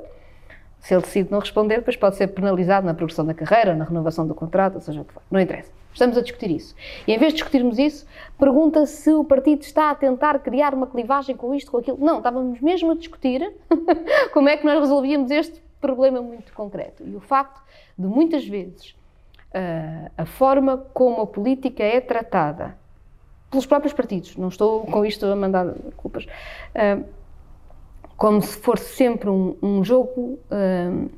se 0.79 0.93
ele 0.93 1.01
decide 1.01 1.31
não 1.31 1.39
responder, 1.39 1.77
depois 1.77 1.95
pode 1.95 2.15
ser 2.15 2.27
penalizado 2.27 2.85
na 2.85 2.93
progressão 2.93 3.25
da 3.25 3.33
carreira, 3.33 3.75
na 3.75 3.83
renovação 3.83 4.27
do 4.27 4.35
contrato, 4.35 4.75
ou 4.75 4.81
seja 4.81 5.01
o 5.01 5.05
que 5.05 5.13
for. 5.13 5.23
Não 5.29 5.39
interessa. 5.39 5.71
Estamos 5.97 6.15
a 6.15 6.21
discutir 6.21 6.51
isso. 6.51 6.75
E 7.07 7.11
em 7.11 7.17
vez 7.17 7.33
de 7.33 7.37
discutirmos 7.37 7.79
isso, 7.79 8.05
pergunta 8.37 8.85
se 8.85 9.11
o 9.11 9.23
partido 9.23 9.63
está 9.63 9.89
a 9.89 9.95
tentar 9.95 10.37
criar 10.39 10.75
uma 10.75 10.85
clivagem 10.85 11.35
com 11.35 11.55
isto, 11.55 11.71
com 11.71 11.79
aquilo. 11.79 11.97
Não, 11.99 12.17
estávamos 12.17 12.61
mesmo 12.61 12.91
a 12.91 12.95
discutir 12.95 13.51
como 14.31 14.47
é 14.47 14.55
que 14.55 14.63
nós 14.63 14.79
resolvíamos 14.79 15.31
este 15.31 15.59
problema 15.81 16.21
muito 16.21 16.53
concreto. 16.53 17.03
E 17.03 17.15
o 17.15 17.19
facto 17.19 17.59
de 17.97 18.05
muitas 18.05 18.47
vezes 18.47 18.95
a 20.15 20.25
forma 20.25 20.77
como 20.93 21.21
a 21.21 21.25
política 21.25 21.83
é 21.83 21.99
tratada 21.99 22.77
pelos 23.49 23.65
próprios 23.65 23.93
partidos, 23.93 24.35
não 24.35 24.49
estou 24.49 24.81
com 24.81 25.03
isto 25.03 25.25
a 25.25 25.35
mandar 25.35 25.73
culpas, 25.95 26.25
uh, 26.25 27.03
como 28.15 28.41
se 28.41 28.57
fosse 28.57 28.95
sempre 28.95 29.29
um, 29.29 29.55
um 29.63 29.83
jogo 29.83 30.37
uh, 30.51 31.09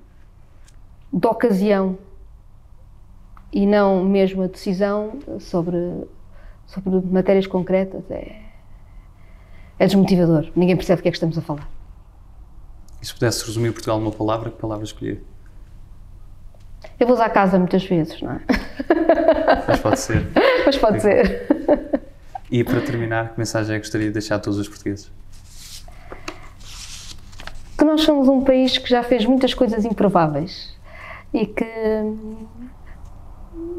de 1.12 1.28
ocasião 1.28 1.98
e 3.52 3.66
não 3.66 4.04
mesmo 4.04 4.44
a 4.44 4.48
decisão 4.48 5.20
sobre, 5.40 5.78
sobre 6.68 7.02
matérias 7.12 7.48
concretas. 7.48 8.10
É, 8.10 8.36
é 9.78 9.86
desmotivador, 9.86 10.52
ninguém 10.56 10.76
percebe 10.76 11.00
o 11.00 11.04
que 11.04 11.08
é 11.08 11.12
que 11.12 11.18
estamos 11.18 11.38
a 11.38 11.42
falar. 11.42 11.70
E 13.02 13.06
se 13.06 13.14
pudesse 13.14 13.46
resumir 13.46 13.72
Portugal 13.72 14.00
numa 14.00 14.12
palavra, 14.12 14.52
que 14.52 14.58
palavra 14.58 14.84
escolher? 14.84 15.24
Eu 17.00 17.08
vou 17.08 17.16
usar 17.16 17.30
casa 17.30 17.58
muitas 17.58 17.84
vezes, 17.86 18.22
não 18.22 18.34
é? 18.34 18.42
Mas 19.68 19.80
pode 19.80 20.00
ser. 20.00 20.28
Mas 20.66 20.78
pode 20.78 21.02
ser. 21.02 21.48
E 22.52 22.64
para 22.64 22.82
terminar, 22.82 23.34
que 23.34 23.40
mensagem 23.40 23.76
é 23.76 23.80
que 23.80 23.86
gostaria 23.86 24.08
de 24.08 24.14
deixar 24.14 24.36
a 24.36 24.40
todos 24.40 24.60
os 24.60 24.68
portugueses? 24.68 25.12
Que 27.78 27.86
nós 27.86 28.02
somos 28.02 28.28
um 28.28 28.44
país 28.44 28.78
que 28.78 28.90
já 28.90 29.02
fez 29.02 29.26
muitas 29.26 29.54
coisas 29.54 29.86
improváveis 29.86 30.76
e 31.34 31.46
que 31.46 31.66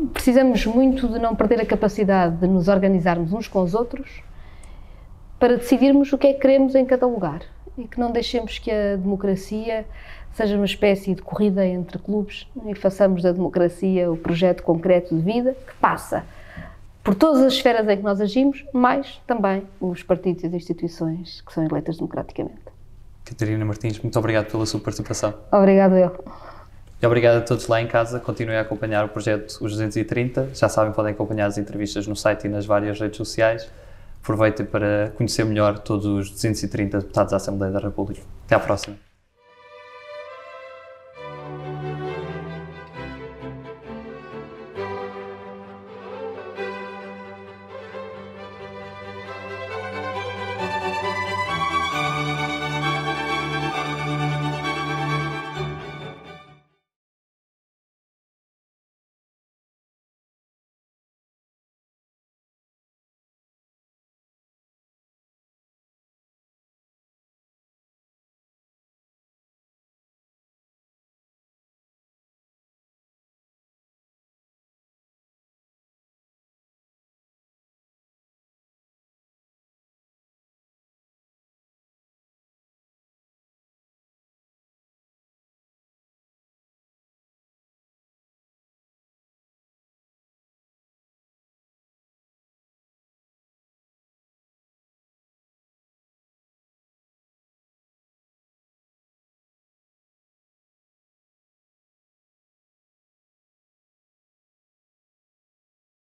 precisamos 0.09 0.64
muito 0.66 1.09
de 1.09 1.18
não 1.18 1.34
perder 1.34 1.61
a 1.61 1.66
capacidade 1.66 2.36
de 2.36 2.46
nos 2.46 2.68
organizarmos 2.68 3.32
uns 3.32 3.48
com 3.48 3.62
os 3.62 3.74
outros 3.74 4.22
para 5.38 5.57
decidirmos 5.57 6.12
o 6.12 6.18
que 6.18 6.28
é 6.28 6.32
que 6.34 6.40
queremos 6.40 6.74
em 6.74 6.84
cada 6.84 7.07
lugar 7.07 7.42
e 7.78 7.86
que 7.86 7.98
não 7.98 8.11
deixemos 8.11 8.59
que 8.59 8.70
a 8.70 8.96
democracia 8.96 9.86
seja 10.32 10.57
uma 10.57 10.64
espécie 10.64 11.14
de 11.14 11.22
corrida 11.22 11.66
entre 11.66 11.98
clubes 11.98 12.46
e 12.66 12.74
façamos 12.74 13.22
da 13.22 13.32
democracia 13.32 14.11
o 14.11 14.16
projeto 14.16 14.62
concreto 14.62 15.14
de 15.16 15.22
vida 15.22 15.55
que 15.66 15.74
passa 15.80 16.24
por 17.03 17.14
todas 17.14 17.40
as 17.40 17.55
esferas 17.55 17.88
em 17.88 17.96
que 17.96 18.03
nós 18.03 18.20
agimos, 18.20 18.64
mais 18.72 19.20
também 19.26 19.62
os 19.80 20.03
partidos 20.03 20.44
e 20.44 20.46
as 20.46 20.53
instituições 20.53 21.40
que 21.40 21.53
são 21.53 21.64
eleitas 21.64 21.96
democraticamente. 21.96 22.61
Catarina 23.24 23.64
Martins, 23.64 23.98
muito 24.01 24.18
obrigado 24.18 24.51
pela 24.51 24.66
sua 24.66 24.80
participação. 24.80 25.34
Obrigado 25.51 25.94
eu. 25.94 26.49
E 27.03 27.07
obrigado 27.07 27.38
a 27.38 27.40
todos 27.40 27.66
lá 27.66 27.80
em 27.80 27.86
casa. 27.86 28.20
Continuem 28.20 28.59
a 28.59 28.61
acompanhar 28.61 29.05
o 29.05 29.09
projeto 29.09 29.51
Os 29.61 29.72
230. 29.72 30.51
Já 30.55 30.68
sabem, 30.68 30.92
podem 30.92 31.12
acompanhar 31.12 31.46
as 31.46 31.57
entrevistas 31.57 32.07
no 32.07 32.14
site 32.14 32.44
e 32.44 32.48
nas 32.48 32.66
várias 32.66 33.01
redes 33.01 33.16
sociais. 33.16 33.68
Aproveitem 34.22 34.66
para 34.66 35.11
conhecer 35.16 35.44
melhor 35.44 35.78
todos 35.78 36.05
os 36.05 36.30
230 36.30 36.98
deputados 36.98 37.30
da 37.30 37.38
Assembleia 37.38 37.72
da 37.72 37.80
República. 37.80 38.20
Até 38.44 38.55
à 38.55 38.61
próxima. 38.61 39.09